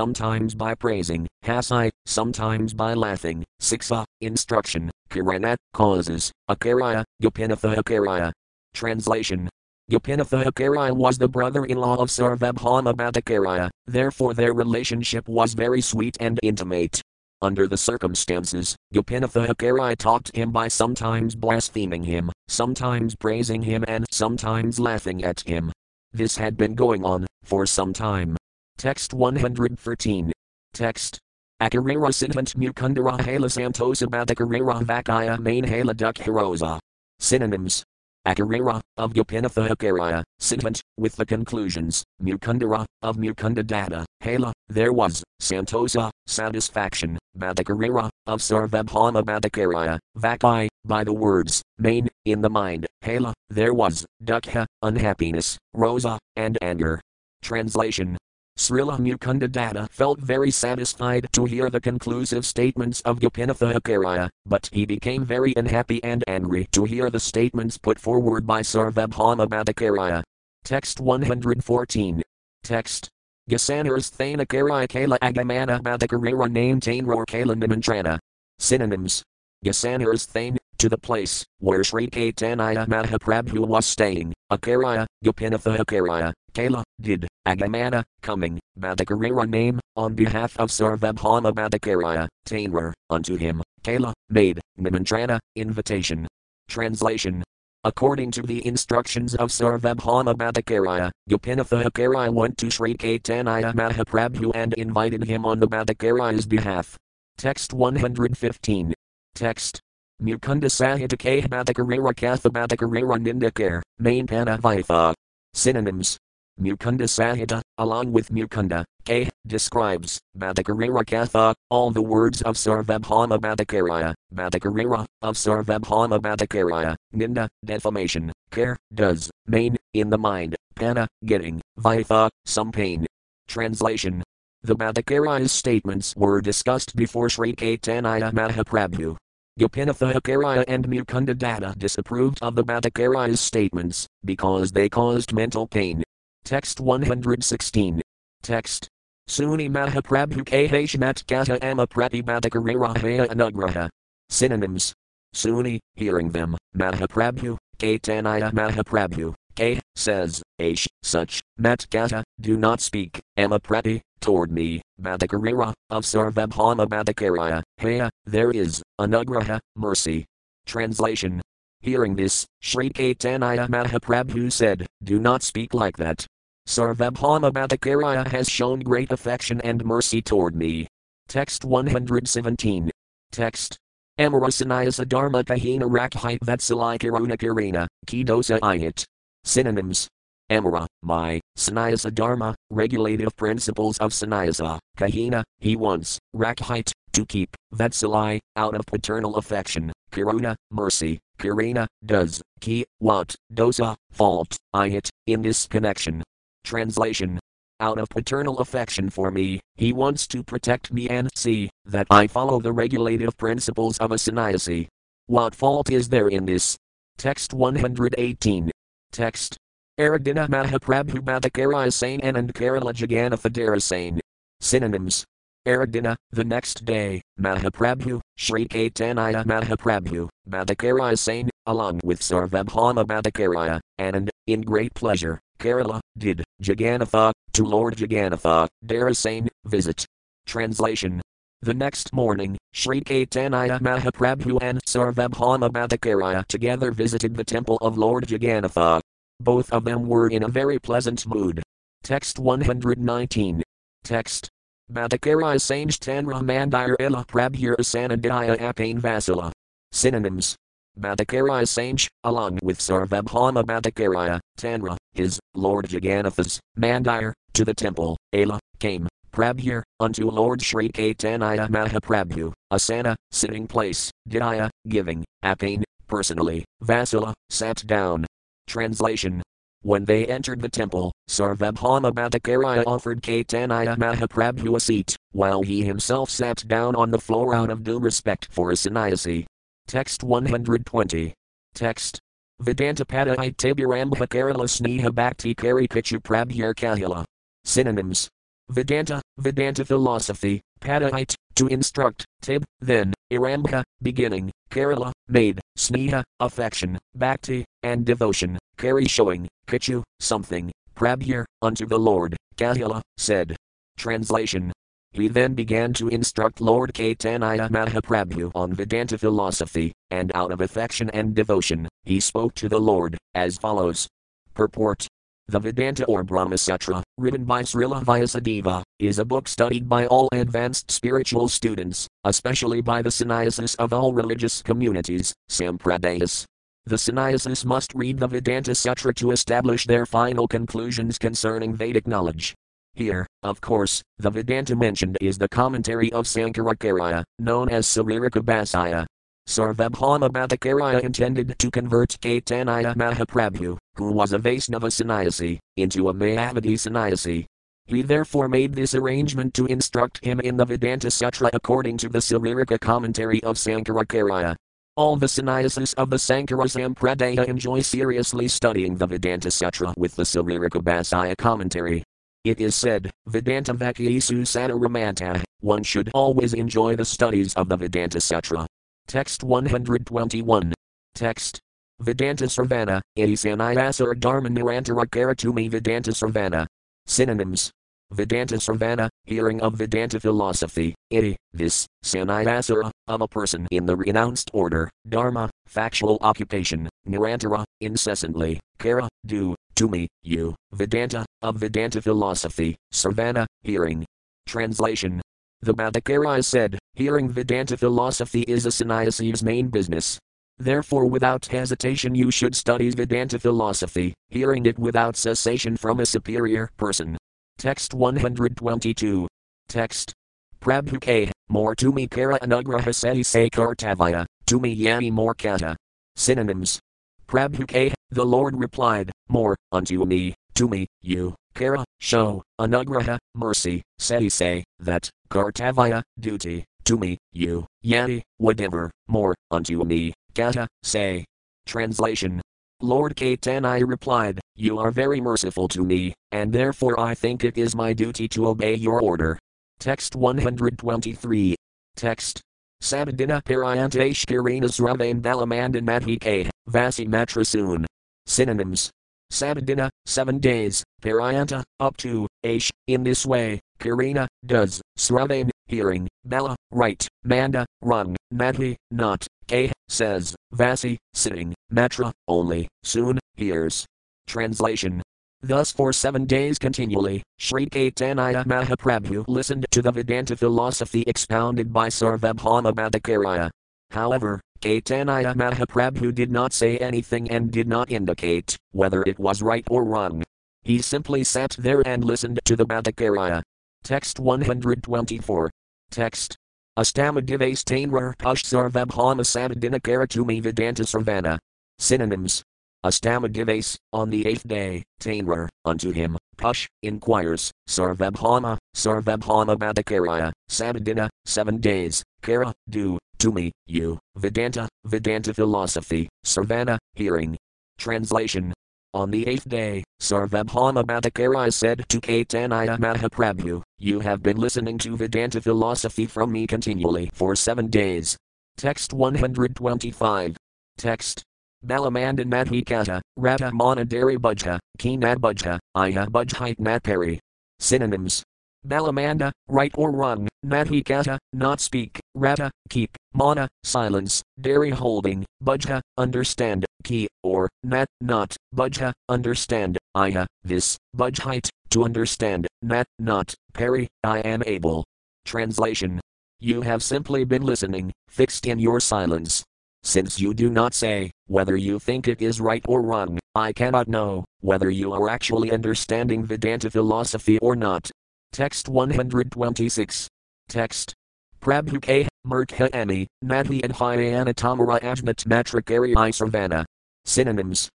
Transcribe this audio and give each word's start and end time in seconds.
sometimes 0.00 0.54
by 0.54 0.74
praising, 0.74 1.26
hasai, 1.44 1.90
sometimes 2.06 2.72
by 2.72 2.94
laughing, 2.94 3.44
siksa, 3.60 4.02
instruction, 4.22 4.90
kirana, 5.10 5.54
causes, 5.74 6.32
akariya, 6.48 7.04
Gopinatha 7.22 7.76
Acharya. 7.76 8.32
Translation 8.72 9.46
Gopinatha 9.90 10.46
Acharya 10.46 10.94
was 10.94 11.18
the 11.18 11.28
brother 11.28 11.66
in 11.66 11.76
law 11.76 11.96
of 11.96 12.08
Sarvabhauma 12.08 12.94
Bhattacharya, 12.94 13.68
therefore 13.86 14.32
their 14.32 14.54
relationship 14.54 15.28
was 15.28 15.52
very 15.52 15.82
sweet 15.82 16.16
and 16.18 16.40
intimate. 16.42 17.02
Under 17.42 17.68
the 17.68 17.76
circumstances, 17.76 18.74
Gopinatha 18.94 19.50
Acharya 19.50 19.96
talked 19.96 20.34
him 20.34 20.50
by 20.50 20.68
sometimes 20.68 21.34
blaspheming 21.34 22.04
him, 22.04 22.32
sometimes 22.48 23.14
praising 23.16 23.60
him, 23.60 23.84
and 23.86 24.06
sometimes 24.10 24.80
laughing 24.80 25.24
at 25.24 25.40
him. 25.40 25.70
This 26.10 26.38
had 26.38 26.56
been 26.56 26.74
going 26.74 27.04
on 27.04 27.26
for 27.44 27.66
some 27.66 27.92
time. 27.92 28.38
Text 28.80 29.12
113. 29.12 30.32
Text. 30.72 31.18
Akarera 31.60 32.08
Siddhant 32.14 32.56
Mukundara 32.56 33.20
Hala 33.20 33.48
Santosa 33.48 34.06
Bhattacharya 34.06 34.82
Vakaya 34.84 35.38
Main 35.38 35.64
Hala 35.64 35.92
Duk 35.92 36.14
Hirosa. 36.14 36.78
Synonyms. 37.18 37.84
Akarera, 38.26 38.80
of 38.96 39.12
Gopinatha 39.12 39.70
Acharya, 39.70 40.24
Siddhant, 40.40 40.80
with 40.96 41.14
the 41.16 41.26
conclusions, 41.26 42.02
Mukundara, 42.22 42.86
of 43.02 43.18
Mukunda 43.18 43.66
Datta, 43.66 44.06
Hala, 44.22 44.50
there 44.70 44.94
was, 44.94 45.22
Santosa, 45.42 46.10
satisfaction, 46.26 47.18
Bhattacharya, 47.36 48.08
of 48.26 48.40
sarvabhauma 48.40 49.22
Bhattacharya, 49.22 49.98
Vakai, 50.16 50.68
by 50.86 51.04
the 51.04 51.12
words, 51.12 51.60
main, 51.76 52.08
in 52.24 52.40
the 52.40 52.48
mind, 52.48 52.86
Hala, 53.04 53.34
there 53.50 53.74
was, 53.74 54.06
Dukha, 54.24 54.64
unhappiness, 54.80 55.58
Rosa, 55.74 56.18
and 56.36 56.56
anger. 56.62 56.98
Translation 57.42 58.16
Srila 58.60 58.98
Mukunda 58.98 59.50
Datta 59.50 59.88
felt 59.90 60.20
very 60.20 60.50
satisfied 60.50 61.26
to 61.32 61.46
hear 61.46 61.70
the 61.70 61.80
conclusive 61.80 62.44
statements 62.44 63.00
of 63.06 63.18
Gopinatha 63.18 63.74
Acharya, 63.74 64.28
but 64.44 64.68
he 64.70 64.84
became 64.84 65.24
very 65.24 65.54
unhappy 65.56 66.04
and 66.04 66.22
angry 66.28 66.68
to 66.72 66.84
hear 66.84 67.08
the 67.08 67.18
statements 67.18 67.78
put 67.78 67.98
forward 67.98 68.46
by 68.46 68.60
Sarvabhauma 68.60 69.48
Bhattacharya. 69.48 70.22
Text 70.62 71.00
114. 71.00 72.22
Text. 72.62 73.08
Gasanars 73.48 74.10
Thanakarya 74.10 74.86
Kala 74.90 75.18
Agamana 75.20 75.80
Bhattacharya 75.80 76.52
named 76.52 76.82
Tainror 76.82 77.26
Kala 77.26 77.54
Nimantrana. 77.54 78.18
Synonyms. 78.58 79.22
Gasanars 79.64 80.26
Thane, 80.26 80.58
to 80.76 80.90
the 80.90 80.98
place 80.98 81.46
where 81.60 81.82
Sri 81.82 82.08
Caitanya 82.08 82.86
Mahaprabhu 82.86 83.66
was 83.66 83.86
staying, 83.86 84.34
Acharya, 84.50 85.06
Gopinatha 85.24 85.80
Acharya, 85.80 86.34
Kala, 86.52 86.84
did, 87.00 87.26
Agamana, 87.46 88.04
coming, 88.20 88.60
Bhattacharya 88.78 89.48
name, 89.48 89.80
on 89.96 90.14
behalf 90.14 90.58
of 90.58 90.68
Sarvabhauma 90.68 91.52
Bhattacharya, 91.52 92.28
Tainwar, 92.46 92.92
unto 93.08 93.36
him, 93.36 93.62
Kala, 93.82 94.12
made, 94.28 94.60
Nimantrana, 94.78 95.38
invitation. 95.56 96.28
Translation 96.68 97.42
According 97.82 98.30
to 98.32 98.42
the 98.42 98.64
instructions 98.66 99.34
of 99.34 99.48
Sarvabhauma 99.48 100.34
Bhattacharya, 100.34 101.10
Gopinatha 101.30 101.86
Acharya 101.86 102.30
went 102.30 102.58
to 102.58 102.70
Sri 102.70 102.94
Caitanya 102.94 103.72
Mahaprabhu 103.72 104.52
and 104.54 104.74
invited 104.74 105.24
him 105.24 105.46
on 105.46 105.60
the 105.60 105.66
Bhattacharya's 105.66 106.46
behalf. 106.46 106.94
Text 107.38 107.72
115. 107.72 108.92
Text. 109.34 109.80
Mukunda 110.22 110.66
Sahita 110.66 111.18
K 111.18 111.40
Bhattacharya 111.40 112.14
Katha 112.14 112.50
Bhattacharya 112.50 113.24
Nindakar, 113.24 113.80
Main 113.98 114.26
Panavitha. 114.26 115.14
Synonyms 115.54 116.18
Mukunda 116.60 117.08
Sahita, 117.08 117.62
along 117.78 118.12
with 118.12 118.28
Mukunda, 118.28 118.84
K, 119.06 119.30
describes, 119.46 120.20
Bhattacharya 120.38 121.04
Katha, 121.04 121.54
all 121.70 121.90
the 121.90 122.02
words 122.02 122.42
of 122.42 122.56
Sarvabhauma 122.56 123.38
Bhattacharya, 123.40 124.12
Bhattacharya, 124.34 125.06
of 125.22 125.36
Sarvabhauma 125.36 126.20
Bhattacharya, 126.20 126.96
Ninda, 127.14 127.48
defamation, 127.64 128.30
care, 128.50 128.76
does, 128.92 129.30
main, 129.46 129.76
in 129.94 130.10
the 130.10 130.18
mind, 130.18 130.54
Pana, 130.74 131.08
getting, 131.24 131.62
Vitha, 131.78 132.28
some 132.44 132.70
pain. 132.70 133.06
Translation 133.48 134.22
The 134.62 134.76
Bhattacharya's 134.76 135.52
statements 135.52 136.14
were 136.14 136.42
discussed 136.42 136.94
before 136.94 137.30
Sri 137.30 137.54
Caitanya 137.54 138.32
Mahaprabhu. 138.32 139.16
Gopinatha 139.58 140.64
and 140.68 140.86
Mukunda 140.86 141.36
Datta 141.36 141.74
disapproved 141.76 142.38
of 142.42 142.54
the 142.54 142.64
Bhattacharya's 142.64 143.40
statements, 143.40 144.06
because 144.24 144.72
they 144.72 144.90
caused 144.90 145.32
mental 145.32 145.66
pain. 145.66 146.04
Text 146.44 146.80
116. 146.80 148.02
Text. 148.42 148.88
Suni 149.28 149.70
Mahaprabhu 149.70 150.44
Kahashmat 150.44 151.26
Kata 151.26 151.58
Amaprati 151.60 152.22
Bhattacharya 152.22 153.28
Anugraha. 153.28 153.88
Synonyms. 154.28 154.94
Suni, 155.34 155.78
hearing 155.94 156.30
them, 156.30 156.56
Mahaprabhu, 156.76 157.56
Caitanya 157.78 158.52
Mahaprabhu, 158.52 159.34
K, 159.54 159.80
says, 159.94 160.42
Ash, 160.58 160.88
such, 161.02 161.40
Matkata, 161.60 162.22
do 162.40 162.56
not 162.56 162.80
speak, 162.80 163.20
Amaprati, 163.38 164.00
toward 164.20 164.50
me, 164.50 164.82
Bhattacharya, 165.00 165.72
of 165.90 166.04
Sarvabhauma 166.04 166.86
Bhattacharya, 166.88 167.62
Haya, 167.78 168.10
there 168.24 168.50
is, 168.50 168.82
Anugraha, 169.00 169.60
mercy. 169.76 170.26
Translation. 170.66 171.40
Hearing 171.82 172.14
this, 172.14 172.46
Sri 172.60 172.90
Caitanya 172.90 173.66
Mahaprabhu 173.66 174.52
said, 174.52 174.86
Do 175.02 175.18
not 175.18 175.42
speak 175.42 175.72
like 175.72 175.96
that. 175.96 176.26
Sarvabhauma 176.68 177.50
Bhattacharya 177.50 178.28
has 178.28 178.50
shown 178.50 178.80
great 178.80 179.10
affection 179.10 179.60
and 179.62 179.84
mercy 179.84 180.20
toward 180.20 180.54
me. 180.54 180.86
Text 181.26 181.64
117. 181.64 182.90
Text. 183.32 183.78
Amarasanayasa 184.18 185.08
Dharma 185.08 185.42
Kahina 185.42 185.88
Rakhite 185.88 186.40
Vatsalai 186.40 186.98
Karuna 186.98 187.38
Karina, 187.38 187.88
Kidosa 188.06 188.60
Ayat. 188.60 189.04
Synonyms. 189.44 190.08
Amara, 190.50 190.86
my, 191.02 191.40
Sannyasa 191.56 192.10
Dharma, 192.10 192.56
regulative 192.70 193.34
principles 193.36 193.96
of 193.98 194.12
Sannyasa, 194.12 194.80
Kahina, 194.98 195.44
he 195.60 195.76
wants, 195.76 196.18
Rakhite, 196.34 196.90
to 197.12 197.24
keep, 197.24 197.54
Vatsalai, 197.72 198.40
out 198.56 198.74
of 198.74 198.84
paternal 198.84 199.36
affection, 199.36 199.92
Karuna, 200.10 200.56
mercy, 200.70 201.20
Karina, 201.38 201.86
does, 202.04 202.42
Ki, 202.60 202.84
what, 202.98 203.34
dosa, 203.52 203.96
fault, 204.10 204.56
ayat, 204.74 205.08
in 205.26 205.42
this 205.42 205.66
connection. 205.66 206.22
Translation 206.64 207.38
out 207.80 207.98
of 207.98 208.08
paternal 208.10 208.58
affection 208.58 209.08
for 209.08 209.30
me, 209.30 209.60
he 209.74 209.92
wants 209.92 210.26
to 210.28 210.44
protect 210.44 210.92
me 210.92 211.08
and 211.08 211.28
see 211.34 211.70
that 211.86 212.06
I 212.10 212.26
follow 212.26 212.60
the 212.60 212.72
regulative 212.72 213.36
principles 213.38 213.98
of 213.98 214.12
a 214.12 214.18
sannyasi. 214.18 214.88
What 215.26 215.54
fault 215.54 215.90
is 215.90 216.08
there 216.08 216.28
in 216.28 216.44
this? 216.44 216.76
Text 217.16 217.54
118. 217.54 218.70
Text. 219.12 219.56
Aradina 219.98 220.48
Mahaprabhu 220.48 221.20
Bhattacharya 221.20 221.92
Sane 221.92 222.20
and 222.22 222.52
Kerala 222.54 222.92
Jagannatha 222.92 223.82
Sane. 223.82 224.20
Synonyms. 224.60 225.24
Aradina, 225.66 226.16
the 226.30 226.44
next 226.44 226.84
day, 226.84 227.20
Mahaprabhu, 227.38 228.20
Sri 228.36 228.66
Caitanya 228.66 229.44
Mahaprabhu, 229.44 230.28
Bhattacharya 230.48 231.18
Sane, 231.18 231.50
along 231.66 232.00
with 232.02 232.20
Sarvabhauma 232.20 233.04
Bhattacharya, 233.04 233.80
and, 233.98 234.30
in 234.46 234.62
great 234.62 234.94
pleasure, 234.94 235.38
Kerala, 235.58 236.00
did, 236.16 236.42
Jagannatha, 236.62 237.32
to 237.52 237.64
Lord 237.64 237.96
Jagannatha, 237.96 238.68
Darasane, 238.86 239.48
visit. 239.66 240.06
Translation. 240.46 241.20
The 241.62 241.74
next 241.74 242.14
morning, 242.14 242.56
Sri 242.72 243.02
Caitanya 243.02 243.78
Mahaprabhu 243.80 244.58
and 244.62 244.82
Sarvabhauma 244.86 245.70
Bhattacharya 245.70 246.46
together 246.46 246.90
visited 246.90 247.36
the 247.36 247.44
temple 247.44 247.76
of 247.82 247.98
Lord 247.98 248.26
Jagannatha. 248.26 249.00
Both 249.40 249.70
of 249.72 249.84
them 249.84 250.08
were 250.08 250.28
in 250.28 250.42
a 250.42 250.48
very 250.48 250.78
pleasant 250.78 251.26
mood. 251.26 251.62
Text 252.02 252.38
119. 252.38 253.62
Text. 254.02 254.48
Bhattacharya 254.90 255.54
Sanj 255.60 255.98
Tanra 255.98 256.40
Mandir 256.42 256.96
Ila 257.00 257.24
Prabhir 257.24 257.76
Sanadaya 257.76 258.58
Apane 258.58 259.00
Vasila. 259.00 259.52
Synonyms. 259.92 260.56
Bhattacharya 260.98 261.62
Sanj, 261.62 262.08
along 262.24 262.58
with 262.62 262.80
Sarvabhauma 262.80 263.62
Bhattacharya, 263.64 264.40
Tanra, 264.58 264.96
his, 265.12 265.38
Lord 265.54 265.86
Jagannatha's, 265.86 266.58
Mandir, 266.76 267.32
to 267.52 267.64
the 267.64 267.72
temple, 267.72 268.16
Ela, 268.32 268.58
came, 268.80 269.06
Prabhir, 269.32 269.82
unto 270.00 270.28
Lord 270.28 270.60
Sri 270.60 270.88
Caitanya 270.88 271.68
Mahaprabhu, 271.68 272.52
Asana, 272.72 273.14
sitting 273.30 273.68
place, 273.68 274.10
Didaya, 274.28 274.68
giving, 274.88 275.24
Apane, 275.44 275.84
personally, 276.08 276.64
Vasila, 276.82 277.32
sat 277.48 277.86
down. 277.86 278.26
Translation 278.66 279.40
when 279.82 280.04
they 280.04 280.26
entered 280.26 280.60
the 280.60 280.68
temple, 280.68 281.12
Sarvabhauma 281.28 282.12
Bhattacharya 282.12 282.84
offered 282.86 283.22
Caitanya 283.22 283.96
Mahaprabhu 283.96 284.76
a 284.76 284.80
seat, 284.80 285.16
while 285.32 285.62
he 285.62 285.84
himself 285.84 286.28
sat 286.28 286.66
down 286.68 286.94
on 286.94 287.10
the 287.10 287.18
floor 287.18 287.54
out 287.54 287.70
of 287.70 287.82
due 287.82 287.98
respect 287.98 288.48
for 288.50 288.70
a 288.70 288.76
sannyasi. 288.76 289.46
Text 289.86 290.22
120. 290.22 291.32
Text. 291.74 292.20
Vedanta 292.60 293.04
Pada 293.06 293.36
Itaburambha 293.36 294.28
Kerala 294.28 294.68
Sneha 294.68 295.14
Bhakti 295.14 295.54
Kari 295.54 295.88
Pichu 295.88 296.20
Prabhir 296.20 296.74
Kahila. 296.74 297.24
Synonyms. 297.64 298.28
Vedanta, 298.70 299.20
Vedanta 299.38 299.84
philosophy, 299.84 300.60
Padahite, 300.80 301.34
to 301.56 301.66
instruct, 301.66 302.24
Tib, 302.40 302.64
then, 302.80 303.12
Irambha, 303.32 303.82
beginning, 304.00 304.52
Kerala, 304.70 305.10
made, 305.26 305.60
Sneha, 305.76 306.22
affection, 306.38 306.96
Bhakti, 307.16 307.64
and 307.82 308.04
devotion, 308.04 308.59
Kari 308.80 309.06
showing, 309.06 309.46
Kichu, 309.66 310.02
something, 310.20 310.72
Prabhir, 310.96 311.44
unto 311.60 311.84
the 311.84 311.98
Lord, 311.98 312.34
Kahila, 312.56 313.02
said. 313.18 313.54
Translation 313.98 314.72
he 315.12 315.26
then 315.26 315.54
began 315.54 315.92
to 315.94 316.08
instruct 316.08 316.60
Lord 316.60 316.94
Caitanya 316.94 317.68
Mahaprabhu 317.68 318.52
on 318.54 318.72
Vedanta 318.72 319.18
philosophy, 319.18 319.92
and 320.10 320.30
out 320.36 320.52
of 320.52 320.60
affection 320.60 321.10
and 321.10 321.34
devotion, 321.34 321.88
he 322.04 322.20
spoke 322.20 322.54
to 322.54 322.68
the 322.68 322.78
Lord, 322.78 323.18
as 323.34 323.58
follows. 323.58 324.08
Purport 324.54 325.08
The 325.48 325.58
Vedanta 325.58 326.04
or 326.04 326.22
Brahmasutra, 326.22 327.02
written 327.18 327.44
by 327.44 327.62
Srila 327.64 328.04
Vyasadeva, 328.04 328.82
is 329.00 329.18
a 329.18 329.24
book 329.24 329.48
studied 329.48 329.88
by 329.88 330.06
all 330.06 330.28
advanced 330.32 330.92
spiritual 330.92 331.48
students, 331.48 332.06
especially 332.24 332.80
by 332.80 333.02
the 333.02 333.10
sannyasis 333.10 333.74
of 333.74 333.92
all 333.92 334.14
religious 334.14 334.62
communities, 334.62 335.34
Sampradayas. 335.50 336.46
The 336.90 336.98
sannyasis 336.98 337.64
must 337.64 337.94
read 337.94 338.18
the 338.18 338.26
Vedanta 338.26 338.74
Sutra 338.74 339.14
to 339.14 339.30
establish 339.30 339.86
their 339.86 340.04
final 340.04 340.48
conclusions 340.48 341.18
concerning 341.18 341.72
Vedic 341.72 342.08
knowledge. 342.08 342.52
Here, 342.94 343.28
of 343.44 343.60
course, 343.60 344.02
the 344.18 344.28
Vedanta 344.28 344.74
mentioned 344.74 345.16
is 345.20 345.38
the 345.38 345.48
commentary 345.48 346.12
of 346.12 346.24
Sankaracharya, 346.24 347.22
known 347.38 347.68
as 347.68 347.86
Sariraka 347.86 348.42
Bhasaya. 348.42 349.06
Sarvabhauma 349.48 350.30
Bhattacharya 350.30 351.02
intended 351.02 351.56
to 351.60 351.70
convert 351.70 352.18
Caitanya 352.20 352.96
Mahaprabhu, 352.96 353.78
who 353.94 354.10
was 354.10 354.32
a 354.32 354.38
Vaisnava 354.40 354.90
sannyasi, 354.90 355.60
into 355.76 356.08
a 356.08 356.12
Mayavadi 356.12 356.76
sannyasi. 356.76 357.46
He 357.86 358.02
therefore 358.02 358.48
made 358.48 358.74
this 358.74 358.96
arrangement 358.96 359.54
to 359.54 359.66
instruct 359.66 360.24
him 360.24 360.40
in 360.40 360.56
the 360.56 360.64
Vedanta 360.64 361.12
Sutra 361.12 361.50
according 361.52 361.98
to 361.98 362.08
the 362.08 362.18
Sariraka 362.18 362.80
commentary 362.80 363.40
of 363.44 363.58
Sankaracharya. 363.58 364.56
All 364.96 365.16
the 365.16 365.28
sannyasis 365.28 365.92
of 365.94 366.10
the 366.10 366.18
Sankara 366.18 366.64
Sampradaya 366.64 367.46
enjoy 367.46 367.80
seriously 367.80 368.48
studying 368.48 368.96
the 368.96 369.06
Vedanta 369.06 369.50
Sutra 369.50 369.94
with 369.96 370.16
the 370.16 370.24
Sariraka 370.24 370.82
Bhasaya 370.82 371.36
commentary. 371.36 372.02
It 372.44 372.60
is 372.60 372.74
said, 372.74 373.10
Vedanta 373.26 373.72
Vakyasu 373.72 374.42
Sadaramanta, 374.42 375.42
one 375.60 375.84
should 375.84 376.10
always 376.12 376.54
enjoy 376.54 376.96
the 376.96 377.04
studies 377.04 377.54
of 377.54 377.68
the 377.68 377.76
Vedanta 377.76 378.20
Sutra. 378.20 378.66
Text 379.06 379.44
121. 379.44 380.74
Text. 381.14 381.60
Vedanta 382.00 382.44
Sarvana, 382.44 383.00
Isanayasar 383.16 384.18
Dharma 384.18 384.48
Nirantara 384.48 385.06
Karatumi 385.06 385.70
Vedanta 385.70 386.10
Sarvana. 386.10 386.66
Synonyms. 387.06 387.70
Vedanta 388.12 388.56
Sarvana, 388.56 389.08
hearing 389.24 389.60
of 389.60 389.74
Vedanta 389.74 390.18
philosophy, 390.18 390.94
iti, 391.10 391.36
this, 391.52 391.86
sannyasara, 392.04 392.90
of 393.06 393.20
a 393.20 393.28
person 393.28 393.68
in 393.70 393.86
the 393.86 393.96
renounced 393.96 394.50
order, 394.52 394.90
dharma, 395.08 395.48
factual 395.66 396.18
occupation, 396.20 396.88
nirantara, 397.06 397.64
incessantly, 397.80 398.58
kara, 398.80 399.08
do, 399.26 399.54
to 399.76 399.88
me, 399.88 400.08
you, 400.22 400.56
Vedanta, 400.72 401.24
of 401.42 401.56
Vedanta 401.56 402.02
philosophy, 402.02 402.76
Sarvana, 402.92 403.46
hearing. 403.62 404.04
Translation 404.46 405.22
The 405.62 405.72
Bhattacharya 405.72 406.44
said, 406.44 406.78
hearing 406.94 407.30
Vedanta 407.30 407.76
philosophy 407.76 408.42
is 408.42 408.66
a 408.66 408.72
sannyasi's 408.72 409.44
main 409.44 409.68
business. 409.68 410.18
Therefore, 410.58 411.06
without 411.06 411.46
hesitation, 411.46 412.16
you 412.16 412.32
should 412.32 412.56
study 412.56 412.90
Vedanta 412.90 413.38
philosophy, 413.38 414.14
hearing 414.28 414.66
it 414.66 414.78
without 414.78 415.16
cessation 415.16 415.76
from 415.76 416.00
a 416.00 416.06
superior 416.06 416.70
person. 416.76 417.16
Text 417.60 417.92
122. 417.92 419.28
Text. 419.68 420.14
Prabhuke, 420.62 421.30
more 421.50 421.74
to 421.74 421.92
me 421.92 422.06
kara 422.06 422.38
anugraha 422.38 422.94
se 422.94 423.22
se 423.22 423.50
kartavaya, 423.50 424.24
to 424.46 424.58
me 424.58 424.74
yani 424.74 425.12
more 425.12 425.34
kata. 425.34 425.76
Synonyms 426.16 426.80
Prabhuke, 427.28 427.92
the 428.08 428.24
Lord 428.24 428.58
replied, 428.58 429.10
More, 429.28 429.56
unto 429.72 430.06
me, 430.06 430.34
to 430.54 430.68
me, 430.68 430.86
you, 431.02 431.34
Kara, 431.54 431.84
show, 432.00 432.42
Anugraha, 432.58 433.18
mercy, 433.34 433.82
say 433.98 434.30
say, 434.30 434.64
that, 434.78 435.10
Kartavaya, 435.28 436.00
duty, 436.18 436.64
to 436.84 436.96
me, 436.96 437.18
you, 437.34 437.66
Yani, 437.84 438.22
whatever, 438.38 438.90
more, 439.06 439.34
unto 439.50 439.84
me, 439.84 440.14
Kata, 440.34 440.66
say. 440.82 441.26
Translation 441.66 442.40
Lord 442.82 443.14
Caitanya 443.14 443.86
replied, 443.86 444.40
You 444.56 444.78
are 444.78 444.90
very 444.90 445.20
merciful 445.20 445.68
to 445.68 445.84
me, 445.84 446.14
and 446.32 446.52
therefore 446.52 446.98
I 446.98 447.14
think 447.14 447.44
it 447.44 447.58
is 447.58 447.74
my 447.76 447.92
duty 447.92 448.26
to 448.28 448.48
obey 448.48 448.74
your 448.74 449.02
order. 449.02 449.38
Text 449.78 450.16
123. 450.16 451.54
Text 451.96 452.40
Sabadina 452.82 453.42
Parayantesh 453.42 454.24
Kirinas 454.24 454.80
Ravain 454.80 455.20
Balamandan 455.20 455.84
Madhike, 455.84 456.48
Vasi 456.68 457.06
Matrasoon. 457.06 457.84
Synonyms. 458.26 458.90
Sabadina, 459.30 459.90
seven 460.06 460.38
days, 460.38 460.82
Parayanta, 461.02 461.62
up 461.78 461.96
to, 461.98 462.26
Aish, 462.44 462.70
in 462.88 463.04
this 463.04 463.24
way, 463.24 463.60
Kirina, 463.78 464.26
does, 464.44 464.82
Sravain, 464.98 465.50
hearing, 465.66 466.08
Bala, 466.24 466.56
right, 466.72 467.06
Manda, 467.24 467.66
run, 467.82 468.16
Madhi, 468.32 468.76
not, 468.90 469.26
K, 469.46 469.70
says, 469.88 470.34
Vasi, 470.54 470.96
sitting, 471.12 471.54
Matra, 471.72 472.12
only, 472.28 472.68
soon, 472.82 473.18
hears. 473.36 473.86
Translation 474.26 475.02
Thus 475.42 475.72
for 475.72 475.92
seven 475.92 476.26
days 476.26 476.58
continually, 476.58 477.22
Sri 477.38 477.66
Caitanya 477.66 478.44
Mahaprabhu 478.44 479.24
listened 479.26 479.64
to 479.70 479.80
the 479.80 479.90
Vedanta 479.90 480.36
philosophy 480.36 481.02
expounded 481.06 481.72
by 481.72 481.88
Sarvabhauma 481.88 482.74
Bhattacharya. 482.74 483.48
However, 483.90 484.40
Caitanya 484.60 485.34
Mahaprabhu 485.34 486.14
did 486.14 486.30
not 486.30 486.52
say 486.52 486.76
anything 486.76 487.30
and 487.30 487.50
did 487.50 487.66
not 487.66 487.90
indicate 487.90 488.56
whether 488.72 489.02
it 489.02 489.18
was 489.18 489.40
right 489.40 489.66
or 489.70 489.84
wrong. 489.84 490.22
He 490.62 490.82
simply 490.82 491.24
sat 491.24 491.56
there 491.58 491.82
and 491.86 492.04
listened 492.04 492.40
to 492.44 492.54
the 492.54 492.66
Bhattacharya. 492.66 493.42
Text 493.82 494.20
124. 494.20 495.50
Text. 495.90 496.36
Astamadivas 496.80 497.62
Tainrar 497.62 498.16
Push 498.16 498.42
Sarvabhauma 498.44 499.20
Sabadinakara 499.20 500.08
Tumi 500.08 500.40
Vedanta 500.40 500.82
Sarvana. 500.84 501.38
Synonyms. 501.78 502.42
Astamadivas, 502.82 503.76
on 503.92 504.08
the 504.08 504.26
eighth 504.26 504.48
day, 504.48 504.82
Tainrar, 504.98 505.50
unto 505.66 505.90
him, 505.90 506.16
Push, 506.38 506.66
inquires, 506.82 507.52
Sarvabhauma, 507.68 508.56
Sarvabhauma 508.74 509.58
Bhattacharya, 509.58 510.32
Sabadina, 510.50 511.10
seven 511.26 511.58
days, 511.58 512.02
Kara, 512.22 512.50
do, 512.70 512.98
to 513.18 513.30
me, 513.30 513.52
you, 513.66 513.98
Vedanta, 514.16 514.66
Vedanta 514.86 515.34
philosophy, 515.34 516.08
Sarvana, 516.24 516.78
hearing. 516.94 517.36
Translation 517.76 518.54
on 518.92 519.10
the 519.10 519.26
eighth 519.26 519.48
day, 519.48 519.84
Sarvabhauma 520.00 520.84
Bhattacharya 520.84 521.52
said 521.52 521.84
to 521.88 522.00
Caitanya 522.00 522.78
Mahaprabhu, 522.78 523.62
You 523.78 524.00
have 524.00 524.22
been 524.22 524.36
listening 524.36 524.78
to 524.78 524.96
Vedanta 524.96 525.40
philosophy 525.40 526.06
from 526.06 526.32
me 526.32 526.46
continually 526.46 527.10
for 527.12 527.36
seven 527.36 527.68
days. 527.68 528.16
Text 528.56 528.92
125. 528.92 530.36
Text 530.76 531.22
Balamandan 531.64 532.30
Madhikata, 532.30 533.00
Rata 533.16 533.50
Monadari 533.52 534.16
Bujha, 534.16 534.58
Kinad 534.78 535.16
Bujha, 535.16 535.58
Iya 535.76 536.06
Bujhite 536.06 536.58
Natpari. 536.58 537.18
Synonyms. 537.58 538.22
Balamanda, 538.66 539.32
right 539.48 539.72
or 539.74 539.90
wrong, 539.90 540.28
Madhikata, 540.44 541.18
not 541.32 541.60
speak, 541.60 541.98
Rata, 542.14 542.50
keep, 542.68 542.94
Mana, 543.14 543.48
silence, 543.64 544.22
Dari 544.38 544.70
holding, 544.70 545.24
Bujha, 545.42 545.80
understand, 545.96 546.66
Ki, 546.84 547.08
or, 547.22 547.48
Nat, 547.62 547.88
not, 548.02 548.36
Bujha, 548.54 548.92
understand, 549.08 549.78
Iya, 549.96 550.26
this, 550.42 550.76
Bujhite, 550.96 551.48
to 551.70 551.84
understand, 551.84 552.46
Nat, 552.62 552.86
not, 552.98 553.34
Peri, 553.52 553.88
I 554.02 554.20
am 554.20 554.42
able. 554.44 554.84
Translation. 555.24 556.00
You 556.40 556.62
have 556.62 556.82
simply 556.82 557.24
been 557.24 557.42
listening, 557.42 557.92
fixed 558.08 558.46
in 558.46 558.58
your 558.58 558.80
silence. 558.80 559.44
Since 559.82 560.20
you 560.20 560.34
do 560.34 560.50
not 560.50 560.74
say 560.74 561.10
whether 561.26 561.56
you 561.56 561.78
think 561.78 562.08
it 562.08 562.20
is 562.20 562.40
right 562.40 562.64
or 562.68 562.82
wrong, 562.82 563.18
I 563.34 563.52
cannot 563.52 563.88
know 563.88 564.24
whether 564.40 564.68
you 564.68 564.92
are 564.92 565.08
actually 565.08 565.52
understanding 565.52 566.24
Vedanta 566.24 566.70
philosophy 566.70 567.38
or 567.38 567.54
not. 567.56 567.90
Text 568.32 568.68
126. 568.68 570.08
Text. 570.48 570.94
Prabhuke, 571.40 572.08
Murkha 572.26 572.70
Emi, 572.70 573.06
Madhi 573.24 573.62
Adhyayana 573.62 574.34
Tamara 574.34 574.80
Ajnat 574.80 575.24
Matrakari 575.26 575.94
Sarvana. 575.94 576.64
Synonyms. 577.04 577.70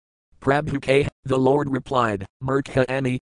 Prabhuke, 0.45 1.09
the 1.25 1.39
Lord 1.39 1.71
replied, 1.71 2.27
Murkha 2.43 2.85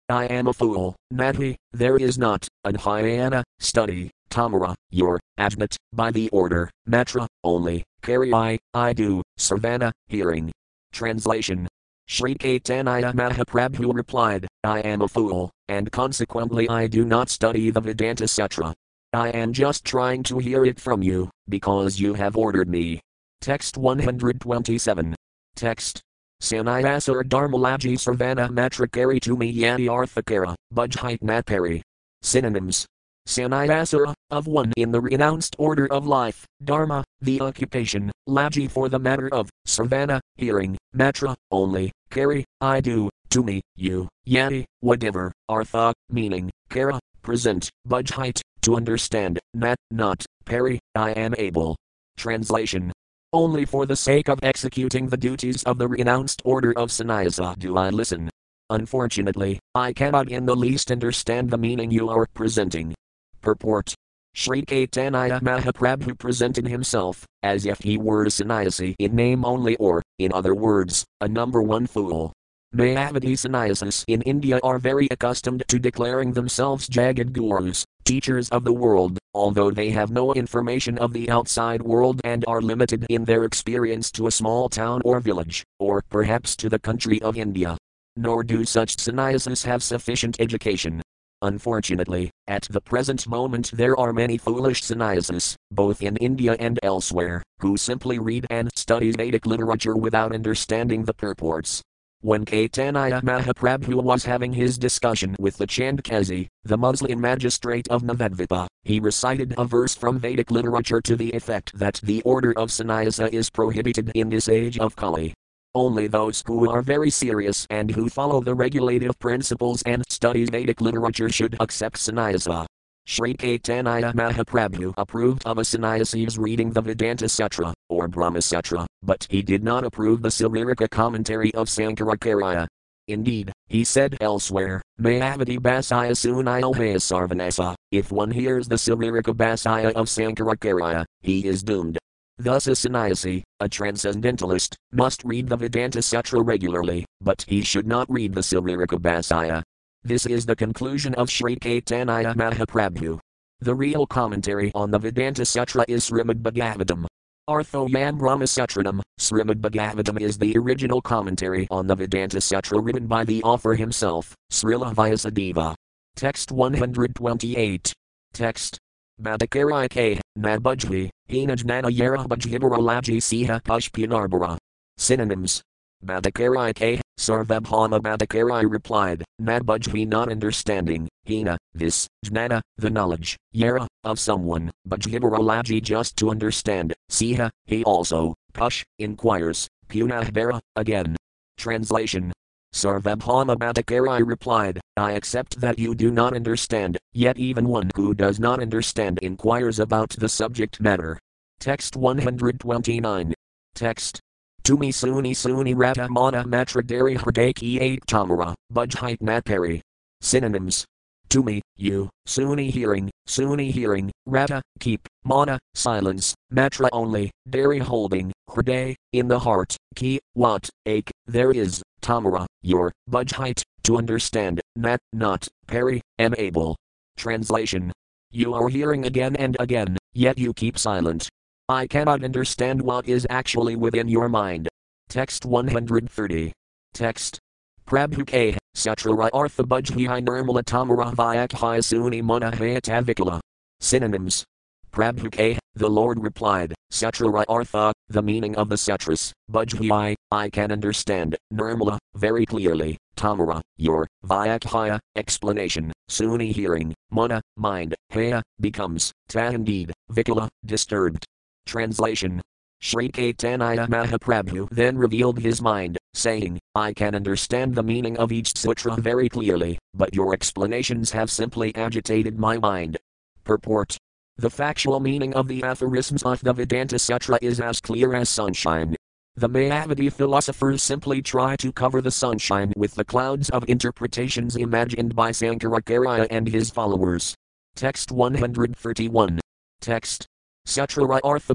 I 0.08 0.24
am 0.26 0.46
a 0.46 0.52
fool, 0.52 0.94
Madhi, 1.12 1.56
there 1.72 1.96
is 1.96 2.16
not, 2.16 2.46
Adhyayana, 2.64 3.42
study, 3.58 4.12
Tamara, 4.30 4.76
your, 4.90 5.18
Ajnat, 5.36 5.74
by 5.92 6.12
the 6.12 6.28
order, 6.28 6.70
Matra, 6.88 7.26
only, 7.42 7.82
Carry 8.02 8.32
I, 8.32 8.56
I 8.72 8.92
do, 8.92 9.20
Sarvana, 9.36 9.90
hearing. 10.06 10.52
Translation 10.92 11.66
Sri 12.06 12.36
Caitanya 12.36 13.12
Mahaprabhu 13.12 13.92
replied, 13.92 14.46
I 14.62 14.78
am 14.80 15.02
a 15.02 15.08
fool, 15.08 15.50
and 15.66 15.90
consequently 15.90 16.68
I 16.68 16.86
do 16.86 17.04
not 17.04 17.30
study 17.30 17.70
the 17.70 17.80
Vedanta 17.80 18.28
Sutra. 18.28 18.72
I 19.12 19.30
am 19.30 19.52
just 19.52 19.84
trying 19.84 20.22
to 20.22 20.38
hear 20.38 20.64
it 20.64 20.78
from 20.78 21.02
you, 21.02 21.30
because 21.48 21.98
you 21.98 22.14
have 22.14 22.36
ordered 22.36 22.68
me. 22.68 23.00
Text 23.40 23.76
127. 23.76 25.16
Text. 25.56 26.00
Sannyasar 26.42 27.24
Dharmalaji 27.24 27.94
Sarvana 27.94 28.48
Matrakari 28.48 29.20
Tumi 29.20 29.54
Yati 29.54 29.86
Arthakara, 29.86 30.54
Bujhite 30.72 31.20
Natpari. 31.20 31.82
Synonyms. 32.22 32.86
Sannyasara, 33.26 34.14
of 34.30 34.46
one 34.46 34.72
in 34.76 34.90
the 34.90 35.00
renounced 35.00 35.54
order 35.58 35.86
of 35.92 36.06
life, 36.06 36.46
Dharma, 36.64 37.04
the 37.20 37.40
occupation, 37.40 38.10
Laji 38.28 38.70
for 38.70 38.88
the 38.88 38.98
matter 38.98 39.28
of, 39.28 39.50
Sarvana, 39.66 40.20
hearing, 40.36 40.78
Matra, 40.96 41.34
only, 41.50 41.92
Kari, 42.10 42.44
I 42.60 42.80
do, 42.80 43.10
to 43.30 43.42
me, 43.42 43.60
you, 43.76 44.08
Yati, 44.26 44.64
whatever, 44.80 45.32
Artha, 45.48 45.92
meaning, 46.08 46.50
Kara, 46.70 46.98
present, 47.22 47.68
Bujhite, 47.86 48.40
to 48.62 48.76
understand, 48.76 49.38
Nat, 49.54 49.76
not, 49.90 50.24
Peri, 50.44 50.78
I 50.94 51.10
am 51.12 51.34
able. 51.36 51.76
Translation 52.16 52.92
only 53.32 53.64
for 53.64 53.86
the 53.86 53.96
sake 53.96 54.28
of 54.28 54.38
executing 54.42 55.08
the 55.08 55.16
duties 55.16 55.62
of 55.64 55.78
the 55.78 55.88
renounced 55.88 56.40
order 56.44 56.72
of 56.78 56.90
sannyasa 56.90 57.54
do 57.58 57.76
I 57.76 57.90
listen. 57.90 58.30
Unfortunately, 58.70 59.58
I 59.74 59.92
cannot 59.92 60.30
in 60.30 60.46
the 60.46 60.56
least 60.56 60.90
understand 60.90 61.50
the 61.50 61.58
meaning 61.58 61.90
you 61.90 62.08
are 62.08 62.26
presenting. 62.34 62.94
Purport 63.40 63.94
Sri 64.34 64.62
Caitanya 64.62 65.40
Mahaprabhu 65.40 66.18
presented 66.18 66.68
himself, 66.68 67.24
as 67.42 67.66
if 67.66 67.80
he 67.80 67.98
were 67.98 68.24
a 68.24 68.30
sannyasi 68.30 68.94
in 68.98 69.16
name 69.16 69.44
only 69.44 69.74
or, 69.76 70.02
in 70.18 70.32
other 70.32 70.54
words, 70.54 71.04
a 71.20 71.28
number 71.28 71.62
one 71.62 71.86
fool. 71.86 72.32
Mayavadi 72.74 73.36
sannyasis 73.38 74.04
in 74.08 74.20
India 74.22 74.60
are 74.62 74.78
very 74.78 75.08
accustomed 75.10 75.64
to 75.68 75.78
declaring 75.78 76.32
themselves 76.32 76.86
Jagad 76.86 77.32
Gurus, 77.32 77.82
teachers 78.04 78.50
of 78.50 78.62
the 78.62 78.72
world, 78.74 79.16
although 79.32 79.70
they 79.70 79.88
have 79.88 80.10
no 80.10 80.34
information 80.34 80.98
of 80.98 81.14
the 81.14 81.30
outside 81.30 81.80
world 81.80 82.20
and 82.24 82.44
are 82.46 82.60
limited 82.60 83.06
in 83.08 83.24
their 83.24 83.44
experience 83.44 84.10
to 84.12 84.26
a 84.26 84.30
small 84.30 84.68
town 84.68 85.00
or 85.06 85.18
village, 85.18 85.64
or 85.78 86.02
perhaps 86.10 86.54
to 86.56 86.68
the 86.68 86.78
country 86.78 87.22
of 87.22 87.38
India. 87.38 87.78
Nor 88.16 88.44
do 88.44 88.66
such 88.66 88.98
sannyasis 88.98 89.62
have 89.62 89.82
sufficient 89.82 90.38
education. 90.38 91.00
Unfortunately, 91.40 92.30
at 92.48 92.64
the 92.68 92.82
present 92.82 93.26
moment 93.26 93.70
there 93.72 93.98
are 93.98 94.12
many 94.12 94.36
foolish 94.36 94.84
sannyasis, 94.84 95.56
both 95.70 96.02
in 96.02 96.18
India 96.18 96.54
and 96.60 96.78
elsewhere, 96.82 97.42
who 97.60 97.78
simply 97.78 98.18
read 98.18 98.46
and 98.50 98.68
study 98.76 99.10
Vedic 99.12 99.46
literature 99.46 99.96
without 99.96 100.34
understanding 100.34 101.04
the 101.04 101.14
purports. 101.14 101.80
When 102.20 102.44
Caitanya 102.44 103.22
Mahaprabhu 103.22 104.02
was 104.02 104.24
having 104.24 104.52
his 104.52 104.76
discussion 104.76 105.36
with 105.38 105.56
the 105.56 105.68
Chandkazi, 105.68 106.48
the 106.64 106.76
Muslim 106.76 107.20
magistrate 107.20 107.86
of 107.88 108.02
Navadvipa, 108.02 108.66
he 108.82 108.98
recited 108.98 109.54
a 109.56 109.64
verse 109.64 109.94
from 109.94 110.18
Vedic 110.18 110.50
literature 110.50 111.00
to 111.00 111.14
the 111.14 111.30
effect 111.30 111.78
that 111.78 112.00
the 112.02 112.20
order 112.22 112.52
of 112.58 112.72
sannyasa 112.72 113.32
is 113.32 113.50
prohibited 113.50 114.10
in 114.16 114.30
this 114.30 114.48
age 114.48 114.80
of 114.80 114.96
Kali. 114.96 115.32
Only 115.76 116.08
those 116.08 116.42
who 116.44 116.68
are 116.68 116.82
very 116.82 117.10
serious 117.10 117.68
and 117.70 117.88
who 117.92 118.08
follow 118.08 118.40
the 118.40 118.56
regulative 118.56 119.16
principles 119.20 119.82
and 119.82 120.02
study 120.08 120.44
Vedic 120.44 120.80
literature 120.80 121.28
should 121.28 121.56
accept 121.60 121.98
sannyasa. 121.98 122.66
Sri 123.08 123.32
Caitanya 123.32 124.12
Mahaprabhu 124.12 124.92
approved 124.98 125.42
of 125.46 125.56
a 125.56 125.64
sannyasi's 125.64 126.36
reading 126.36 126.70
the 126.70 126.82
Vedanta 126.82 127.26
Sutra, 127.26 127.72
or 127.88 128.06
Brahma 128.06 128.42
Sutra, 128.42 128.86
but 129.02 129.26
he 129.30 129.40
did 129.40 129.64
not 129.64 129.82
approve 129.82 130.20
the 130.20 130.28
Saririka 130.28 130.90
commentary 130.90 131.50
of 131.54 131.68
Sankaracharya. 131.68 132.66
Indeed, 133.06 133.50
he 133.66 133.82
said 133.82 134.18
elsewhere, 134.20 134.82
Mayavadi 135.00 135.58
Basaya 135.58 136.10
Sunayalhaya 136.10 136.96
Sarvanasa, 136.96 137.74
if 137.90 138.12
one 138.12 138.30
hears 138.30 138.68
the 138.68 138.74
Saririka 138.74 139.34
Basaya 139.34 139.90
of 139.94 140.06
Sankaracharya, 140.08 141.06
he 141.22 141.46
is 141.46 141.62
doomed. 141.62 141.96
Thus 142.36 142.66
a 142.66 142.76
sannyasi, 142.76 143.42
a 143.58 143.70
transcendentalist, 143.70 144.76
must 144.92 145.24
read 145.24 145.48
the 145.48 145.56
Vedanta 145.56 146.02
Sutra 146.02 146.42
regularly, 146.42 147.06
but 147.22 147.42
he 147.48 147.62
should 147.62 147.86
not 147.86 148.06
read 148.10 148.34
the 148.34 148.42
Saririka 148.42 148.98
Basaya, 148.98 149.62
this 150.04 150.26
is 150.26 150.46
the 150.46 150.56
conclusion 150.56 151.14
of 151.14 151.28
Sri 151.28 151.56
Caitanya 151.56 152.34
Mahaprabhu. 152.34 153.18
The 153.60 153.74
real 153.74 154.06
commentary 154.06 154.70
on 154.74 154.90
the 154.90 154.98
Vedanta 154.98 155.44
Sutra 155.44 155.84
is 155.88 156.08
Srimad 156.08 156.40
Bhagavatam. 156.40 157.06
Arthoyam 157.48 158.18
Brahmasutranam, 158.18 159.00
Srimad 159.18 159.60
Bhagavatam 159.60 160.20
is 160.20 160.38
the 160.38 160.56
original 160.56 161.02
commentary 161.02 161.66
on 161.70 161.86
the 161.86 161.94
Vedanta 161.94 162.40
Sutra 162.40 162.78
written 162.78 163.06
by 163.06 163.24
the 163.24 163.42
author 163.42 163.74
himself, 163.74 164.34
Srila 164.52 164.94
Vyasadeva. 164.94 165.74
Text 166.14 166.52
128. 166.52 167.92
Text. 168.32 168.78
Madhakarike, 169.20 170.20
Nabujhi, 170.38 171.10
Hinajnana 171.28 171.90
Yara 171.92 172.18
Bhajhibaralaji 172.18 173.18
Siha 173.18 173.60
Pushpinarbara. 173.62 174.56
Synonyms. 174.96 175.62
Madhakarike, 176.04 177.00
Sarvabhauma 177.18 178.00
Bhattacharya 178.00 178.70
replied, 178.70 179.24
Nabujhi 179.42 180.06
not 180.06 180.30
understanding, 180.30 181.08
Hina, 181.26 181.58
this, 181.74 182.06
Jnana, 182.24 182.60
the 182.76 182.90
knowledge, 182.90 183.36
Yara, 183.52 183.86
of 184.04 184.20
someone, 184.20 184.70
Bhajhibaralaji 184.88 185.82
just 185.82 186.16
to 186.16 186.30
understand, 186.30 186.94
Siha, 187.10 187.50
he 187.66 187.82
also, 187.84 188.34
Push, 188.52 188.84
inquires, 188.98 189.68
Punahbara, 189.88 190.60
again. 190.76 191.16
Translation 191.56 192.32
Sarvabhauma 192.74 193.56
Bhattacharya 193.56 194.26
replied, 194.26 194.80
I 194.96 195.12
accept 195.12 195.60
that 195.60 195.78
you 195.78 195.94
do 195.94 196.10
not 196.10 196.34
understand, 196.34 196.98
yet 197.12 197.38
even 197.38 197.66
one 197.66 197.90
who 197.96 198.14
does 198.14 198.38
not 198.38 198.60
understand 198.60 199.18
inquires 199.22 199.80
about 199.80 200.10
the 200.10 200.28
subject 200.28 200.80
matter. 200.80 201.18
Text 201.58 201.96
129. 201.96 203.34
Text 203.74 204.20
Tumi 204.68 204.90
Suni 204.90 205.30
Suni 205.30 205.72
Rata 205.74 206.08
Mana 206.10 206.44
Matradari 206.44 207.16
Hridaki 207.16 207.80
8 207.80 208.06
Tamara, 208.06 208.54
Bujhite 208.70 209.16
Natpari. 209.22 209.80
Synonyms. 210.20 210.84
Tumi, 211.30 211.62
you, 211.76 212.10
Suni 212.26 212.70
hearing, 212.70 213.08
Suni 213.26 213.70
hearing, 213.70 214.10
Rata, 214.26 214.60
keep, 214.78 215.08
Mana, 215.24 215.58
silence, 215.74 216.34
Matra 216.52 216.90
only, 216.92 217.30
Dari 217.48 217.78
holding, 217.78 218.30
Hriday, 218.50 218.94
in 219.14 219.26
the 219.26 219.38
heart, 219.38 219.74
Ki, 219.94 220.20
what, 220.34 220.68
Ache, 220.84 221.10
there 221.26 221.50
is, 221.50 221.82
Tamara, 222.02 222.46
your, 222.60 222.92
Bujhite, 223.10 223.62
to 223.84 223.96
understand, 223.96 224.60
Nat, 224.76 225.00
not, 225.14 225.48
Peri, 225.66 226.02
am 226.18 226.34
able. 226.36 226.76
Translation. 227.16 227.90
You 228.30 228.52
are 228.52 228.68
hearing 228.68 229.06
again 229.06 229.34
and 229.36 229.56
again, 229.60 229.96
yet 230.12 230.36
you 230.36 230.52
keep 230.52 230.76
silent. 230.78 231.30
I 231.70 231.86
cannot 231.86 232.24
understand 232.24 232.80
what 232.80 233.06
is 233.06 233.26
actually 233.28 233.76
within 233.76 234.08
your 234.08 234.30
mind. 234.30 234.68
Text 235.10 235.44
130. 235.44 236.50
Text. 236.94 237.38
Prabhuke, 237.86 238.56
Sutrara 238.74 239.28
Artha 239.34 239.64
Bujhihai 239.64 240.24
Nirmala 240.24 240.64
Tamara 240.64 241.12
Vyakhya 241.12 241.82
Suni 241.84 242.22
Munahayatavikala. 242.22 243.40
Synonyms. 243.80 244.46
Prabhuke, 244.90 245.58
the 245.74 245.90
Lord 245.90 246.22
replied, 246.22 246.72
Sutrara 246.90 247.44
Artha, 247.50 247.92
the 248.08 248.22
meaning 248.22 248.56
of 248.56 248.70
the 248.70 248.78
sutras, 248.78 249.34
Bujhihai, 249.52 250.14
I 250.30 250.48
can 250.48 250.72
understand, 250.72 251.36
Nirmala, 251.52 251.98
very 252.14 252.46
clearly, 252.46 252.96
Tamara, 253.14 253.60
your, 253.76 254.06
Vyakhya, 254.24 254.98
explanation, 255.16 255.92
Suni 256.10 256.50
hearing, 256.50 256.94
Muna, 257.12 257.40
mind, 257.58 257.94
Haya, 258.10 258.42
becomes, 258.58 259.12
Ta 259.28 259.48
indeed, 259.48 259.92
Vikala, 260.10 260.48
disturbed, 260.64 261.26
Translation 261.68 262.40
Sri 262.80 263.10
Caitanya 263.10 263.86
Mahaprabhu 263.88 264.70
then 264.70 264.96
revealed 264.96 265.38
his 265.38 265.60
mind, 265.60 265.98
saying, 266.14 266.58
I 266.74 266.94
can 266.94 267.14
understand 267.14 267.74
the 267.74 267.82
meaning 267.82 268.16
of 268.16 268.32
each 268.32 268.56
sutra 268.56 268.96
very 268.96 269.28
clearly, 269.28 269.78
but 269.92 270.14
your 270.14 270.32
explanations 270.32 271.10
have 271.10 271.30
simply 271.30 271.74
agitated 271.74 272.38
my 272.38 272.56
mind. 272.56 272.96
Purport 273.44 273.98
The 274.38 274.48
factual 274.48 274.98
meaning 274.98 275.34
of 275.34 275.46
the 275.46 275.62
aphorisms 275.62 276.22
of 276.22 276.40
the 276.40 276.54
Vedanta 276.54 276.98
Sutra 276.98 277.38
is 277.42 277.60
as 277.60 277.82
clear 277.82 278.14
as 278.14 278.30
sunshine. 278.30 278.96
The 279.36 279.50
Mayavadi 279.50 280.10
philosophers 280.10 280.82
simply 280.82 281.20
try 281.20 281.54
to 281.56 281.70
cover 281.70 282.00
the 282.00 282.10
sunshine 282.10 282.72
with 282.78 282.94
the 282.94 283.04
clouds 283.04 283.50
of 283.50 283.68
interpretations 283.68 284.56
imagined 284.56 285.14
by 285.14 285.32
Sankaracharya 285.32 286.28
and 286.30 286.48
his 286.48 286.70
followers. 286.70 287.34
Text 287.76 288.10
131. 288.10 289.38
Text 289.82 290.27
Sutrara 290.68 291.18
Artha 291.24 291.54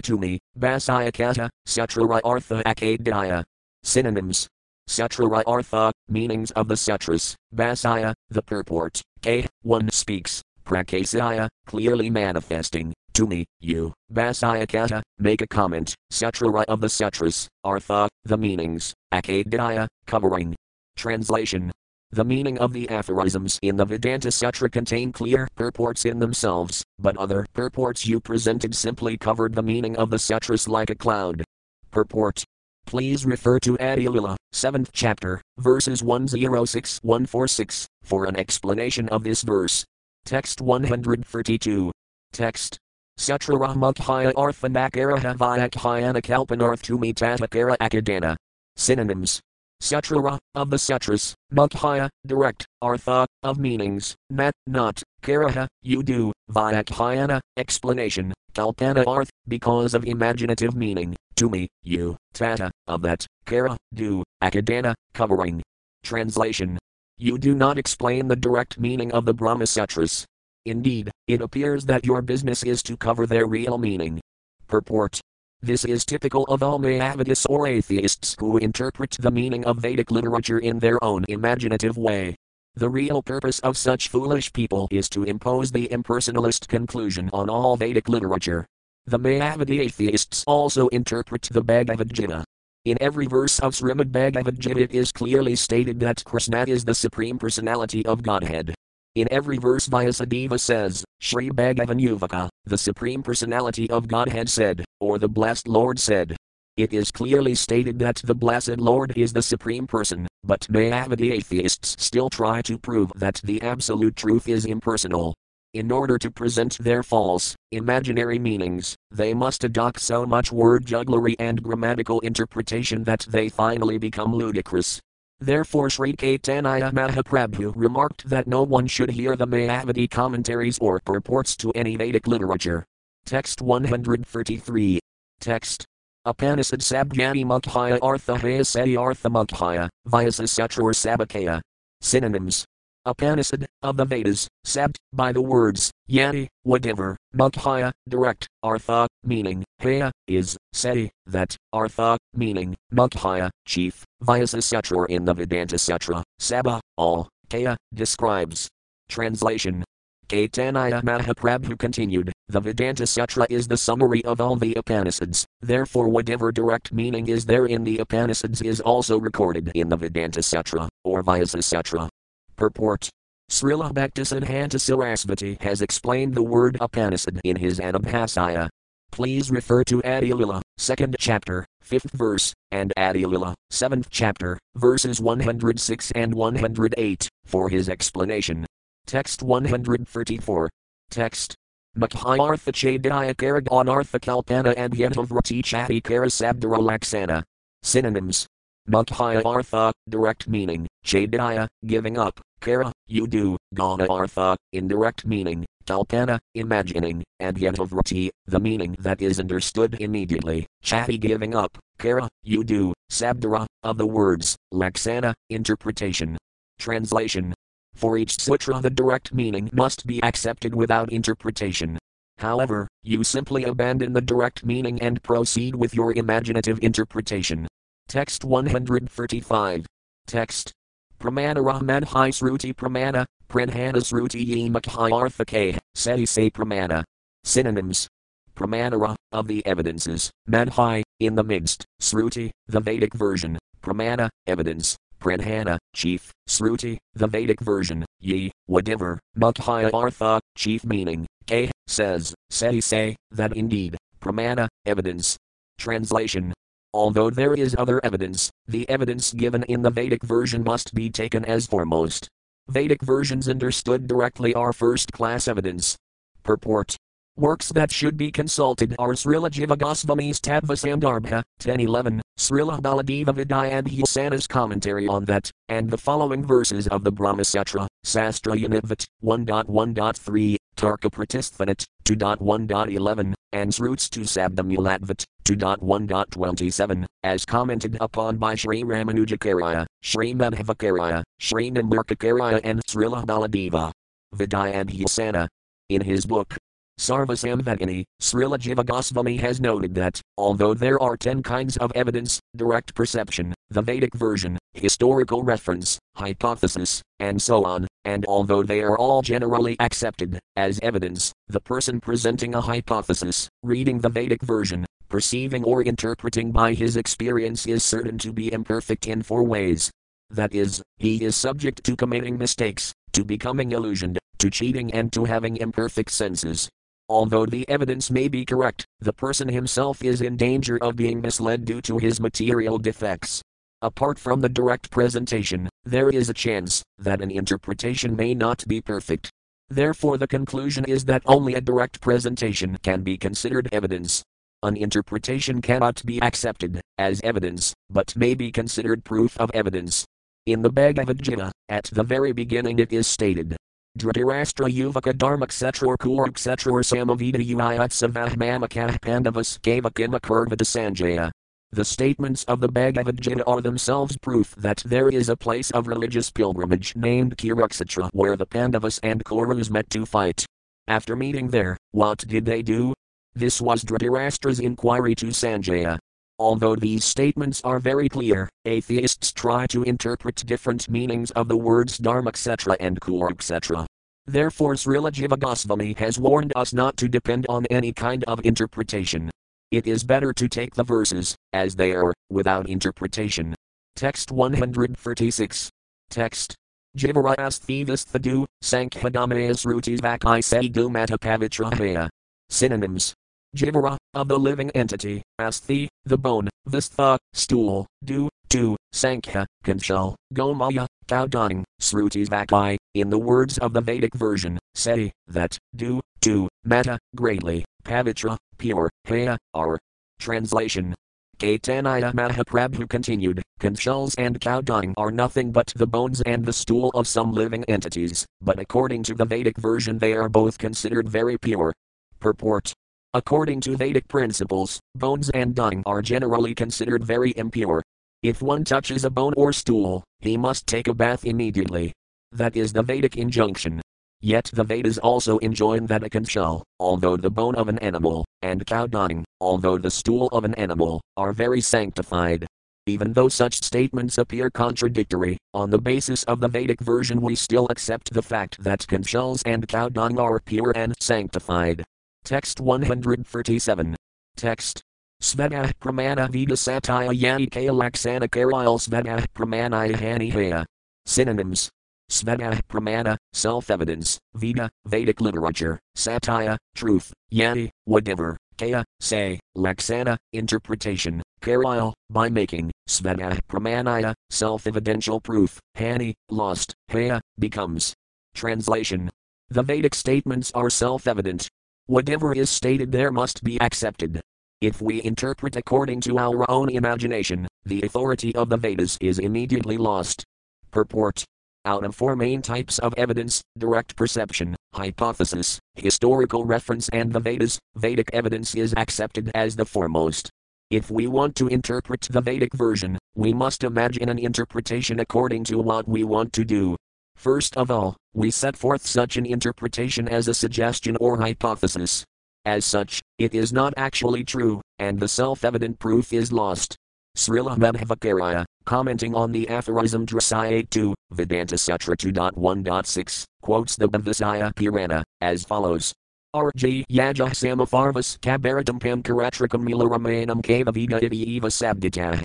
Tumi, 0.00 0.38
Basayakata, 0.56 1.50
Sutrara 1.66 2.20
Artha 2.22 2.62
Akadaya. 2.64 3.42
Synonyms. 3.82 4.46
Sutrara 4.88 5.42
Artha, 5.44 5.90
meanings 6.08 6.52
of 6.52 6.68
the 6.68 6.76
sutras, 6.76 7.34
Basaya, 7.52 8.14
the 8.30 8.42
purport, 8.42 9.02
K, 9.22 9.48
one 9.62 9.90
speaks, 9.90 10.40
Prakasaya, 10.64 11.48
clearly 11.66 12.10
manifesting, 12.10 12.94
to 13.14 13.26
me, 13.26 13.44
you, 13.58 13.92
Basaya 14.12 14.64
Basayakata, 14.64 15.02
make 15.18 15.42
a 15.42 15.46
comment, 15.48 15.96
Sutrara 16.12 16.64
of 16.68 16.80
the 16.80 16.88
sutras, 16.88 17.48
Artha, 17.64 18.08
the 18.24 18.38
meanings, 18.38 18.94
Akadaya, 19.12 19.88
covering. 20.06 20.54
Translation 20.96 21.72
The 22.14 22.24
meaning 22.24 22.58
of 22.58 22.74
the 22.74 22.90
aphorisms 22.90 23.58
in 23.62 23.76
the 23.76 23.86
Vedanta 23.86 24.30
Sutra 24.30 24.68
contain 24.68 25.12
clear 25.12 25.48
purports 25.56 26.04
in 26.04 26.18
themselves, 26.18 26.84
but 26.98 27.16
other 27.16 27.46
purports 27.54 28.06
you 28.06 28.20
presented 28.20 28.74
simply 28.74 29.16
covered 29.16 29.54
the 29.54 29.62
meaning 29.62 29.96
of 29.96 30.10
the 30.10 30.18
sutras 30.18 30.68
like 30.68 30.90
a 30.90 30.94
cloud. 30.94 31.42
Purport 31.90 32.44
Please 32.84 33.24
refer 33.24 33.58
to 33.60 33.78
Adilila, 33.78 34.36
7th 34.52 34.90
chapter, 34.92 35.40
verses 35.56 36.02
106 36.02 37.00
146, 37.02 37.86
for 38.02 38.26
an 38.26 38.36
explanation 38.36 39.08
of 39.08 39.24
this 39.24 39.40
verse. 39.40 39.82
Text 40.26 40.60
132. 40.60 41.90
Text. 42.32 42.78
Sutra 43.16 43.54
Rahmukhaya 43.54 44.34
Arthanakaraha 44.34 45.34
Vyakhayana 45.36 46.20
Kalpanarthumi 46.20 47.14
Tatakara 47.14 47.76
Akadana. 47.78 48.36
Synonyms. 48.76 49.40
Sutra 49.82 50.38
of 50.54 50.70
the 50.70 50.78
sutras, 50.78 51.34
Mukhaya, 51.52 52.08
direct, 52.24 52.64
Artha, 52.80 53.26
of 53.42 53.58
meanings, 53.58 54.14
Nat, 54.30 54.52
not, 54.68 55.02
Karaha, 55.22 55.66
you 55.82 56.04
do, 56.04 56.32
Vyakhayana, 56.48 57.40
explanation, 57.56 58.32
Kalpana 58.54 59.04
Arth, 59.04 59.28
because 59.48 59.94
of 59.94 60.04
imaginative 60.04 60.76
meaning, 60.76 61.16
to 61.34 61.50
me, 61.50 61.66
you, 61.82 62.16
Tata, 62.32 62.70
of 62.86 63.02
that, 63.02 63.26
Kara, 63.44 63.76
do, 63.92 64.22
Akadana, 64.40 64.94
covering. 65.14 65.60
Translation. 66.04 66.78
You 67.18 67.36
do 67.36 67.52
not 67.52 67.76
explain 67.76 68.28
the 68.28 68.36
direct 68.36 68.78
meaning 68.78 69.10
of 69.10 69.24
the 69.24 69.34
Brahma 69.34 69.66
Sutras. 69.66 70.24
Indeed, 70.64 71.10
it 71.26 71.40
appears 71.40 71.86
that 71.86 72.06
your 72.06 72.22
business 72.22 72.62
is 72.62 72.84
to 72.84 72.96
cover 72.96 73.26
their 73.26 73.46
real 73.46 73.78
meaning. 73.78 74.20
Purport. 74.68 75.20
This 75.64 75.84
is 75.84 76.04
typical 76.04 76.42
of 76.46 76.60
all 76.60 76.80
Mayavadis 76.80 77.46
or 77.48 77.68
atheists 77.68 78.34
who 78.40 78.58
interpret 78.58 79.16
the 79.20 79.30
meaning 79.30 79.64
of 79.64 79.78
Vedic 79.78 80.10
literature 80.10 80.58
in 80.58 80.80
their 80.80 81.02
own 81.04 81.24
imaginative 81.28 81.96
way. 81.96 82.34
The 82.74 82.90
real 82.90 83.22
purpose 83.22 83.60
of 83.60 83.76
such 83.76 84.08
foolish 84.08 84.52
people 84.52 84.88
is 84.90 85.08
to 85.10 85.22
impose 85.22 85.70
the 85.70 85.86
impersonalist 85.92 86.66
conclusion 86.66 87.30
on 87.32 87.48
all 87.48 87.76
Vedic 87.76 88.08
literature. 88.08 88.66
The 89.06 89.20
Mayavadi 89.20 89.78
atheists 89.78 90.42
also 90.48 90.88
interpret 90.88 91.42
the 91.42 91.62
Bhagavad 91.62 92.12
Gita. 92.12 92.42
In 92.84 92.98
every 93.00 93.26
verse 93.26 93.60
of 93.60 93.74
Srimad 93.74 94.10
Bhagavad 94.10 94.58
Gita 94.58 94.80
it 94.80 94.92
is 94.92 95.12
clearly 95.12 95.54
stated 95.54 96.00
that 96.00 96.24
Krishna 96.24 96.64
is 96.66 96.84
the 96.84 96.94
Supreme 96.94 97.38
Personality 97.38 98.04
of 98.04 98.24
Godhead. 98.24 98.74
In 99.14 99.28
every 99.30 99.58
verse 99.58 99.86
Vyasadeva 99.86 100.58
says, 100.58 101.04
Sri 101.20 101.50
Bhagavan 101.50 102.00
Yuvaka, 102.00 102.48
the 102.64 102.78
Supreme 102.78 103.22
Personality 103.22 103.88
of 103.90 104.08
Godhead 104.08 104.48
said, 104.48 104.84
or 105.02 105.18
the 105.18 105.28
Blessed 105.28 105.66
Lord 105.66 105.98
said. 105.98 106.36
It 106.76 106.94
is 106.94 107.10
clearly 107.10 107.54
stated 107.54 107.98
that 107.98 108.22
the 108.24 108.34
Blessed 108.34 108.78
Lord 108.78 109.12
is 109.18 109.32
the 109.32 109.42
Supreme 109.42 109.86
Person, 109.86 110.26
but 110.44 110.60
Mayavadi 110.70 111.32
atheists 111.32 112.02
still 112.02 112.30
try 112.30 112.62
to 112.62 112.78
prove 112.78 113.12
that 113.16 113.40
the 113.44 113.60
Absolute 113.60 114.16
Truth 114.16 114.48
is 114.48 114.64
impersonal. 114.64 115.34
In 115.74 115.90
order 115.90 116.18
to 116.18 116.30
present 116.30 116.78
their 116.78 117.02
false, 117.02 117.56
imaginary 117.72 118.38
meanings, 118.38 118.94
they 119.10 119.34
must 119.34 119.64
adopt 119.64 120.00
so 120.00 120.24
much 120.24 120.52
word 120.52 120.86
jugglery 120.86 121.34
and 121.38 121.62
grammatical 121.62 122.20
interpretation 122.20 123.04
that 123.04 123.26
they 123.28 123.48
finally 123.48 123.98
become 123.98 124.34
ludicrous. 124.34 125.00
Therefore 125.40 125.90
Sri 125.90 126.12
Caitanya 126.14 126.92
Mahaprabhu 126.92 127.72
remarked 127.74 128.28
that 128.28 128.46
no 128.46 128.62
one 128.62 128.86
should 128.86 129.10
hear 129.10 129.34
the 129.34 129.46
Mayavadi 129.46 130.08
commentaries 130.08 130.78
or 130.78 131.00
purports 131.00 131.56
to 131.56 131.72
any 131.72 131.96
Vedic 131.96 132.28
literature. 132.28 132.86
Text 133.24 133.62
133. 133.62 134.98
Text. 135.40 135.84
Upanishad 136.24 136.80
Sabgyani 136.80 137.44
Mukhaya 137.44 137.98
Artha 138.00 138.34
Hayasati 138.34 138.98
Artha 138.98 139.28
Mukhaya, 139.28 139.88
Vyasa 140.06 140.46
Sutra 140.46 140.84
or 140.84 140.92
Sabakaya. 140.92 141.60
Synonyms. 142.00 142.64
Upanishad, 143.04 143.66
of 143.82 143.96
the 143.96 144.04
Vedas, 144.04 144.46
sabt, 144.62 144.96
by 145.12 145.32
the 145.32 145.40
words, 145.42 145.90
yani, 146.08 146.46
whatever, 146.62 147.16
mukhaya, 147.34 147.90
direct, 148.08 148.46
artha, 148.62 149.08
meaning, 149.24 149.64
haya, 149.80 150.12
is, 150.28 150.56
say, 150.72 151.10
that, 151.26 151.56
artha, 151.72 152.16
meaning, 152.32 152.76
mukhaya, 152.94 153.50
chief, 153.66 154.04
vyasa 154.20 154.62
sutra 154.62 155.04
in 155.10 155.24
the 155.24 155.34
Vedanta 155.34 155.78
Sutra, 155.78 156.22
sabha, 156.40 156.78
all, 156.96 157.28
kaya, 157.50 157.76
describes. 157.92 158.68
Translation. 159.08 159.84
Caitanya 160.28 161.02
Mahaprabhu 161.02 161.78
continued, 161.78 162.32
the 162.48 162.60
Vedanta 162.60 163.06
Sutra 163.06 163.46
is 163.50 163.68
the 163.68 163.76
summary 163.76 164.24
of 164.24 164.40
all 164.40 164.56
the 164.56 164.74
Upanishads, 164.74 165.46
therefore 165.60 166.08
whatever 166.08 166.50
direct 166.50 166.92
meaning 166.92 167.28
is 167.28 167.44
there 167.46 167.66
in 167.66 167.84
the 167.84 167.98
Upanishads 167.98 168.62
is 168.62 168.80
also 168.80 169.18
recorded 169.18 169.70
in 169.74 169.88
the 169.88 169.96
Vedanta 169.96 170.42
Sutra, 170.42 170.88
or 171.04 171.22
Vyasa 171.22 171.62
Sutra. 171.62 172.08
Purport 172.56 173.10
Srila 173.50 173.92
Bhaktisiddhanta 173.92 174.76
Sarasvati 174.76 175.60
has 175.60 175.82
explained 175.82 176.34
the 176.34 176.42
word 176.42 176.78
Upanishad 176.80 177.40
in 177.44 177.56
his 177.56 177.78
Anubhasaya. 177.78 178.68
Please 179.10 179.50
refer 179.50 179.84
to 179.84 180.00
Adilila, 180.00 180.62
2nd 180.80 181.14
chapter, 181.18 181.66
5th 181.84 182.10
verse, 182.12 182.54
and 182.70 182.94
Adilila, 182.96 183.52
7th 183.70 184.06
chapter, 184.08 184.58
verses 184.76 185.20
106 185.20 186.10
and 186.12 186.34
108, 186.34 187.28
for 187.44 187.68
his 187.68 187.90
explanation. 187.90 188.64
Text 189.06 189.42
134. 189.42 190.70
Text. 191.10 191.54
Makhayartha 191.98 192.72
Chadaya 192.72 193.34
Karaganartha 193.34 194.18
Kalpana 194.18 194.74
and 194.76 194.94
Yetavrati 194.94 195.62
Chati 195.62 196.02
Karasabdara 196.02 196.78
Laksana. 196.78 197.42
Synonyms. 197.82 198.46
Mukhya 198.88 199.44
Artha, 199.44 199.92
direct 200.08 200.48
meaning, 200.48 200.88
Chadaya, 201.06 201.68
giving 201.86 202.18
up, 202.18 202.40
Kara, 202.60 202.92
you 203.06 203.28
do, 203.28 203.56
Gana 203.74 204.06
Artha, 204.08 204.56
indirect 204.72 205.24
meaning, 205.24 205.64
Kalpana, 205.84 206.40
imagining, 206.54 207.22
and 207.38 207.56
Yetavrati, 207.56 208.30
the 208.46 208.58
meaning 208.58 208.96
that 208.98 209.22
is 209.22 209.38
understood 209.38 209.96
immediately, 210.00 210.66
Chati 210.84 211.20
giving 211.20 211.54
up, 211.54 211.78
Kara, 211.98 212.28
you 212.42 212.64
do, 212.64 212.92
Sabdara, 213.08 213.66
of 213.84 213.98
the 213.98 214.06
words, 214.06 214.56
Laksana, 214.74 215.32
interpretation. 215.48 216.36
Translation. 216.80 217.54
For 217.94 218.18
each 218.18 218.40
sutra 218.40 218.80
the 218.80 218.90
direct 218.90 219.32
meaning 219.32 219.70
must 219.72 220.06
be 220.06 220.22
accepted 220.22 220.74
without 220.74 221.12
interpretation. 221.12 221.98
However, 222.38 222.88
you 223.02 223.22
simply 223.24 223.64
abandon 223.64 224.12
the 224.12 224.20
direct 224.20 224.64
meaning 224.64 225.00
and 225.00 225.22
proceed 225.22 225.74
with 225.74 225.94
your 225.94 226.12
imaginative 226.12 226.78
interpretation. 226.82 227.68
Text 228.08 228.44
135. 228.44 229.86
Text. 230.26 230.72
Pramana 231.20 231.64
Rahman 231.64 232.02
Hi 232.02 232.30
Sruti 232.30 232.74
Pramana, 232.74 233.24
Pranhana 233.48 233.96
Sruti 233.96 234.44
Yemak 234.44 234.88
Arthake, 234.88 235.78
Seti 235.94 236.26
Se 236.26 236.50
Pramana. 236.50 237.04
Synonyms. 237.44 238.08
Pramanara, 238.54 239.14
of 239.32 239.48
the 239.48 239.64
evidences, 239.66 240.30
Madhai, 240.48 241.02
in 241.20 241.34
the 241.34 241.42
midst, 241.42 241.84
Sruti, 242.00 242.50
the 242.66 242.80
Vedic 242.80 243.14
version, 243.14 243.58
Pramana, 243.82 244.28
evidence, 244.46 244.96
Pranhana, 245.22 245.78
chief, 245.94 246.32
Sruti, 246.48 246.98
the 247.14 247.28
Vedic 247.28 247.60
version, 247.60 248.04
Ye, 248.18 248.50
whatever, 248.66 249.20
Mukhya 249.38 249.94
Artha, 249.94 250.40
chief 250.56 250.84
meaning, 250.84 251.26
K, 251.46 251.70
says, 251.86 252.34
Seti 252.50 252.80
say, 252.80 253.14
that 253.30 253.56
indeed, 253.56 253.96
Pramana, 254.20 254.66
evidence. 254.84 255.36
Translation 255.78 256.52
Although 256.92 257.30
there 257.30 257.54
is 257.54 257.76
other 257.78 258.04
evidence, 258.04 258.50
the 258.66 258.86
evidence 258.88 259.32
given 259.32 259.62
in 259.62 259.82
the 259.82 259.90
Vedic 259.90 260.24
version 260.24 260.64
must 260.64 260.92
be 260.92 261.08
taken 261.08 261.44
as 261.44 261.68
foremost. 261.68 262.28
Vedic 262.68 263.00
versions 263.00 263.48
understood 263.48 264.08
directly 264.08 264.52
are 264.54 264.72
first 264.72 265.12
class 265.12 265.46
evidence. 265.46 265.96
Purport 266.42 266.96
Works 267.38 267.70
that 267.70 267.90
should 267.90 268.18
be 268.18 268.30
consulted 268.30 268.94
are 268.98 269.14
Srila 269.14 269.50
Jiva 269.50 269.74
Goswami's 269.78 270.38
Tattva 270.38 270.76
1011, 270.76 272.20
Srila 272.38 272.78
Baladeva 272.82 273.32
Vidyabhusana's 273.34 274.46
commentary 274.46 275.08
on 275.08 275.24
that, 275.24 275.50
and 275.70 275.88
the 275.88 275.96
following 275.96 276.44
verses 276.46 276.86
of 276.88 277.04
the 277.04 277.10
Brahma 277.10 277.44
Sutra, 277.44 277.88
Sastra 278.04 278.54
Yanivit, 278.54 279.06
1.1.3, 279.24 280.56
Tarka 280.76 281.10
Pratisthanat, 281.10 281.86
2.1.11, 282.04 283.32
and 283.52 283.72
Sruts 283.72 284.10
to 284.10 284.20
Sabdamulatvat, 284.20 285.24
2.1.27, 285.46 287.06
as 287.24 287.46
commented 287.46 287.96
upon 288.02 288.36
by 288.36 288.54
Sri 288.54 288.82
Ramanujakarya, 288.82 289.86
Sri 290.02 290.34
Madhavakarya, 290.34 291.22
Sri 291.38 291.70
Nimbarkakarya 291.70 292.60
and 292.62 292.82
Srila 292.86 293.24
Baladeva. 293.24 293.90
Vidyabhusana. 294.36 295.48
In 295.88 296.00
his 296.00 296.24
book, 296.24 296.56
Sarvasamvadini, 297.02 298.04
Srila 298.20 298.56
Jiva 298.58 298.86
Goswami 298.86 299.36
has 299.38 299.60
noted 299.60 299.92
that, 299.96 300.20
although 300.38 300.72
there 300.72 301.02
are 301.02 301.16
ten 301.16 301.42
kinds 301.42 301.76
of 301.78 301.90
evidence 301.96 302.38
direct 302.54 302.94
perception, 302.94 303.52
the 303.70 303.82
Vedic 303.82 304.14
version, 304.14 304.56
historical 304.72 305.42
reference, 305.42 305.98
hypothesis, 306.14 307.02
and 307.18 307.42
so 307.42 307.64
on, 307.64 307.88
and 308.04 308.24
although 308.26 308.62
they 308.62 308.82
are 308.82 308.96
all 308.96 309.20
generally 309.20 309.74
accepted 309.80 310.38
as 310.54 310.78
evidence, 310.80 311.32
the 311.48 311.58
person 311.58 312.00
presenting 312.00 312.54
a 312.54 312.60
hypothesis, 312.60 313.48
reading 313.64 313.98
the 313.98 314.08
Vedic 314.08 314.40
version, 314.42 314.86
perceiving 315.08 315.64
or 315.64 315.82
interpreting 315.82 316.52
by 316.52 316.72
his 316.72 316.96
experience 316.96 317.66
is 317.66 317.82
certain 317.82 318.16
to 318.16 318.32
be 318.32 318.52
imperfect 318.52 319.08
in 319.08 319.22
four 319.22 319.42
ways. 319.42 319.90
that 320.30 320.54
is, 320.54 320.80
he 320.98 321.24
is 321.24 321.34
subject 321.34 321.82
to 321.82 321.96
committing 321.96 322.38
mistakes, 322.38 322.92
to 323.12 323.24
becoming 323.24 323.72
illusioned, 323.72 324.20
to 324.38 324.48
cheating, 324.48 324.92
and 324.94 325.12
to 325.12 325.24
having 325.24 325.56
imperfect 325.56 326.12
senses. 326.12 326.68
Although 327.12 327.44
the 327.44 327.68
evidence 327.68 328.10
may 328.10 328.26
be 328.26 328.46
correct, 328.46 328.86
the 328.98 329.12
person 329.12 329.46
himself 329.46 330.02
is 330.02 330.22
in 330.22 330.38
danger 330.38 330.78
of 330.78 330.96
being 330.96 331.20
misled 331.20 331.66
due 331.66 331.82
to 331.82 331.98
his 331.98 332.18
material 332.18 332.78
defects. 332.78 333.42
Apart 333.82 334.18
from 334.18 334.40
the 334.40 334.48
direct 334.48 334.90
presentation, 334.90 335.68
there 335.84 336.08
is 336.08 336.30
a 336.30 336.34
chance 336.34 336.82
that 336.96 337.20
an 337.20 337.30
interpretation 337.30 338.16
may 338.16 338.32
not 338.32 338.66
be 338.66 338.80
perfect. 338.80 339.28
Therefore, 339.68 340.16
the 340.16 340.26
conclusion 340.26 340.86
is 340.86 341.04
that 341.04 341.22
only 341.26 341.52
a 341.52 341.60
direct 341.60 342.00
presentation 342.00 342.78
can 342.82 343.02
be 343.02 343.18
considered 343.18 343.68
evidence. 343.72 344.22
An 344.62 344.78
interpretation 344.78 345.60
cannot 345.60 346.02
be 346.06 346.18
accepted 346.22 346.80
as 346.96 347.20
evidence, 347.20 347.74
but 347.90 348.16
may 348.16 348.32
be 348.32 348.50
considered 348.50 349.04
proof 349.04 349.38
of 349.38 349.50
evidence. 349.52 350.06
In 350.46 350.62
the 350.62 350.72
Bhagavad 350.72 351.22
Gita, 351.22 351.52
at 351.68 351.90
the 351.92 352.04
very 352.04 352.32
beginning 352.32 352.78
it 352.78 352.90
is 352.90 353.06
stated, 353.06 353.54
Dhritarashtra 353.98 354.72
Yuvaka 354.72 355.12
Dharmaksetra 355.12 355.98
Kuruksetra 355.98 356.72
Samavita 356.82 357.46
Uiatsavahmamakah 357.46 358.98
Pandavas 359.02 359.58
Kavakima 359.60 360.18
Kurvata 360.18 360.64
Sanjaya. 360.64 361.30
The 361.72 361.84
statements 361.84 362.42
of 362.44 362.60
the 362.60 362.68
Bhagavad 362.68 363.20
Gita 363.20 363.44
are 363.44 363.60
themselves 363.60 364.16
proof 364.16 364.54
that 364.56 364.82
there 364.86 365.10
is 365.10 365.28
a 365.28 365.36
place 365.36 365.70
of 365.72 365.88
religious 365.88 366.30
pilgrimage 366.30 366.96
named 366.96 367.36
Kurukshetra 367.36 368.08
where 368.14 368.34
the 368.34 368.46
Pandavas 368.46 368.98
and 369.02 369.22
Kaurus 369.24 369.70
met 369.70 369.90
to 369.90 370.06
fight. 370.06 370.46
After 370.88 371.14
meeting 371.14 371.48
there, 371.48 371.76
what 371.90 372.18
did 372.26 372.46
they 372.46 372.62
do? 372.62 372.94
This 373.34 373.60
was 373.60 373.84
Dhritarashtra's 373.84 374.58
inquiry 374.58 375.14
to 375.16 375.26
Sanjaya. 375.26 375.98
Although 376.38 376.76
these 376.76 377.04
statements 377.04 377.60
are 377.62 377.78
very 377.78 378.08
clear, 378.08 378.48
atheists 378.64 379.32
try 379.32 379.66
to 379.68 379.82
interpret 379.82 380.36
different 380.46 380.88
meanings 380.88 381.30
of 381.32 381.48
the 381.48 381.56
words 381.56 381.98
dharma 381.98 382.28
etc. 382.28 382.76
and 382.80 383.00
Kurukshetra. 383.00 383.86
Therefore, 384.26 384.74
Srila 384.74 385.10
Jiva 385.10 385.38
Goswami 385.38 385.94
has 385.98 386.18
warned 386.18 386.52
us 386.54 386.72
not 386.72 386.96
to 386.98 387.08
depend 387.08 387.46
on 387.48 387.66
any 387.66 387.92
kind 387.92 388.24
of 388.24 388.44
interpretation. 388.44 389.30
It 389.70 389.86
is 389.86 390.04
better 390.04 390.32
to 390.34 390.48
take 390.48 390.74
the 390.74 390.84
verses, 390.84 391.34
as 391.52 391.74
they 391.74 391.92
are, 391.92 392.12
without 392.30 392.68
interpretation. 392.68 393.54
Text 393.96 394.30
136. 394.30 395.70
Text. 396.10 396.54
Jivarayas 396.96 397.58
thivas 397.58 398.04
thadu, 398.04 398.46
sankhadamayas 398.62 399.64
rutis 399.64 400.00
vakai 400.00 400.42
sedu 400.42 400.90
matapavitrahaya. 400.90 402.08
Synonyms. 402.50 403.14
Jivara, 403.54 403.98
of 404.14 404.28
the 404.28 404.38
living 404.38 404.70
entity, 404.70 405.22
asthi, 405.38 405.86
the 406.04 406.16
bone, 406.16 406.48
vistha, 406.68 407.18
stool, 407.34 407.86
du, 408.02 408.28
tu, 408.48 408.76
sankha, 408.94 409.44
conchal, 409.62 410.16
gomaya, 410.32 410.86
cow 411.06 411.26
dung, 411.26 411.62
srutis 411.78 412.30
vakai, 412.30 412.78
in 412.94 413.10
the 413.10 413.18
words 413.18 413.58
of 413.58 413.74
the 413.74 413.80
Vedic 413.80 414.14
version, 414.14 414.58
say, 414.74 415.12
that, 415.26 415.58
do, 415.76 416.00
to, 416.22 416.48
mata, 416.64 416.98
greatly, 417.14 417.62
pavitra, 417.84 418.38
pure, 418.56 418.88
haya, 419.06 419.36
are. 419.52 419.78
Translation. 420.18 420.94
Caitanya 421.38 422.12
Mahaprabhu 422.14 422.88
continued, 422.88 423.42
conchals 423.60 424.14
and 424.16 424.40
cow 424.40 424.60
dung 424.60 424.94
are 424.96 425.10
nothing 425.10 425.50
but 425.50 425.72
the 425.76 425.86
bones 425.86 426.22
and 426.22 426.46
the 426.46 426.52
stool 426.52 426.90
of 426.94 427.06
some 427.06 427.32
living 427.32 427.64
entities, 427.64 428.24
but 428.40 428.58
according 428.58 429.02
to 429.02 429.14
the 429.14 429.24
Vedic 429.24 429.58
version 429.58 429.98
they 429.98 430.14
are 430.14 430.28
both 430.28 430.56
considered 430.56 431.08
very 431.08 431.36
pure. 431.36 431.72
Purport. 432.20 432.72
According 433.14 433.60
to 433.62 433.76
Vedic 433.76 434.08
principles, 434.08 434.80
bones 434.94 435.28
and 435.28 435.54
dung 435.54 435.82
are 435.84 436.00
generally 436.00 436.54
considered 436.54 437.04
very 437.04 437.36
impure. 437.36 437.82
If 438.22 438.40
one 438.40 438.64
touches 438.64 439.04
a 439.04 439.10
bone 439.10 439.34
or 439.36 439.52
stool, 439.52 440.02
he 440.20 440.38
must 440.38 440.66
take 440.66 440.88
a 440.88 440.94
bath 440.94 441.26
immediately. 441.26 441.92
That 442.30 442.56
is 442.56 442.72
the 442.72 442.82
Vedic 442.82 443.18
injunction. 443.18 443.82
Yet 444.22 444.50
the 444.54 444.64
Vedas 444.64 444.96
also 444.96 445.36
enjoin 445.38 445.84
that 445.88 446.02
a 446.02 446.08
conchal, 446.08 446.62
although 446.80 447.18
the 447.18 447.28
bone 447.28 447.54
of 447.54 447.68
an 447.68 447.78
animal, 447.80 448.24
and 448.40 448.64
cow 448.66 448.86
dung, 448.86 449.26
although 449.42 449.76
the 449.76 449.90
stool 449.90 450.28
of 450.28 450.46
an 450.46 450.54
animal, 450.54 451.02
are 451.18 451.34
very 451.34 451.60
sanctified. 451.60 452.46
Even 452.86 453.12
though 453.12 453.28
such 453.28 453.62
statements 453.62 454.16
appear 454.16 454.48
contradictory, 454.48 455.36
on 455.52 455.68
the 455.68 455.78
basis 455.78 456.24
of 456.24 456.40
the 456.40 456.48
Vedic 456.48 456.80
version 456.80 457.20
we 457.20 457.34
still 457.34 457.66
accept 457.68 458.14
the 458.14 458.22
fact 458.22 458.56
that 458.64 458.86
conchals 458.86 459.42
and 459.44 459.68
cow 459.68 459.90
dung 459.90 460.18
are 460.18 460.40
pure 460.40 460.72
and 460.74 460.94
sanctified. 460.98 461.84
Text 462.24 462.60
137. 462.60 463.96
Text. 464.36 464.82
Sveda 465.20 465.72
pramana 465.80 466.30
vida 466.30 466.56
satya 466.56 467.10
yani 467.12 467.48
kalaksana 467.50 468.28
karil 468.28 468.78
sveda 468.78 469.26
pramana 469.34 469.92
hanihaya. 469.92 470.64
Synonyms. 471.04 471.68
Sveda 472.08 472.60
pramana, 472.68 473.16
self-evidence, 473.32 474.18
Veda, 474.34 474.70
Vedic 474.86 475.20
literature, 475.20 475.80
satya, 475.94 476.58
truth, 476.74 477.12
yani, 477.32 477.70
whatever, 477.86 478.36
kaya, 478.58 478.84
say, 479.00 479.40
laksana, 479.56 480.16
interpretation, 480.32 481.22
karil, 481.40 481.92
by 482.10 482.28
making, 482.28 482.70
sveda 482.88 483.40
pramanaya, 483.48 484.14
self-evidential 484.30 485.20
proof, 485.20 485.58
hani, 485.76 486.12
lost, 486.30 486.74
heya, 486.90 487.20
becomes. 487.38 487.94
Translation. 488.34 489.10
The 489.48 489.62
Vedic 489.62 489.94
statements 489.94 490.52
are 490.52 490.70
self-evident, 490.70 491.48
Whatever 491.86 492.32
is 492.32 492.48
stated 492.48 492.92
there 492.92 493.10
must 493.10 493.42
be 493.42 493.60
accepted. 493.60 494.20
If 494.60 494.80
we 494.80 495.02
interpret 495.02 495.56
according 495.56 496.00
to 496.02 496.16
our 496.16 496.48
own 496.48 496.70
imagination, 496.70 497.48
the 497.64 497.82
authority 497.82 498.32
of 498.36 498.48
the 498.48 498.56
Vedas 498.56 498.96
is 499.00 499.18
immediately 499.18 499.76
lost. 499.76 500.22
Purport 500.70 501.24
Out 501.64 501.82
of 501.82 501.96
four 501.96 502.14
main 502.14 502.40
types 502.40 502.78
of 502.78 502.94
evidence 502.96 503.42
direct 503.58 503.96
perception, 503.96 504.54
hypothesis, 504.72 505.58
historical 505.74 506.44
reference, 506.44 506.88
and 506.90 507.12
the 507.12 507.18
Vedas, 507.18 507.58
Vedic 507.74 508.10
evidence 508.12 508.54
is 508.54 508.72
accepted 508.76 509.32
as 509.34 509.56
the 509.56 509.64
foremost. 509.64 510.30
If 510.70 510.88
we 510.88 511.08
want 511.08 511.34
to 511.36 511.48
interpret 511.48 512.02
the 512.02 512.20
Vedic 512.20 512.54
version, 512.54 512.96
we 513.16 513.32
must 513.32 513.64
imagine 513.64 514.08
an 514.08 514.20
interpretation 514.20 515.00
according 515.00 515.42
to 515.44 515.58
what 515.58 515.88
we 515.88 516.04
want 516.04 516.32
to 516.34 516.44
do. 516.44 516.76
First 517.16 517.56
of 517.56 517.70
all, 517.70 517.96
we 518.14 518.30
set 518.30 518.56
forth 518.56 518.86
such 518.86 519.16
an 519.16 519.26
interpretation 519.26 520.08
as 520.08 520.28
a 520.28 520.34
suggestion 520.34 520.96
or 521.00 521.18
hypothesis. 521.20 522.04
As 522.44 522.64
such, 522.64 523.00
it 523.18 523.34
is 523.34 523.52
not 523.52 523.72
actually 523.76 524.24
true, 524.24 524.60
and 524.78 524.98
the 524.98 525.08
self 525.08 525.44
evident 525.44 525.78
proof 525.78 526.12
is 526.12 526.32
lost. 526.32 526.76
Srila 527.16 527.56
Madhvacarya, 527.56 528.44
commenting 528.64 529.14
on 529.14 529.32
the 529.32 529.48
aphorism 529.48 530.06
Drasaya 530.06 530.68
2, 530.68 530.94
Vedanta 531.12 531.58
Sutra 531.58 531.96
2.1.6, 531.96 533.24
quotes 533.42 533.76
the 533.76 533.88
Bhavisya 533.88 534.54
Purana, 534.54 535.04
as 535.20 535.44
follows. 535.44 535.92
RJ 536.34 536.84
Yajah 536.90 537.34
Samafarvas 537.36 538.18
Kabaratam 538.20 538.80
Pam 538.80 539.02
Karatrikam 539.02 539.62
Milaramanam 539.62 540.42
Kavavida 540.42 541.12
Eva 541.12 541.48
Sabdita. 541.48 542.22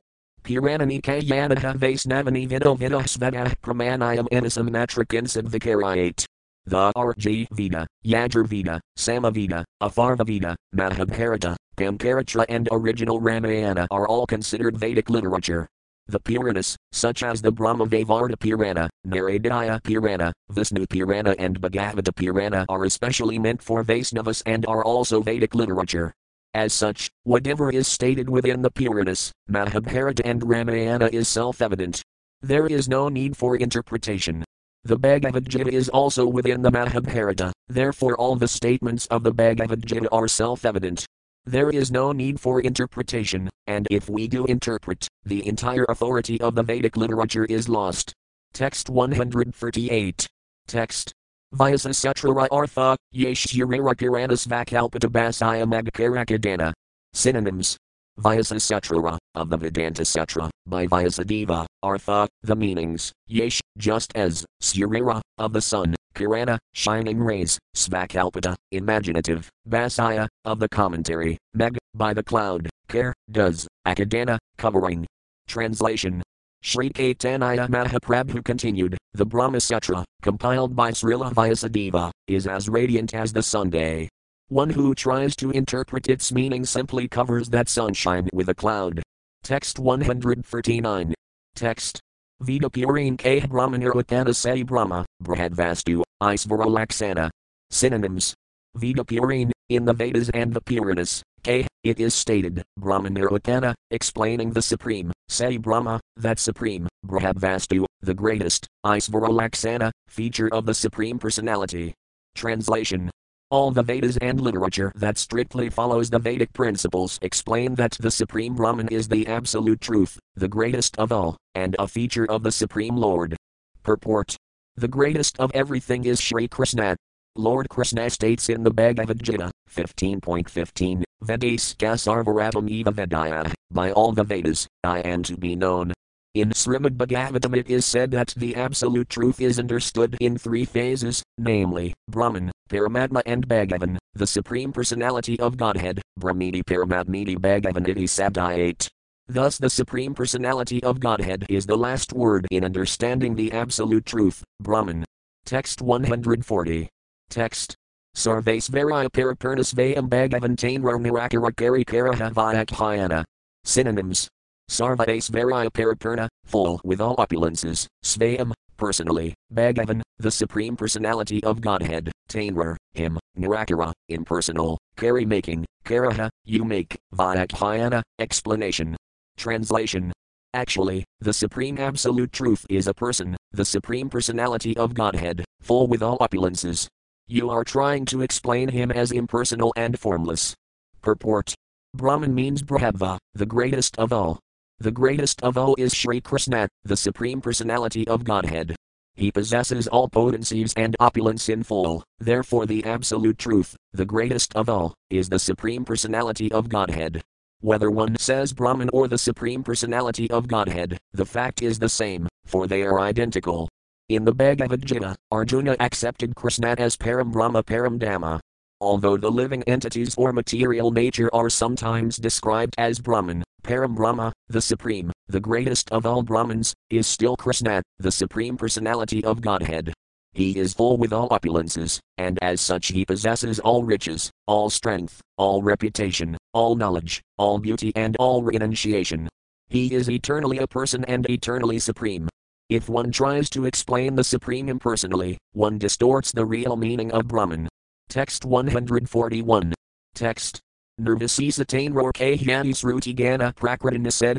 Puranani 0.47 1.01
Kayanatha 1.01 1.75
Vaisnavani 1.77 2.47
Vido 2.47 2.75
Sveda 2.75 3.53
Pramanayam 3.61 4.29
Inasam 4.29 4.69
Matrikinsid 4.69 5.49
Vikarayate. 5.49 6.25
The 6.65 6.91
RG 6.93 7.47
Veda, 7.51 7.87
Yajurveda, 8.05 8.79
Samaveda, 8.97 9.63
Atharvaveda, 9.81 10.55
Mahabharata, 10.73 11.55
Pankaratra, 11.77 12.45
and 12.49 12.67
original 12.71 13.19
Ramayana 13.21 13.87
are 13.91 14.07
all 14.07 14.25
considered 14.25 14.77
Vedic 14.77 15.09
literature. 15.09 15.67
The 16.07 16.19
Puranas, 16.19 16.75
such 16.93 17.23
as 17.23 17.41
the 17.41 17.51
Brahmavaivarta 17.51 18.39
Purana, 18.39 18.89
Naradiya 19.05 19.83
Purana, 19.83 20.31
Vishnu 20.49 20.85
Purana, 20.87 21.35
and 21.37 21.59
Bhagavata 21.59 22.15
Purana, 22.15 22.65
are 22.69 22.85
especially 22.85 23.37
meant 23.37 23.61
for 23.61 23.83
Vaisnavas 23.83 24.43
and 24.45 24.65
are 24.65 24.83
also 24.83 25.21
Vedic 25.21 25.55
literature. 25.55 26.13
As 26.57 26.73
such, 26.73 27.11
whatever 27.21 27.71
is 27.71 27.87
stated 27.87 28.31
within 28.31 28.63
the 28.63 28.71
Puranas, 28.71 29.31
Mahabharata, 29.47 30.25
and 30.25 30.41
Ramayana 30.43 31.07
is 31.13 31.27
self 31.27 31.61
evident. 31.61 32.01
There 32.41 32.65
is 32.65 32.89
no 32.89 33.09
need 33.09 33.37
for 33.37 33.55
interpretation. 33.55 34.43
The 34.83 34.97
Bhagavad 34.97 35.47
Gita 35.47 35.71
is 35.71 35.87
also 35.87 36.25
within 36.25 36.63
the 36.63 36.71
Mahabharata, 36.71 37.53
therefore, 37.67 38.15
all 38.15 38.35
the 38.35 38.47
statements 38.47 39.05
of 39.05 39.21
the 39.21 39.31
Bhagavad 39.31 39.85
Gita 39.85 40.09
are 40.09 40.27
self 40.27 40.65
evident. 40.65 41.05
There 41.45 41.69
is 41.69 41.91
no 41.91 42.11
need 42.11 42.39
for 42.39 42.59
interpretation, 42.59 43.51
and 43.67 43.85
if 43.91 44.09
we 44.09 44.27
do 44.27 44.45
interpret, 44.45 45.07
the 45.23 45.47
entire 45.47 45.85
authority 45.87 46.41
of 46.41 46.55
the 46.55 46.63
Vedic 46.63 46.97
literature 46.97 47.45
is 47.45 47.69
lost. 47.69 48.13
Text 48.53 48.89
138. 48.89 50.25
Text. 50.65 51.13
Vyasa 51.53 51.89
Sutrara 51.89 52.47
Artha, 52.51 52.97
Yeshurara 53.15 53.95
Puranas 53.95 54.45
Vakalpita 54.47 55.09
Basaya 55.09 55.65
Magakarakadana. 55.65 56.73
Synonyms. 57.13 57.77
Vyasa 58.17 58.55
Sutrara, 58.55 59.17
of 59.35 59.49
the 59.49 59.55
Vedanta 59.55 60.03
Sutra, 60.03 60.49
by 60.65 60.87
Vyasadeva, 60.87 61.65
Artha, 61.83 62.27
the 62.41 62.55
meanings, 62.55 63.13
Yesh, 63.27 63.61
just 63.77 64.11
as, 64.15 64.43
Surira, 64.61 65.21
of 65.37 65.53
the 65.53 65.61
sun, 65.61 65.95
Purana, 66.15 66.57
shining 66.73 67.19
rays, 67.19 67.59
Svakalpita, 67.75 68.55
imaginative, 68.71 69.47
Basaya, 69.69 70.27
of 70.45 70.59
the 70.59 70.67
commentary, 70.67 71.37
Meg, 71.53 71.77
by 71.93 72.13
the 72.13 72.23
cloud, 72.23 72.67
Kar, 72.89 73.13
does, 73.31 73.67
Akadana, 73.87 74.37
covering. 74.57 75.05
Translation 75.47 76.21
Sri 76.61 76.89
Caitanya 76.89 77.67
Mahaprabhu 77.67 78.43
continued, 78.43 78.97
the 79.13 79.25
Brahma 79.25 79.59
Sutra, 79.59 80.03
compiled 80.21 80.75
by 80.75 80.91
Srila 80.91 81.33
Vyasadeva, 81.33 82.11
is 82.27 82.47
as 82.47 82.67
radiant 82.67 83.13
as 83.13 83.31
the 83.31 83.43
Sunday. 83.43 84.09
One 84.49 84.69
who 84.69 84.95
tries 84.95 85.35
to 85.37 85.51
interpret 85.51 86.09
its 86.09 86.31
meaning 86.31 86.65
simply 86.65 87.07
covers 87.07 87.49
that 87.49 87.69
sunshine 87.69 88.29
with 88.33 88.49
a 88.49 88.55
cloud. 88.55 89.01
Text 89.43 89.79
139. 89.79 91.13
Text. 91.55 91.99
Veda 92.39 92.69
Purine 92.69 93.17
K 93.17 93.41
Brahmanirlatana 93.41 94.35
Se 94.35 94.63
Brahma, 94.63 95.05
Brahadvastu, 95.23 96.03
Isvaralaksana. 96.21 97.29
Synonyms. 97.71 98.33
Veda 98.75 99.03
Purine, 99.03 99.51
in 99.69 99.85
the 99.85 99.93
Vedas 99.93 100.29
and 100.33 100.53
the 100.53 100.61
Puranas, 100.61 101.23
K, 101.43 101.67
it 101.83 101.99
is 101.99 102.13
stated, 102.13 102.63
Brahmanirlatana, 102.79 103.73
explaining 103.91 104.51
the 104.51 104.61
Supreme, 104.61 105.11
Se 105.29 105.57
Brahma, 105.57 105.99
that 106.17 106.39
Supreme, 106.39 106.87
Brahadvastu, 107.05 107.85
the 108.01 108.13
greatest, 108.13 108.67
Isvaralaksana, 108.85 109.91
feature 110.07 110.49
of 110.53 110.65
the 110.65 110.73
Supreme 110.73 111.19
Personality. 111.19 111.93
Translation 112.35 113.09
all 113.49 113.71
the 113.71 113.83
Vedas 113.83 114.17
and 114.17 114.41
literature 114.41 114.91
that 114.95 115.17
strictly 115.17 115.69
follows 115.69 116.09
the 116.09 116.19
Vedic 116.19 116.51
principles 116.51 117.17
explain 117.21 117.75
that 117.75 117.93
the 117.93 118.11
Supreme 118.11 118.55
Brahman 118.55 118.89
is 118.89 119.07
the 119.07 119.25
absolute 119.25 119.79
truth, 119.79 120.19
the 120.35 120.49
greatest 120.49 120.97
of 120.97 121.13
all, 121.13 121.37
and 121.55 121.73
a 121.79 121.87
feature 121.87 122.29
of 122.29 122.43
the 122.43 122.51
Supreme 122.51 122.97
Lord. 122.97 123.37
Purport 123.83 124.35
The 124.75 124.89
greatest 124.89 125.39
of 125.39 125.51
everything 125.53 126.03
is 126.03 126.19
Sri 126.19 126.49
Krishna. 126.49 126.97
Lord 127.37 127.69
Krishna 127.69 128.09
states 128.09 128.49
in 128.49 128.63
the 128.63 128.71
Bhagavad 128.71 129.23
Gita 129.23 129.51
15.15, 129.69 131.03
Vedaska 131.23 131.95
Sarvaratam 131.95 132.69
Eva 132.69 132.91
Vedaya, 132.91 133.53
by 133.71 133.91
all 133.91 134.11
the 134.11 134.23
Vedas, 134.23 134.67
I 134.83 134.99
am 134.99 135.23
to 135.23 135.37
be 135.37 135.55
known, 135.55 135.93
in 136.37 136.51
Srimad 136.51 136.97
Bhagavatam 136.97 137.57
it 137.57 137.67
is 137.67 137.83
said 137.83 138.11
that 138.11 138.35
the 138.37 138.55
absolute 138.55 139.09
truth 139.09 139.41
is 139.41 139.57
understood 139.57 140.15
in 140.21 140.37
three 140.37 140.65
phases, 140.65 141.23
namely, 141.39 141.95
Brahman, 142.07 142.51
Paramatma 142.69 143.23
and 143.25 143.47
Bhagavan, 143.47 143.97
the 144.13 144.27
Supreme 144.27 144.71
Personality 144.71 145.39
of 145.39 145.57
Godhead, 145.57 145.99
Brahmiti 146.19 146.61
Paramatmiti 146.63 147.37
Bhagavaniti 147.37 148.03
Sabdayate. 148.03 148.87
Thus 149.27 149.57
the 149.57 149.69
Supreme 149.69 150.13
Personality 150.13 150.83
of 150.83 150.99
Godhead 150.99 151.43
is 151.49 151.65
the 151.65 151.75
last 151.75 152.13
word 152.13 152.45
in 152.51 152.63
understanding 152.63 153.33
the 153.33 153.51
absolute 153.51 154.05
truth, 154.05 154.43
Brahman. 154.61 155.05
Text 155.43 155.81
140. 155.81 156.87
Text. 157.31 157.75
Sarvasvaraya 158.17 159.11
Parapurnasvayam 159.11 160.09
Bhagavan 160.09 160.55
Tainro 160.55 160.99
Nirakara 160.99 161.51
Karikaraha 161.51 162.33
Vyakhyana. 162.33 163.23
Synonyms 163.63 164.27
Sarvasvaraya 164.71 165.69
Paripurna, 165.69 166.27
full 166.43 166.81
with 166.83 166.99
all 166.99 167.15
opulences, 167.17 167.85
Svayam, 168.03 168.53
personally, 168.75 169.35
Bhagavan, 169.53 170.01
the 170.17 170.31
Supreme 170.31 170.75
Personality 170.75 171.43
of 171.43 171.61
Godhead, 171.61 172.11
Tainrar, 172.27 172.75
him, 172.93 173.19
Nirakara, 173.37 173.93
impersonal, 174.09 174.79
Kari 174.95 175.23
making, 175.23 175.63
Karaha, 175.85 176.29
you 176.43 176.65
make, 176.65 176.97
Vyakhyana, 177.13 178.01
explanation. 178.17 178.97
Translation 179.37 180.11
Actually, 180.55 181.03
the 181.19 181.33
Supreme 181.33 181.77
Absolute 181.77 182.31
Truth 182.31 182.65
is 182.67 182.87
a 182.87 182.95
person, 182.95 183.37
the 183.51 183.65
Supreme 183.65 184.09
Personality 184.09 184.75
of 184.75 184.95
Godhead, 184.95 185.45
full 185.61 185.85
with 185.85 186.01
all 186.01 186.17
opulences. 186.17 186.87
You 187.29 187.49
are 187.49 187.65
trying 187.65 188.05
to 188.05 188.21
explain 188.21 188.69
him 188.69 188.89
as 188.89 189.11
impersonal 189.11 189.73
and 189.75 189.99
formless. 189.99 190.55
Purport 191.01 191.53
Brahman 191.93 192.33
means 192.33 192.63
Brahava, 192.63 193.17
the 193.33 193.45
greatest 193.45 193.99
of 193.99 194.13
all. 194.13 194.39
The 194.79 194.91
greatest 194.91 195.43
of 195.43 195.57
all 195.57 195.75
is 195.77 195.93
Sri 195.93 196.21
Krishna, 196.21 196.69
the 196.85 196.95
Supreme 196.95 197.41
Personality 197.41 198.07
of 198.07 198.23
Godhead. 198.23 198.77
He 199.15 199.29
possesses 199.29 199.89
all 199.89 200.07
potencies 200.07 200.73
and 200.77 200.95
opulence 201.01 201.49
in 201.49 201.63
full, 201.63 202.01
therefore, 202.17 202.65
the 202.65 202.85
Absolute 202.85 203.37
Truth, 203.37 203.75
the 203.91 204.05
greatest 204.05 204.55
of 204.55 204.69
all, 204.69 204.93
is 205.09 205.27
the 205.27 205.39
Supreme 205.39 205.83
Personality 205.83 206.49
of 206.53 206.69
Godhead. 206.69 207.21
Whether 207.59 207.91
one 207.91 208.15
says 208.17 208.53
Brahman 208.53 208.89
or 208.93 209.09
the 209.09 209.17
Supreme 209.17 209.63
Personality 209.63 210.31
of 210.31 210.47
Godhead, 210.47 210.97
the 211.11 211.25
fact 211.25 211.61
is 211.61 211.79
the 211.79 211.89
same, 211.89 212.29
for 212.45 212.67
they 212.67 212.83
are 212.83 213.01
identical. 213.01 213.67
In 214.09 214.23
the 214.23 214.33
Bhagavad 214.33 214.85
Gita, 214.85 215.17
Arjuna 215.31 215.75
accepted 215.81 216.33
Krishna 216.33 216.75
as 216.77 216.95
Param 216.95 217.29
Brahma 217.29 217.61
Param 217.61 217.99
Dhama. 217.99 218.39
Although 218.79 219.17
the 219.17 219.29
living 219.29 219.63
entities 219.63 220.15
or 220.15 220.31
material 220.31 220.91
nature 220.91 221.29
are 221.35 221.49
sometimes 221.49 222.15
described 222.15 222.73
as 222.77 222.99
Brahman, 222.99 223.43
Param 223.63 223.95
Brahma, 223.95 224.31
the 224.47 224.61
Supreme, 224.61 225.11
the 225.27 225.41
greatest 225.41 225.91
of 225.91 226.05
all 226.05 226.23
Brahmans, 226.23 226.71
is 226.89 227.05
still 227.05 227.35
Krishna, 227.35 227.81
the 227.99 228.09
Supreme 228.09 228.55
Personality 228.55 229.25
of 229.25 229.41
Godhead. 229.41 229.91
He 230.31 230.57
is 230.57 230.73
full 230.73 230.95
with 230.95 231.11
all 231.11 231.27
opulences, 231.27 231.99
and 232.17 232.39
as 232.41 232.61
such 232.61 232.87
he 232.87 233.03
possesses 233.03 233.59
all 233.59 233.83
riches, 233.83 234.31
all 234.45 234.69
strength, 234.69 235.19
all 235.37 235.61
reputation, 235.61 236.37
all 236.53 236.77
knowledge, 236.77 237.21
all 237.37 237.59
beauty, 237.59 237.91
and 237.97 238.15
all 238.19 238.41
renunciation. 238.41 239.27
He 239.67 239.93
is 239.93 240.09
eternally 240.09 240.59
a 240.59 240.67
person 240.67 241.03
and 241.03 241.29
eternally 241.29 241.79
supreme. 241.79 242.29
If 242.69 242.89
one 242.89 243.13
tries 243.13 243.49
to 243.51 243.65
explain 243.65 244.15
the 244.15 244.25
Supreme 244.25 244.67
impersonally, 244.67 245.37
one 245.53 245.77
distorts 245.77 246.33
the 246.33 246.45
real 246.45 246.75
meaning 246.75 247.13
of 247.13 247.25
Brahman. 247.25 247.69
Text 248.09 248.43
141. 248.43 249.73
Text 250.13 250.59
Nirvisisa 250.99 251.65
Tainror 251.65 252.11
Kahyani 252.11 252.71
Sruti 252.75 253.15
Gana 253.15 253.53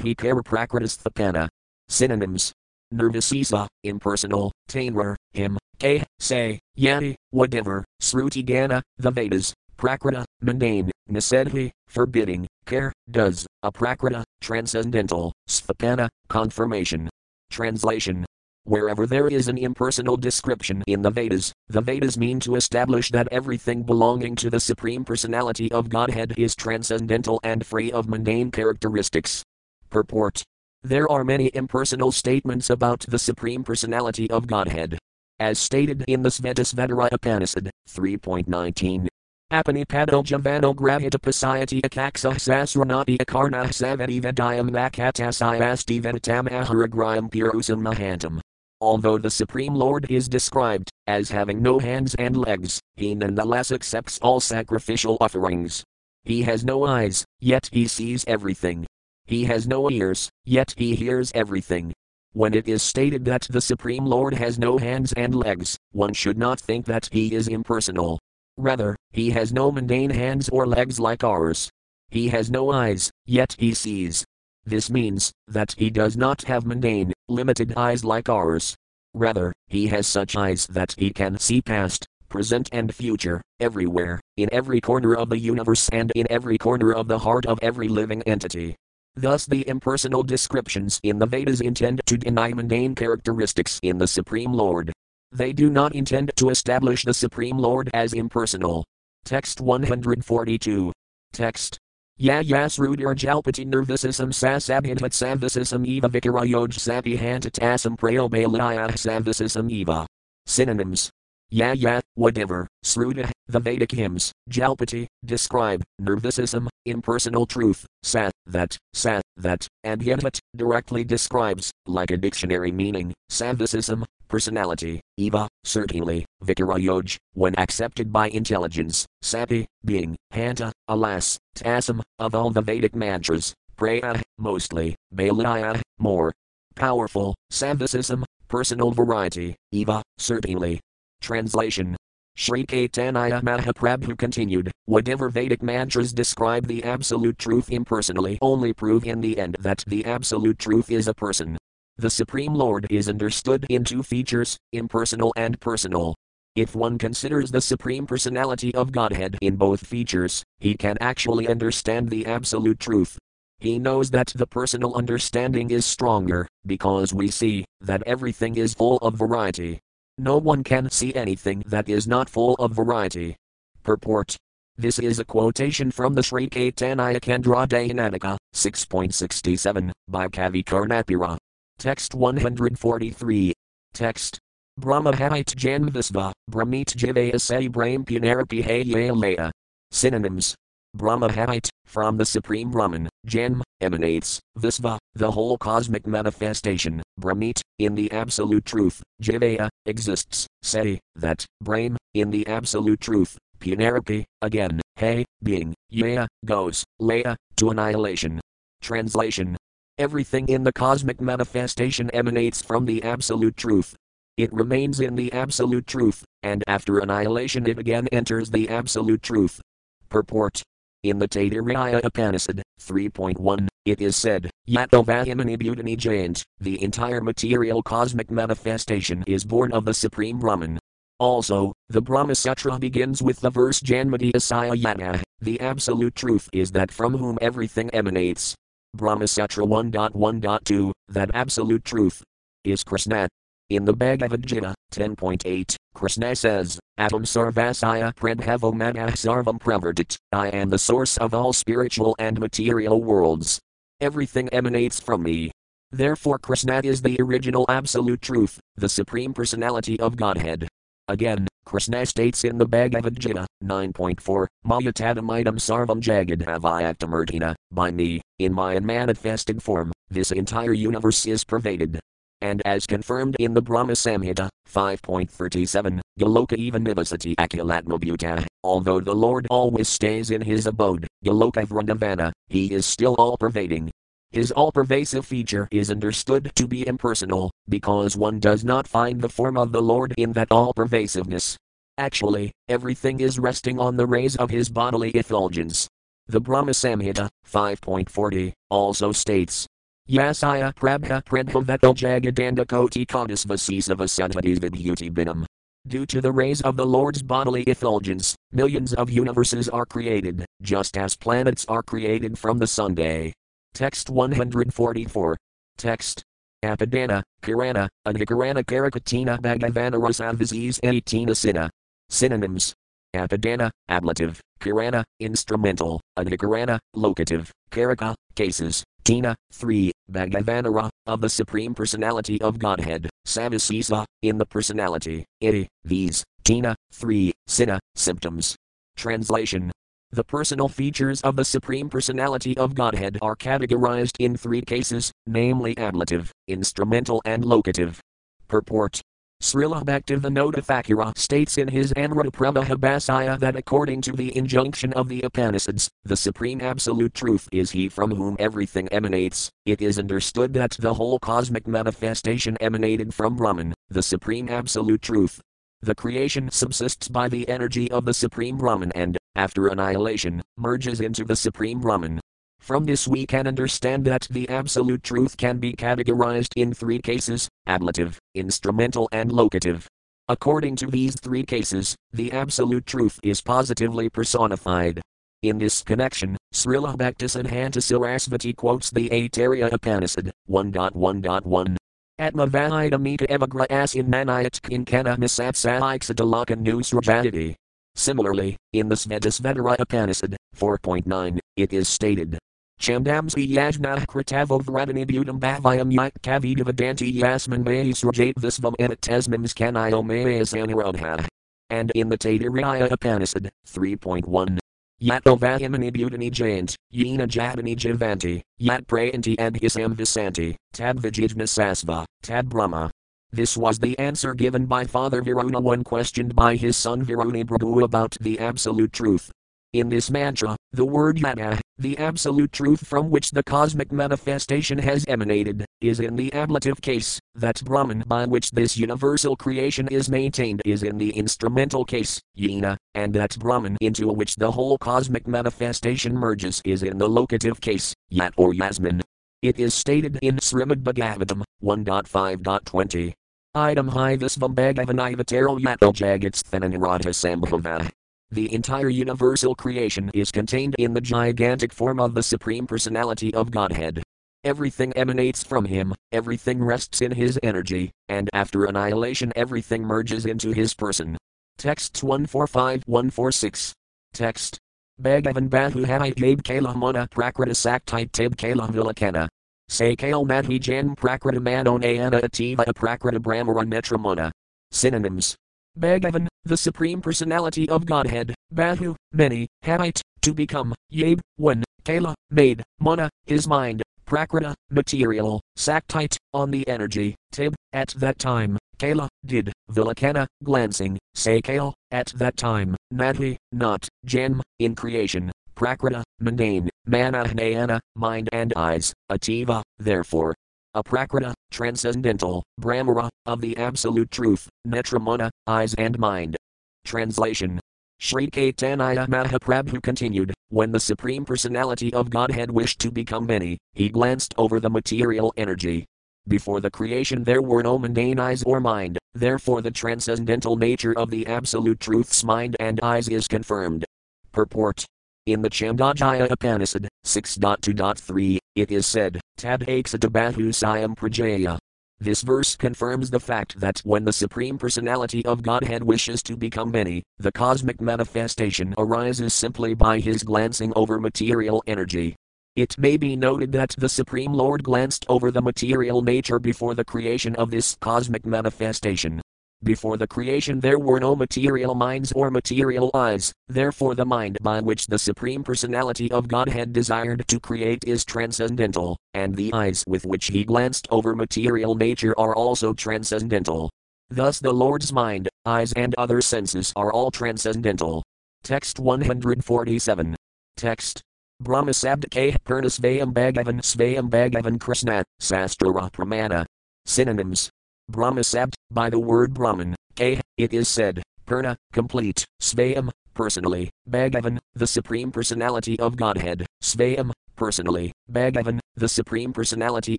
he 0.03 0.14
Kara 0.14 0.43
Prakritasthapana. 0.43 1.49
Synonyms. 1.88 2.53
Nirvisisa, 2.93 3.67
impersonal, 3.85 4.53
Tainror, 4.69 5.14
him, 5.33 5.59
K, 5.79 6.05
say, 6.19 6.59
Yani, 6.79 7.14
whatever, 7.31 7.85
Sruti 8.03 8.45
Gana, 8.45 8.83
the 8.99 9.11
Vedas, 9.11 9.55
Prakrita, 9.79 10.25
mundane, 10.43 10.91
Nisedhi, 11.11 11.71
forbidding, 11.87 12.47
Care, 12.67 12.93
does, 13.11 13.47
Aprakrita, 13.64 14.25
transcendental, 14.41 15.33
Sthapana, 15.49 16.09
confirmation. 16.29 17.09
Translation 17.51 18.25
Wherever 18.65 19.07
there 19.07 19.29
is 19.29 19.49
an 19.49 19.57
impersonal 19.57 20.19
description 20.19 20.85
in 20.87 21.01
the 21.01 21.11
Vedas, 21.11 21.55
the 21.69 21.81
Vedas 21.81 22.19
mean 22.19 22.39
to 22.41 22.55
establish 22.55 23.11
that 23.11 23.27
everything 23.33 23.83
belonging 23.83 24.37
to 24.37 24.51
the 24.51 24.61
Supreme 24.61 25.07
Personality 25.07 25.73
of 25.73 25.89
Godhead 25.89 26.35
is 26.37 26.55
transcendental 26.55 27.41
and 27.43 27.65
free 27.65 27.91
of 27.91 28.11
mundane 28.11 28.51
characteristics. 28.51 29.43
Purport 29.89 30.43
There 30.83 31.11
are 31.11 31.25
many 31.25 31.51
impersonal 31.55 32.13
statements 32.13 32.69
about 32.69 33.07
the 33.09 33.19
Supreme 33.19 33.65
Personality 33.65 34.31
of 34.31 34.47
Godhead. 34.47 34.99
As 35.41 35.59
stated 35.59 36.05
in 36.07 36.23
the 36.23 36.29
Svetasvatara 36.29 37.09
Upanishad 37.11 37.71
3.19. 37.89 39.09
Apanipado 39.51 40.23
Javano 40.23 40.75
Gravita 40.75 41.19
Pasayati 41.19 41.81
Akaksa 41.81 42.35
Sasranati 42.35 43.17
Akarna 43.17 43.65
Savati 43.69 44.21
Vedayam 44.21 44.69
Makatasayasti 44.69 46.03
Vedatam 46.03 46.51
Aharagrayam 46.51 47.31
Purusam 47.31 47.81
Mahantam. 47.81 48.41
Although 48.83 49.17
the 49.17 49.31
Supreme 49.31 49.75
Lord 49.75 50.11
is 50.11 50.29
described 50.29 50.91
as 51.07 51.31
having 51.31 51.63
no 51.63 51.79
hands 51.79 52.15
and 52.17 52.37
legs, 52.37 52.79
he 52.97 53.15
nonetheless 53.15 53.73
accepts 53.73 54.19
all 54.19 54.39
sacrificial 54.39 55.17
offerings. 55.19 55.83
He 56.25 56.43
has 56.43 56.63
no 56.63 56.85
eyes, 56.85 57.25
yet 57.41 57.71
he 57.73 57.89
sees 57.89 58.27
everything. 58.29 58.85
He 59.25 59.47
has 59.47 59.67
no 59.67 59.91
ears, 59.91 60.29
yet 60.45 60.75
he 60.77 60.95
hears 60.95 61.33
everything. 61.35 61.95
When 62.35 62.53
it 62.53 62.69
is 62.69 62.83
stated 62.83 63.25
that 63.25 63.47
the 63.49 63.63
Supreme 63.63 64.05
Lord 64.05 64.35
has 64.35 64.59
no 64.59 64.77
hands 64.77 65.15
and 65.15 65.35
legs, 65.35 65.79
one 65.93 66.13
should 66.13 66.37
not 66.37 66.61
think 66.61 66.85
that 66.85 67.09
he 67.11 67.35
is 67.35 67.49
impersonal. 67.49 68.19
Rather, 68.59 68.97
he 69.12 69.31
has 69.31 69.53
no 69.53 69.71
mundane 69.71 70.11
hands 70.11 70.49
or 70.49 70.66
legs 70.66 70.99
like 70.99 71.23
ours. 71.23 71.71
He 72.11 72.29
has 72.29 72.51
no 72.51 72.73
eyes, 72.73 73.09
yet 73.25 73.55
he 73.57 73.73
sees. 73.73 74.25
This 74.64 74.90
means 74.90 75.33
that 75.47 75.77
he 75.79 75.90
does 75.90 76.16
not 76.16 76.42
have 76.42 76.66
mundane, 76.66 77.12
limited 77.29 77.73
eyes 77.77 78.05
like 78.05 78.29
ours. 78.29 78.75
Rather, 79.14 79.53
he 79.68 79.87
has 79.87 80.09
such 80.09 80.35
eyes 80.35 80.66
that 80.66 80.92
he 80.99 81.11
can 81.11 81.38
see 81.38 81.62
past, 81.62 82.05
present, 82.29 82.68
and 82.73 82.92
future, 82.92 83.40
everywhere, 83.61 84.21
in 84.37 84.49
every 84.53 84.81
corner 84.81 85.14
of 85.14 85.29
the 85.29 85.38
universe 85.38 85.88
and 85.90 86.11
in 86.16 86.27
every 86.29 86.59
corner 86.59 86.92
of 86.92 87.07
the 87.07 87.21
heart 87.21 87.47
of 87.47 87.61
every 87.62 87.88
living 87.88 88.23
entity. 88.25 88.75
Thus, 89.14 89.47
the 89.47 89.66
impersonal 89.68 90.25
descriptions 90.25 90.99
in 91.05 91.21
the 91.21 91.27
Vedas 91.27 91.61
intend 91.61 92.01
to 92.07 92.18
deny 92.18 92.53
mundane 92.53 92.97
characteristics 92.97 93.79
in 93.85 93.99
the 93.99 94.09
Supreme 94.09 94.53
Lord. 94.53 94.92
They 95.33 95.53
do 95.53 95.71
not 95.71 95.95
intend 95.95 96.31
to 96.37 96.49
establish 96.49 97.05
the 97.05 97.14
Supreme 97.14 97.59
Lord 97.59 97.91
as 97.93 98.14
impersonal. 98.14 98.85
Text 99.25 99.61
142. 99.61 100.93
Text 101.33 101.79
Ya 102.21 102.43
yasrudir 102.43 103.14
jalpati 103.14 103.64
nervisism 103.64 104.33
sasabhidhat 104.33 105.12
savisism 105.12 105.87
eva 105.87 106.09
vikarayoj 106.09 106.73
sapihantatasam 106.75 107.97
prayobalaya 107.97 108.91
savisism 108.93 109.71
eva. 109.71 110.05
Synonyms. 110.45 111.11
ya 111.51 111.73
ya, 111.73 112.01
whatever, 112.14 112.67
Sruta, 112.85 113.31
the 113.47 113.61
Vedic 113.61 113.93
hymns, 113.93 114.33
Jalpati, 114.51 115.07
describe, 115.25 115.83
nervosism, 116.01 116.69
impersonal 116.87 117.47
truth, 117.47 117.87
sat, 118.03 118.33
that, 118.47 118.77
sat, 118.95 119.23
that, 119.37 119.69
and 119.85 120.03
Yadvat, 120.03 120.41
directly 120.57 121.05
describes, 121.05 121.71
like 121.87 122.11
a 122.11 122.17
dictionary 122.17 122.73
meaning, 122.73 123.14
savicism, 123.31 124.05
personality, 124.29 125.01
eva, 125.17 125.49
certainly, 125.64 126.25
vikarayoj, 126.45 127.17
when 127.35 127.55
accepted 127.59 128.12
by 128.12 128.29
intelligence, 128.29 129.07
sati, 129.23 129.67
being, 129.85 130.17
hanta, 130.33 130.71
alas, 130.88 131.38
tasam, 131.57 132.01
of 132.19 132.35
all 132.35 132.51
the 132.51 132.62
Vedic 132.62 132.95
mantras, 132.95 133.55
praya, 133.77 134.21
mostly, 134.38 134.95
balaya, 135.14 135.81
more 135.99 136.33
powerful, 136.75 137.35
savicism, 137.51 138.23
personal 138.49 138.91
variety, 138.91 139.57
eva, 139.73 140.03
certainly. 140.19 140.81
Translation 141.21 141.97
Sri 142.37 142.64
Caitanya 142.64 143.43
Mahaprabhu 143.43 144.17
continued, 144.17 144.71
whatever 144.85 145.29
Vedic 145.29 145.61
mantras 145.61 146.12
describe 146.12 146.69
the 146.69 146.85
absolute 146.85 147.37
truth 147.37 147.73
impersonally 147.73 148.38
only 148.41 148.73
prove 148.73 149.05
in 149.05 149.21
the 149.21 149.37
end 149.37 149.57
that 149.59 149.83
the 149.88 150.05
absolute 150.05 150.57
truth 150.57 150.88
is 150.88 151.09
a 151.09 151.14
person. 151.14 151.59
The 152.01 152.11
Supreme 152.11 152.55
Lord 152.55 152.87
is 152.91 153.09
understood 153.09 153.67
in 153.69 153.83
two 153.83 154.05
features, 154.05 154.57
impersonal 154.73 155.33
and 155.35 155.61
personal. 155.61 156.15
If 156.55 156.77
one 156.77 156.97
considers 156.97 157.51
the 157.51 157.61
Supreme 157.61 158.07
Personality 158.07 158.73
of 158.73 158.93
Godhead 158.93 159.37
in 159.41 159.57
both 159.57 159.85
features, 159.85 160.45
he 160.61 160.77
can 160.77 160.97
actually 161.01 161.49
understand 161.49 162.09
the 162.09 162.25
absolute 162.25 162.79
truth. 162.79 163.19
He 163.59 163.81
knows 163.81 164.11
that 164.13 164.29
the 164.29 164.47
personal 164.47 164.95
understanding 164.95 165.73
is 165.73 165.85
stronger, 165.85 166.47
because 166.65 167.13
we 167.13 167.33
see 167.33 167.65
that 167.81 168.05
everything 168.07 168.57
is 168.57 168.75
full 168.75 168.99
of 168.99 169.15
variety. 169.15 169.81
No 170.19 170.39
one 170.39 170.63
can 170.63 170.91
see 170.91 171.13
anything 171.17 171.65
that 171.67 171.89
is 171.89 172.07
not 172.07 172.31
full 172.31 172.55
of 172.61 172.77
variety. 172.77 173.35
Purport 173.83 174.37
this 174.81 175.01
is 175.01 175.19
a 175.19 175.25
quotation 175.25 175.91
from 175.91 176.15
the 176.15 176.23
Sri 176.23 176.49
Caitanya 176.49 177.19
Candrodaya 177.19 177.91
Nataka, 177.91 178.37
6.67, 178.55 179.91
by 180.07 180.29
Kavi 180.29 180.63
Karnapura. 180.63 181.37
Text 181.79 182.12
143. 182.12 183.53
Text. 183.95 184.38
Brahmahait 184.79 185.47
Janvisva, 185.57 186.33
Brahmit 186.51 186.95
Jivaya 186.97 187.41
Se 187.41 187.69
Brahm 187.69 188.05
Punarapi 188.05 188.64
Hayalaya. 188.64 189.51
Synonyms. 189.93 190.57
Brahmahait, 190.97 191.69
from 191.85 192.17
the 192.17 192.25
Supreme 192.25 192.71
Brahman, 192.71 193.09
Janm, 193.27 193.62
emanates, 193.81 194.41
Visva, 194.57 194.99
the 195.14 195.31
whole 195.31 195.59
cosmic 195.59 196.07
manifestation, 196.07 197.03
Brahmit, 197.21 197.61
in 197.79 197.95
the 197.95 198.11
Absolute 198.11 198.64
Truth, 198.64 199.03
Jivaya, 199.23 199.69
exists, 199.87 200.47
say, 200.62 200.99
that, 201.14 201.45
Brahm, 201.61 201.97
in 202.14 202.31
the 202.31 202.47
Absolute 202.47 203.01
Truth, 203.01 203.37
Punarapi, 203.61 204.25
again, 204.43 204.81
Hey, 204.97 205.25
being, 205.43 205.75
Yaya, 205.91 206.27
goes, 206.45 206.83
Laya, 206.99 207.37
to 207.57 207.71
annihilation. 207.71 208.41
Translation 208.81 209.57
Everything 209.99 210.47
in 210.49 210.63
the 210.63 210.73
cosmic 210.73 211.21
manifestation 211.21 212.09
emanates 212.11 212.63
from 212.63 212.87
the 212.87 213.03
Absolute 213.03 213.57
Truth. 213.57 213.97
It 214.37 214.53
remains 214.53 215.01
in 215.01 215.17
the 215.17 215.33
Absolute 215.33 215.89
Truth, 215.89 216.25
and 216.45 216.63
after 216.69 217.01
annihilation 217.01 217.67
it 217.67 217.81
again 217.81 218.07
enters 218.13 218.49
the 218.49 218.69
Absolute 218.69 219.25
Truth. 219.25 219.61
Purport 220.09 220.63
In 221.03 221.19
the 221.19 221.27
Taittiriya 221.27 222.05
Upanishad, 222.05 222.63
3.1, 222.81 223.67
it 223.87 224.01
is 224.01 224.15
said, 224.15 224.49
Yatovahimani 224.69 225.61
Bhutani 225.61 225.97
Jayant, 225.97 226.45
the 226.61 226.81
entire 226.81 227.21
material 227.21 227.83
cosmic 227.83 228.31
manifestation 228.31 229.25
is 229.27 229.45
born 229.45 229.73
of 229.73 229.85
the 229.85 229.95
Supreme 229.95 230.39
Brahman. 230.39 230.79
Also, 231.19 231.73
the 231.89 232.01
Brahma 232.01 232.37
Sutra 232.37 232.79
begins 232.79 233.21
with 233.21 233.41
the 233.41 233.51
verse 233.51 233.81
Janmati 233.81 234.31
Asaya 234.31 234.81
Yana, 234.81 235.23
the 235.41 235.59
absolute 235.61 236.15
truth 236.15 236.49
is 236.53 236.71
that 236.71 236.93
from 236.93 237.19
whom 237.19 237.37
everything 237.41 237.91
emanates. 237.91 238.55
Brahmasutra 238.96 239.66
1.1.2, 239.66 240.92
that 241.09 241.31
absolute 241.35 241.85
truth 241.85 242.22
is 242.64 242.83
Krishna. 242.83 243.29
In 243.68 243.85
the 243.85 243.92
Bhagavad 243.92 244.46
Gita 244.46 244.74
10.8, 244.92 245.77
Krishna 245.94 246.35
says, 246.35 246.81
Atam 246.96 247.24
sarvasaya 247.24 248.14
pradhavo 248.14 248.72
manah 248.72 249.12
sarvam 249.12 249.61
pravartit, 249.61 250.16
I 250.33 250.48
am 250.48 250.70
the 250.70 250.79
source 250.79 251.18
of 251.18 251.35
all 251.35 251.53
spiritual 251.53 252.16
and 252.18 252.40
material 252.40 253.03
worlds. 253.03 253.61
Everything 254.01 254.48
emanates 254.51 255.01
from 255.01 255.22
me. 255.22 255.51
Therefore, 255.90 256.38
Krishna 256.38 256.81
is 256.83 257.03
the 257.03 257.20
original 257.20 257.66
absolute 257.68 258.22
truth, 258.22 258.59
the 258.77 258.88
supreme 258.88 259.35
personality 259.35 260.01
of 260.01 260.16
Godhead. 260.16 260.66
Again, 261.09 261.46
Krishna 261.66 262.07
states 262.07 262.44
in 262.44 262.57
the 262.57 262.66
Bhagavad 262.66 263.20
Gita 263.20 263.46
9.4, 263.62 264.46
Mayatadamidam 264.66 265.57
sarvam 265.57 266.01
jagadhavayaktamurtina, 266.01 267.55
by 267.71 267.91
me, 267.91 268.21
in 268.39 268.53
my 268.53 268.77
unmanifested 268.77 269.63
form, 269.63 269.93
this 270.11 270.33
entire 270.33 270.73
universe 270.73 271.27
is 271.27 271.45
pervaded. 271.45 272.01
And 272.41 272.63
as 272.65 272.87
confirmed 272.87 273.37
in 273.39 273.55
the 273.55 273.63
Brahma 273.63 273.95
Samhita 273.95 274.49
5.37, 274.73 276.01
Goloka 276.19 276.57
even 276.57 276.85
nivasati 276.85 277.35
akilatmabhuta, 277.37 278.47
although 278.63 279.01
the 279.01 279.15
Lord 279.15 279.47
always 279.51 279.89
stays 279.89 280.31
in 280.31 280.41
his 280.41 280.67
abode, 280.67 281.07
Goloka 281.25 281.67
Vrindavana, 281.67 282.33
he 282.47 282.73
is 282.73 282.87
still 282.87 283.15
all 283.17 283.37
pervading, 283.37 283.91
his 284.31 284.53
all 284.53 284.71
pervasive 284.71 285.25
feature 285.25 285.67
is 285.71 285.91
understood 285.91 286.53
to 286.55 286.67
be 286.67 286.87
impersonal, 286.87 287.51
because 287.67 288.15
one 288.15 288.39
does 288.39 288.63
not 288.63 288.87
find 288.87 289.21
the 289.21 289.29
form 289.29 289.57
of 289.57 289.73
the 289.73 289.81
Lord 289.81 290.13
in 290.19 290.33
that 290.33 290.49
all 290.51 290.75
pervasiveness. 290.75 291.57
Actually, 291.97 292.53
everything 292.69 293.21
is 293.21 293.39
resting 293.39 293.81
on 293.81 293.97
the 293.97 294.07
rays 294.07 294.37
of 294.37 294.51
his 294.51 294.69
bodily 294.69 295.11
effulgence. 295.13 295.89
The 296.31 296.41
Brahma 296.41 296.73
Samhita 296.73 297.31
5.40 297.51 298.53
also 298.69 299.12
states 299.12 299.67
Yasaya 300.11 300.75
Prabha 300.75 301.25
Pradhavetal 301.25 301.95
Jagadanda 301.95 302.69
Koti 302.69 303.07
Kodasvasisavasadhadis 303.07 304.59
Vidhuti 304.59 305.11
Binam. 305.11 305.47
Due 305.87 306.05
to 306.05 306.21
the 306.21 306.31
rays 306.31 306.61
of 306.61 306.77
the 306.77 306.85
Lord's 306.85 307.23
bodily 307.23 307.62
effulgence, 307.62 308.37
millions 308.53 308.93
of 308.93 309.09
universes 309.09 309.71
are 309.71 309.87
created, 309.87 310.45
just 310.61 310.99
as 310.99 311.17
planets 311.17 311.64
are 311.67 311.83
created 311.83 312.38
from 312.38 312.59
the 312.59 312.67
Sunday. 312.67 313.33
Text 313.73 314.11
144. 314.11 315.35
Text. 315.79 316.23
Apadana, 316.62 317.23
Karana, 317.41 317.88
Adhikarana 318.07 318.64
Karakatina 318.64 319.41
Bhagavana 319.41 319.99
Rasavises 319.99 320.79
Aitina 320.81 321.35
Sina. 321.35 321.71
Synonyms. 322.11 322.75
Apadana, 323.14 323.71
ablative, 323.88 324.40
Karana, 324.61 325.05
instrumental, 325.21 326.01
Adhikarana, 326.18 326.79
locative, 326.94 327.51
Karaka, 327.71 328.14
cases, 328.35 328.85
Tina, 329.05 329.35
3, 329.53 329.92
Bhagavanara, 330.11 330.90
of 331.07 331.21
the 331.21 331.29
Supreme 331.29 331.75
Personality 331.75 332.40
of 332.40 332.59
Godhead, 332.59 333.09
Savisisa, 333.27 334.05
in 334.23 334.38
the 334.38 334.47
personality, 334.47 335.25
Iti, 335.40 335.68
these, 335.85 336.25
Tina, 336.44 336.77
3, 336.92 337.33
Sina, 337.47 337.81
symptoms. 337.94 338.57
Translation 338.97 339.73
the 340.11 340.25
personal 340.25 340.68
features 340.68 341.21
of 341.21 341.37
the 341.37 341.44
Supreme 341.44 341.90
Personality 341.90 342.57
of 342.57 342.75
Godhead 342.75 343.18
are 343.21 343.37
categorized 343.37 344.16
in 344.18 344.38
three 344.38 344.62
cases, 344.62 345.12
namely 345.27 345.77
ablative, 345.77 346.33
instrumental, 346.47 347.21
and 347.27 347.44
locative. 347.44 348.01
Purport 348.49 349.03
Srila 349.40 349.85
Bhaktivinoda 349.85 350.64
Thakura 350.64 351.16
states 351.16 351.59
in 351.59 351.68
his 351.68 351.92
Amrta-pravaha-bhasya 351.92 353.38
that 353.38 353.55
according 353.55 354.01
to 354.03 354.12
the 354.12 354.37
injunction 354.37 354.92
of 354.94 355.09
the 355.09 355.22
Upanishads, 355.22 355.88
the 356.03 356.16
Supreme 356.16 356.61
Absolute 356.61 357.14
Truth 357.14 357.48
is 357.53 357.70
He 357.70 357.88
from 357.88 358.11
whom 358.11 358.37
everything 358.40 358.88
emanates. 358.88 359.48
It 359.64 359.81
is 359.81 359.98
understood 359.98 360.55
that 360.55 360.72
the 360.72 360.94
whole 360.94 361.20
cosmic 361.20 361.68
manifestation 361.68 362.57
emanated 362.61 363.14
from 363.14 363.37
Brahman, 363.37 363.74
the 363.88 364.03
Supreme 364.03 364.48
Absolute 364.48 365.03
Truth. 365.03 365.40
The 365.83 365.94
creation 365.94 366.51
subsists 366.51 367.07
by 367.07 367.29
the 367.29 367.48
energy 367.48 367.88
of 367.92 368.05
the 368.05 368.14
Supreme 368.14 368.57
Brahman 368.57 368.90
and, 368.96 369.16
after 369.37 369.68
annihilation, 369.68 370.42
merges 370.57 371.01
into 371.01 371.24
the 371.24 371.37
Supreme 371.37 371.79
Brahman. 371.79 372.20
From 372.61 372.85
this, 372.85 373.09
we 373.09 373.25
can 373.25 373.47
understand 373.47 374.05
that 374.05 374.29
the 374.31 374.49
Absolute 374.49 375.03
Truth 375.03 375.38
can 375.38 375.59
be 375.59 375.73
categorized 375.73 376.53
in 376.55 376.75
three 376.75 376.99
cases 376.99 377.49
ablative, 377.66 378.18
instrumental, 378.35 379.09
and 379.11 379.33
locative. 379.33 379.89
According 380.28 380.76
to 380.76 380.87
these 380.87 381.14
three 381.14 381.45
cases, 381.45 381.97
the 382.12 382.30
Absolute 382.33 382.85
Truth 382.85 383.20
is 383.22 383.41
positively 383.41 384.11
personified. 384.11 385.01
In 385.43 385.57
this 385.59 385.83
connection, 385.83 386.37
Srila 386.53 386.97
Bhaktisiddhanta 386.97 387.80
Sarasvati 387.80 388.55
quotes 388.55 388.91
the 388.91 389.09
Aitareya 389.09 389.72
Upanishad 389.72 390.30
1.1.1. 390.51 391.76
Atmavahidamika 392.20 393.28
evagra 393.28 393.66
asin 393.68 394.09
manayat 394.09 394.61
kinkana 394.61 395.16
misatsaiksadalakan 395.16 396.66
nusrajaditi. 396.66 397.55
Similarly, 397.95 398.57
in 398.72 398.89
the 398.89 398.95
Svetasvatara 398.95 399.78
Upanishad 399.78 400.37
4.9, 400.57 401.39
it 401.57 401.72
is 401.72 401.89
stated. 401.89 402.39
Chandamsi 402.79 403.49
yajna 403.49 404.07
kritavo 404.07 404.61
vradani 404.61 405.07
bhutam 405.07 405.41
bhavayam 405.41 405.93
yak 405.93 406.14
kavidavadanti 406.22 407.12
yasman 407.20 407.64
mayasrajat 407.64 408.35
visvam 408.35 408.74
anatasmams 408.79 409.53
kanayo 409.55 410.05
mayas 410.05 410.53
anirodha. 410.53 411.26
and 411.70 411.91
in 411.95 412.09
the 412.09 412.16
Taittiriya 412.16 412.91
Upanishad 412.91 413.51
3.1. 413.66 414.59
Yat 415.01 415.24
ovahimani 415.24 415.93
bhutani 415.93 416.31
jayant, 416.31 416.74
yena 416.93 417.26
jabani 417.26 417.76
jivanti, 417.76 418.41
yat 418.59 418.87
prayanti 418.87 419.37
and 419.39 419.61
hisam 419.61 419.95
visanti, 419.95 420.57
tad 420.72 420.99
vijijnasasva, 420.99 422.05
tad 422.22 422.49
brahma. 422.49 422.91
This 423.31 423.57
was 423.57 423.79
the 423.79 423.97
answer 423.99 424.35
given 424.35 424.66
by 424.66 424.85
Father 424.85 425.22
Varuna 425.22 425.61
when 425.61 425.85
questioned 425.85 426.35
by 426.35 426.57
his 426.57 426.76
son 426.76 427.05
Varuni 427.05 427.45
Prabhu 427.45 427.85
about 427.85 428.16
the 428.20 428.39
absolute 428.39 428.93
truth. 428.93 429.31
In 429.74 429.91
this 429.91 430.11
mantra, 430.11 430.57
the 430.73 430.85
word 430.85 431.19
yada, 431.19 431.59
the 431.79 431.97
absolute 431.99 432.53
truth 432.53 432.87
from 432.87 433.11
which 433.11 433.31
the 433.31 433.43
cosmic 433.43 433.91
manifestation 433.91 434.79
has 434.79 435.05
emanated, 435.09 435.64
is 435.81 436.01
in 436.01 436.16
the 436.16 436.33
ablative 436.35 436.81
case, 436.81 437.19
that 437.35 437.64
Brahman 437.64 438.05
by 438.07 438.27
which 438.27 438.51
this 438.51 438.77
universal 438.77 439.37
creation 439.37 439.89
is 439.89 440.11
maintained 440.11 440.61
is 440.64 440.83
in 440.83 440.99
the 440.99 441.11
instrumental 441.11 441.85
case, 441.85 442.21
yena, 442.37 442.77
and 442.95 443.14
that 443.14 443.39
Brahman 443.39 443.77
into 443.81 444.09
which 444.09 444.37
the 444.37 444.51
whole 444.51 444.77
cosmic 444.79 445.27
manifestation 445.27 446.14
merges 446.14 446.61
is 446.64 446.83
in 446.83 446.99
the 446.99 447.09
locative 447.09 447.61
case, 447.61 447.95
yat 448.11 448.35
or 448.37 448.53
yasmin. 448.53 449.01
It 449.41 449.59
is 449.59 449.73
stated 449.73 450.19
in 450.21 450.37
Srimad 450.37 450.83
Bhagavatam 450.83 451.45
1.5.20. 451.62 453.14
Item 453.55 453.91
Hivisvam 453.91 454.55
Bhagavanivataral 454.55 455.61
Yato 455.61 455.93
Jagats 455.95 456.43
Sambhava. 456.43 457.91
The 458.31 458.53
entire 458.53 458.91
universal 458.91 459.55
creation 459.55 460.11
is 460.12 460.31
contained 460.31 460.74
in 460.79 460.93
the 460.93 461.01
gigantic 461.01 461.72
form 461.72 461.99
of 461.99 462.12
the 462.12 462.22
Supreme 462.22 462.66
Personality 462.66 463.33
of 463.33 463.51
Godhead. 463.51 464.03
Everything 464.45 464.93
emanates 464.93 465.43
from 465.43 465.64
Him, 465.64 465.95
everything 466.12 466.62
rests 466.62 467.01
in 467.01 467.12
His 467.12 467.41
energy, 467.43 467.91
and 468.11 468.29
after 468.35 468.66
annihilation, 468.66 469.33
everything 469.35 469.83
merges 469.83 470.26
into 470.26 470.53
His 470.53 470.74
person. 470.74 471.16
Texts 471.57 472.03
145 472.03 472.83
146. 472.85 473.72
Text. 474.12 474.59
Bhagavan 475.01 475.49
Bahu 475.49 475.87
Hai 475.87 476.11
Gabe 476.11 476.45
Kala 476.45 476.74
Mona 476.74 477.09
Prakrita 477.09 477.57
Saktai 477.57 478.12
Tib 478.12 478.37
Kala 478.37 478.68
Vilakana. 478.68 479.29
Say 479.70 479.97
Kale 479.97 480.26
Madhi 480.26 480.61
Jan 480.61 480.95
Prakrita 480.95 481.39
Manonayana 481.39 482.20
Ativa 482.20 482.66
Prakrita 482.74 483.22
Brahmara 483.22 483.64
Netramona. 483.64 484.31
Synonyms 484.70 485.37
Bhagavan, 485.79 486.26
the 486.45 486.57
Supreme 486.57 487.01
Personality 487.01 487.68
of 487.68 487.87
Godhead, 487.87 488.35
Bahu, 488.53 488.97
many, 489.12 489.47
Habit, 489.62 490.03
to 490.22 490.35
become, 490.35 490.74
Yab, 490.93 491.20
one, 491.37 491.62
Kala, 491.85 492.14
made, 492.31 492.62
Mana, 492.81 493.09
his 493.26 493.47
mind, 493.47 493.83
Prakrita, 494.05 494.55
material, 494.70 495.41
Saktite, 495.57 496.16
on 496.35 496.51
the 496.51 496.66
energy, 496.66 497.14
Tib, 497.31 497.55
at 497.72 497.89
that 497.99 498.18
time, 498.18 498.59
Kala, 498.79 499.09
did, 499.24 499.53
Vilakana, 499.70 500.26
glancing, 500.43 500.99
Sakale, 501.16 501.74
at 501.91 502.09
that 502.16 502.37
time, 502.37 502.74
Nadhi, 502.93 503.37
not, 503.53 503.89
Janm, 504.07 504.41
in 504.59 504.74
creation, 504.74 505.31
Prakrita, 505.55 506.03
mundane, 506.20 506.70
Manahnayana, 506.89 507.79
mind 507.95 508.29
and 508.33 508.53
eyes, 508.57 508.93
Ativa, 509.11 509.62
therefore, 509.79 510.35
aprakrita, 510.83 511.35
transcendental, 511.51 512.43
brahmara, 512.59 513.09
of 513.26 513.41
the 513.41 513.57
absolute 513.57 514.11
truth, 514.11 514.49
netramana, 514.66 515.31
eyes 515.47 515.74
and 515.74 515.99
mind. 515.99 516.37
Translation 516.85 517.61
Sri 518.01 518.31
Caitanya 518.31 519.09
Mahaprabhu 519.09 519.83
continued, 519.83 520.33
when 520.51 520.70
the 520.70 520.79
Supreme 520.79 521.24
Personality 521.24 521.93
of 521.93 522.11
Godhead 522.11 522.51
wished 522.51 522.79
to 522.81 522.93
become 522.93 523.26
many, 523.26 523.59
he 523.72 523.89
glanced 523.89 524.35
over 524.39 524.61
the 524.61 524.70
material 524.70 525.33
energy. 525.37 525.85
Before 526.29 526.61
the 526.61 526.70
creation 526.70 527.24
there 527.24 527.43
were 527.43 527.62
no 527.62 527.79
mundane 527.79 528.20
eyes 528.20 528.45
or 528.45 528.61
mind, 528.61 528.99
therefore 529.14 529.62
the 529.62 529.70
transcendental 529.70 530.57
nature 530.57 530.97
of 530.97 531.11
the 531.11 531.26
Absolute 531.26 531.81
Truth's 531.81 532.22
mind 532.22 532.57
and 532.61 532.79
eyes 532.83 533.09
is 533.09 533.26
confirmed. 533.26 533.85
Purport 534.31 534.87
in 535.33 535.43
the 535.43 535.51
Chandogya 535.51 536.31
Upanishad 536.31 536.89
6.2.3, 537.05 538.39
it 538.55 538.70
is 538.70 538.87
said, 538.87 539.20
Tadhaksatabahu 539.39 540.49
Sayam 540.49 540.97
Prajaya. 540.97 541.59
This 542.01 542.22
verse 542.22 542.55
confirms 542.55 543.11
the 543.11 543.18
fact 543.18 543.59
that 543.61 543.81
when 543.85 544.05
the 544.05 544.12
Supreme 544.12 544.57
Personality 544.57 545.24
of 545.26 545.43
Godhead 545.43 545.83
wishes 545.83 546.22
to 546.24 546.37
become 546.37 546.70
many, 546.70 547.03
the 547.18 547.33
cosmic 547.33 547.81
manifestation 547.81 548.74
arises 548.79 549.35
simply 549.35 549.74
by 549.74 549.99
his 549.99 550.22
glancing 550.22 550.72
over 550.76 551.01
material 551.01 551.62
energy. 551.66 552.14
It 552.55 552.79
may 552.79 552.97
be 552.97 553.16
noted 553.16 553.53
that 553.53 553.74
the 553.79 553.89
Supreme 553.89 554.33
Lord 554.33 554.62
glanced 554.62 555.07
over 555.09 555.31
the 555.31 555.43
material 555.43 556.03
nature 556.03 556.39
before 556.39 556.74
the 556.74 556.85
creation 556.85 557.37
of 557.37 557.51
this 557.51 557.76
cosmic 557.81 558.24
manifestation. 558.24 559.20
Before 559.65 559.97
the 559.97 560.07
creation 560.07 560.61
there 560.61 560.79
were 560.79 561.01
no 561.01 561.17
material 561.17 561.75
minds 561.75 562.13
or 562.13 562.31
material 562.31 562.93
eyes, 562.95 563.33
therefore 563.49 563.97
the 563.97 564.05
mind 564.05 564.39
by 564.41 564.61
which 564.61 564.87
the 564.87 564.99
Supreme 564.99 565.43
Personality 565.43 566.11
of 566.13 566.29
Godhead 566.29 566.73
desired 566.73 567.27
to 567.27 567.41
create 567.41 567.83
is 567.85 568.05
transcendental, 568.05 568.97
and 569.15 569.35
the 569.35 569.53
eyes 569.53 569.83
with 569.89 570.07
which 570.07 570.27
he 570.27 570.45
glanced 570.45 570.87
over 570.91 571.17
material 571.17 571.75
nature 571.75 572.15
are 572.19 572.37
also 572.37 572.73
transcendental. 572.73 573.69
Thus 574.11 574.39
the 574.39 574.53
Lord's 574.53 574.93
mind, 574.93 575.29
eyes 575.45 575.73
and 575.73 575.93
other 575.99 576.21
senses 576.21 576.73
are 576.77 576.93
all 576.93 577.11
transcendental. 577.11 578.05
Text 578.45 578.79
147. 578.79 580.15
Text. 580.57 581.03
Brahma 581.41 581.73
Sabdake 581.73 582.37
Purnasvayam 582.45 583.13
Bhagavan 583.13 583.61
Svayam 583.61 584.09
Bhagavan 584.09 584.61
Krishna, 584.61 585.05
Sastra 585.21 585.91
Pramana. 585.91 586.47
Synonyms 586.87 587.51
Brahmasabt, 587.91 588.53
by 588.70 588.91
the 588.91 588.99
word 588.99 589.32
Brahman, 589.32 589.74
K, 589.97 590.20
it 590.36 590.53
is 590.53 590.68
said, 590.68 591.03
Purna, 591.24 591.57
complete, 591.72 592.26
Svayam, 592.41 592.91
personally, 593.14 593.70
Bhagavan, 593.89 594.39
the 594.55 594.66
Supreme 594.66 595.11
Personality 595.11 595.78
of 595.80 595.97
Godhead, 595.97 596.47
Svayam, 596.62 597.12
personally, 597.34 597.93
Bhagavan, 598.12 598.61
the 598.76 598.89
Supreme 598.89 599.32
Personality 599.32 599.99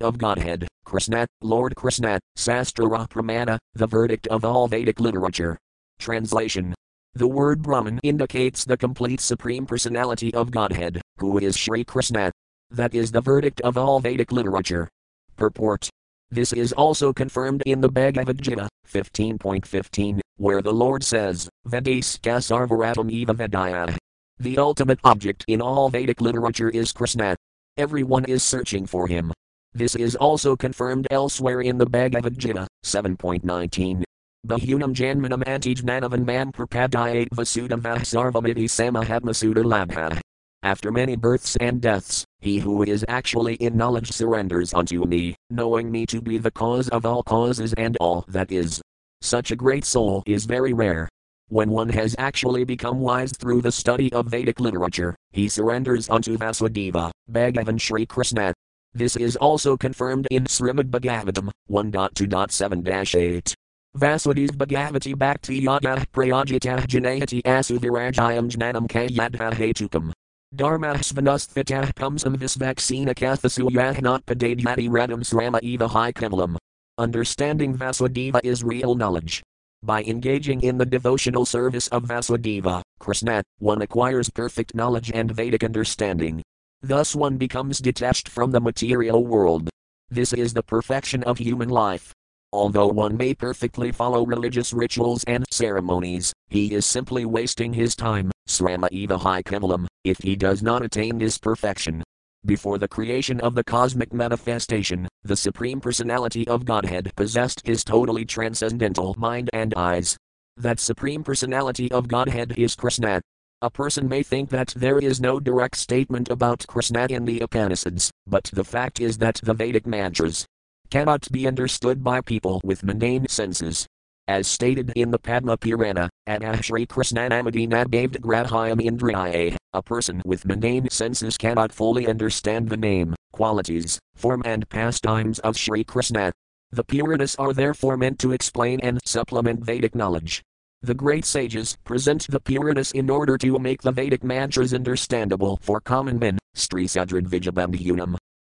of 0.00 0.18
Godhead, 0.18 0.68
Krishna, 0.84 1.26
Lord 1.42 1.74
Krishna, 1.74 2.18
Sastra 2.38 3.08
Pramana, 3.08 3.58
the 3.74 3.88
verdict 3.88 4.28
of 4.28 4.44
all 4.44 4.68
Vedic 4.68 5.00
literature. 5.00 5.58
Translation 5.98 6.74
The 7.14 7.28
word 7.28 7.60
Brahman 7.60 7.98
indicates 8.04 8.64
the 8.64 8.76
complete 8.76 9.20
Supreme 9.20 9.66
Personality 9.66 10.32
of 10.32 10.50
Godhead, 10.50 11.02
who 11.18 11.38
is 11.38 11.56
Sri 11.56 11.84
Krishna. 11.84 12.30
That 12.70 12.94
is 12.94 13.10
the 13.10 13.20
verdict 13.20 13.60
of 13.62 13.76
all 13.76 13.98
Vedic 13.98 14.30
literature. 14.30 14.88
Purport 15.36 15.89
this 16.30 16.52
is 16.52 16.72
also 16.72 17.12
confirmed 17.12 17.62
in 17.66 17.80
the 17.80 17.88
Bhagavad 17.88 18.40
Gita 18.40 18.68
15.15, 18.88 20.20
where 20.36 20.62
the 20.62 20.72
Lord 20.72 21.02
says, 21.02 21.48
Vedaska 21.66 22.38
sarvaratam 22.38 23.10
eva 23.10 23.34
vedaya. 23.34 23.96
The 24.38 24.56
ultimate 24.58 25.00
object 25.02 25.44
in 25.48 25.60
all 25.60 25.90
Vedic 25.90 26.20
literature 26.20 26.70
is 26.70 26.92
Krishna. 26.92 27.36
Everyone 27.76 28.24
is 28.26 28.42
searching 28.42 28.86
for 28.86 29.08
him. 29.08 29.32
This 29.74 29.96
is 29.96 30.14
also 30.16 30.56
confirmed 30.56 31.08
elsewhere 31.10 31.60
in 31.60 31.78
the 31.78 31.86
Bhagavad 31.86 32.38
Gita 32.38 32.66
7.19. 32.84 34.04
Bahunam 34.46 34.94
janmanam 34.94 35.44
antijnanavan 35.44 36.24
mam 36.24 36.52
prapadayat 36.52 37.28
vasudam 37.30 37.80
vahsarvamiti 37.82 38.64
samahatmasuda 38.64 39.64
labha. 39.64 40.20
After 40.62 40.92
many 40.92 41.16
births 41.16 41.56
and 41.56 41.80
deaths, 41.80 42.26
he 42.40 42.58
who 42.58 42.82
is 42.82 43.02
actually 43.08 43.54
in 43.54 43.78
knowledge 43.78 44.12
surrenders 44.12 44.74
unto 44.74 45.06
me, 45.06 45.34
knowing 45.48 45.90
me 45.90 46.04
to 46.06 46.20
be 46.20 46.36
the 46.36 46.50
cause 46.50 46.90
of 46.90 47.06
all 47.06 47.22
causes 47.22 47.72
and 47.74 47.96
all 47.98 48.26
that 48.28 48.52
is. 48.52 48.82
Such 49.22 49.52
a 49.52 49.56
great 49.56 49.86
soul 49.86 50.22
is 50.26 50.44
very 50.44 50.74
rare. 50.74 51.08
When 51.48 51.70
one 51.70 51.88
has 51.88 52.14
actually 52.18 52.64
become 52.64 53.00
wise 53.00 53.32
through 53.32 53.62
the 53.62 53.72
study 53.72 54.12
of 54.12 54.26
Vedic 54.26 54.60
literature, 54.60 55.16
he 55.32 55.48
surrenders 55.48 56.10
unto 56.10 56.36
Vasudeva, 56.36 57.10
Bhagavan 57.32 57.80
Sri 57.80 58.04
Krishna. 58.04 58.52
This 58.92 59.16
is 59.16 59.36
also 59.36 59.78
confirmed 59.78 60.28
in 60.30 60.44
Srimad 60.44 60.90
Bhagavatam 60.90 61.50
1.2.7-8. 61.70 63.54
Vasudeva 63.96 64.52
Bhagavati 64.52 65.18
Bhakti 65.18 65.56
Yada 65.60 66.04
Prayajita 66.12 66.86
Janayati 66.86 67.42
Asuvirajayam 67.42 68.50
Jnanam 68.50 68.86
Kayadha 68.86 69.52
Hetukam. 69.54 70.12
Dharmasvanusthitah 70.56 71.94
pumsam 71.94 72.34
visvaccina 72.34 73.14
kathasuyah 73.14 73.94
padadyati 74.24 74.88
radam 74.90 75.22
srama 75.22 75.62
eva 75.62 75.86
high 75.86 76.10
kevalam. 76.12 76.56
Understanding 76.98 77.76
Vasudeva 77.76 78.40
is 78.42 78.64
real 78.64 78.96
knowledge. 78.96 79.42
By 79.84 80.02
engaging 80.02 80.60
in 80.62 80.76
the 80.76 80.84
devotional 80.84 81.46
service 81.46 81.86
of 81.88 82.02
Vasudeva, 82.02 82.82
Krishna, 82.98 83.44
one 83.60 83.80
acquires 83.80 84.28
perfect 84.28 84.74
knowledge 84.74 85.12
and 85.14 85.30
Vedic 85.30 85.62
understanding. 85.62 86.42
Thus 86.82 87.14
one 87.14 87.36
becomes 87.36 87.78
detached 87.78 88.28
from 88.28 88.50
the 88.50 88.60
material 88.60 89.24
world. 89.24 89.70
This 90.10 90.32
is 90.32 90.52
the 90.52 90.64
perfection 90.64 91.22
of 91.22 91.38
human 91.38 91.68
life. 91.68 92.12
Although 92.52 92.88
one 92.88 93.16
may 93.16 93.34
perfectly 93.34 93.92
follow 93.92 94.26
religious 94.26 94.72
rituals 94.72 95.22
and 95.28 95.44
ceremonies, 95.52 96.32
he 96.48 96.74
is 96.74 96.84
simply 96.84 97.24
wasting 97.24 97.72
his 97.72 97.94
time, 97.94 98.32
srama 98.50 98.88
high 99.18 99.42
kevalam, 99.42 99.86
if 100.04 100.18
he 100.18 100.34
does 100.36 100.62
not 100.62 100.82
attain 100.82 101.18
this 101.18 101.38
perfection. 101.38 102.02
Before 102.44 102.78
the 102.78 102.88
creation 102.88 103.40
of 103.40 103.54
the 103.54 103.62
cosmic 103.64 104.12
manifestation, 104.12 105.06
the 105.22 105.36
Supreme 105.36 105.80
Personality 105.80 106.48
of 106.48 106.64
Godhead 106.64 107.12
possessed 107.14 107.62
his 107.64 107.84
totally 107.84 108.24
transcendental 108.24 109.14
mind 109.18 109.50
and 109.52 109.72
eyes. 109.74 110.16
that 110.56 110.80
Supreme 110.80 111.24
Personality 111.24 111.90
of 111.90 112.08
Godhead 112.08 112.52
is 112.58 112.74
Krishna. 112.74 113.20
A 113.62 113.70
person 113.70 114.08
may 114.08 114.22
think 114.22 114.50
that 114.50 114.72
there 114.76 114.98
is 114.98 115.20
no 115.20 115.40
direct 115.40 115.76
statement 115.76 116.30
about 116.30 116.66
Krishna 116.66 117.06
in 117.08 117.24
the 117.24 117.40
Upanishads, 117.40 118.10
but 118.26 118.44
the 118.52 118.64
fact 118.64 119.00
is 119.00 119.18
that 119.18 119.40
the 119.42 119.54
Vedic 119.54 119.86
mantras 119.86 120.46
cannot 120.90 121.30
be 121.30 121.46
understood 121.46 122.02
by 122.02 122.20
people 122.20 122.60
with 122.64 122.82
mundane 122.82 123.28
senses. 123.28 123.86
As 124.30 124.46
stated 124.46 124.92
in 124.94 125.10
the 125.10 125.18
Padma 125.18 125.56
Purana, 125.56 126.08
Adashri 126.28 126.86
Krishnanamadina 126.86 127.84
Bhavd 127.86 128.20
Grahayam 128.20 128.80
Indriya, 128.80 129.56
a 129.72 129.82
person 129.82 130.22
with 130.24 130.46
mundane 130.46 130.88
senses 130.88 131.36
cannot 131.36 131.72
fully 131.72 132.06
understand 132.06 132.68
the 132.68 132.76
name, 132.76 133.16
qualities, 133.32 133.98
form, 134.14 134.42
and 134.44 134.68
pastimes 134.68 135.40
of 135.40 135.56
Sri 135.56 135.82
Krishna. 135.82 136.30
The 136.70 136.84
Puranas 136.84 137.34
are 137.40 137.52
therefore 137.52 137.96
meant 137.96 138.20
to 138.20 138.30
explain 138.30 138.78
and 138.84 139.00
supplement 139.04 139.64
Vedic 139.64 139.96
knowledge. 139.96 140.42
The 140.80 140.94
great 140.94 141.24
sages 141.24 141.76
present 141.82 142.28
the 142.28 142.38
Puranas 142.38 142.92
in 142.92 143.10
order 143.10 143.36
to 143.38 143.58
make 143.58 143.82
the 143.82 143.90
Vedic 143.90 144.22
mantras 144.22 144.72
understandable 144.72 145.58
for 145.60 145.80
common 145.80 146.20
men, 146.20 146.38
Sri 146.54 146.86
Sadrad. 146.86 147.26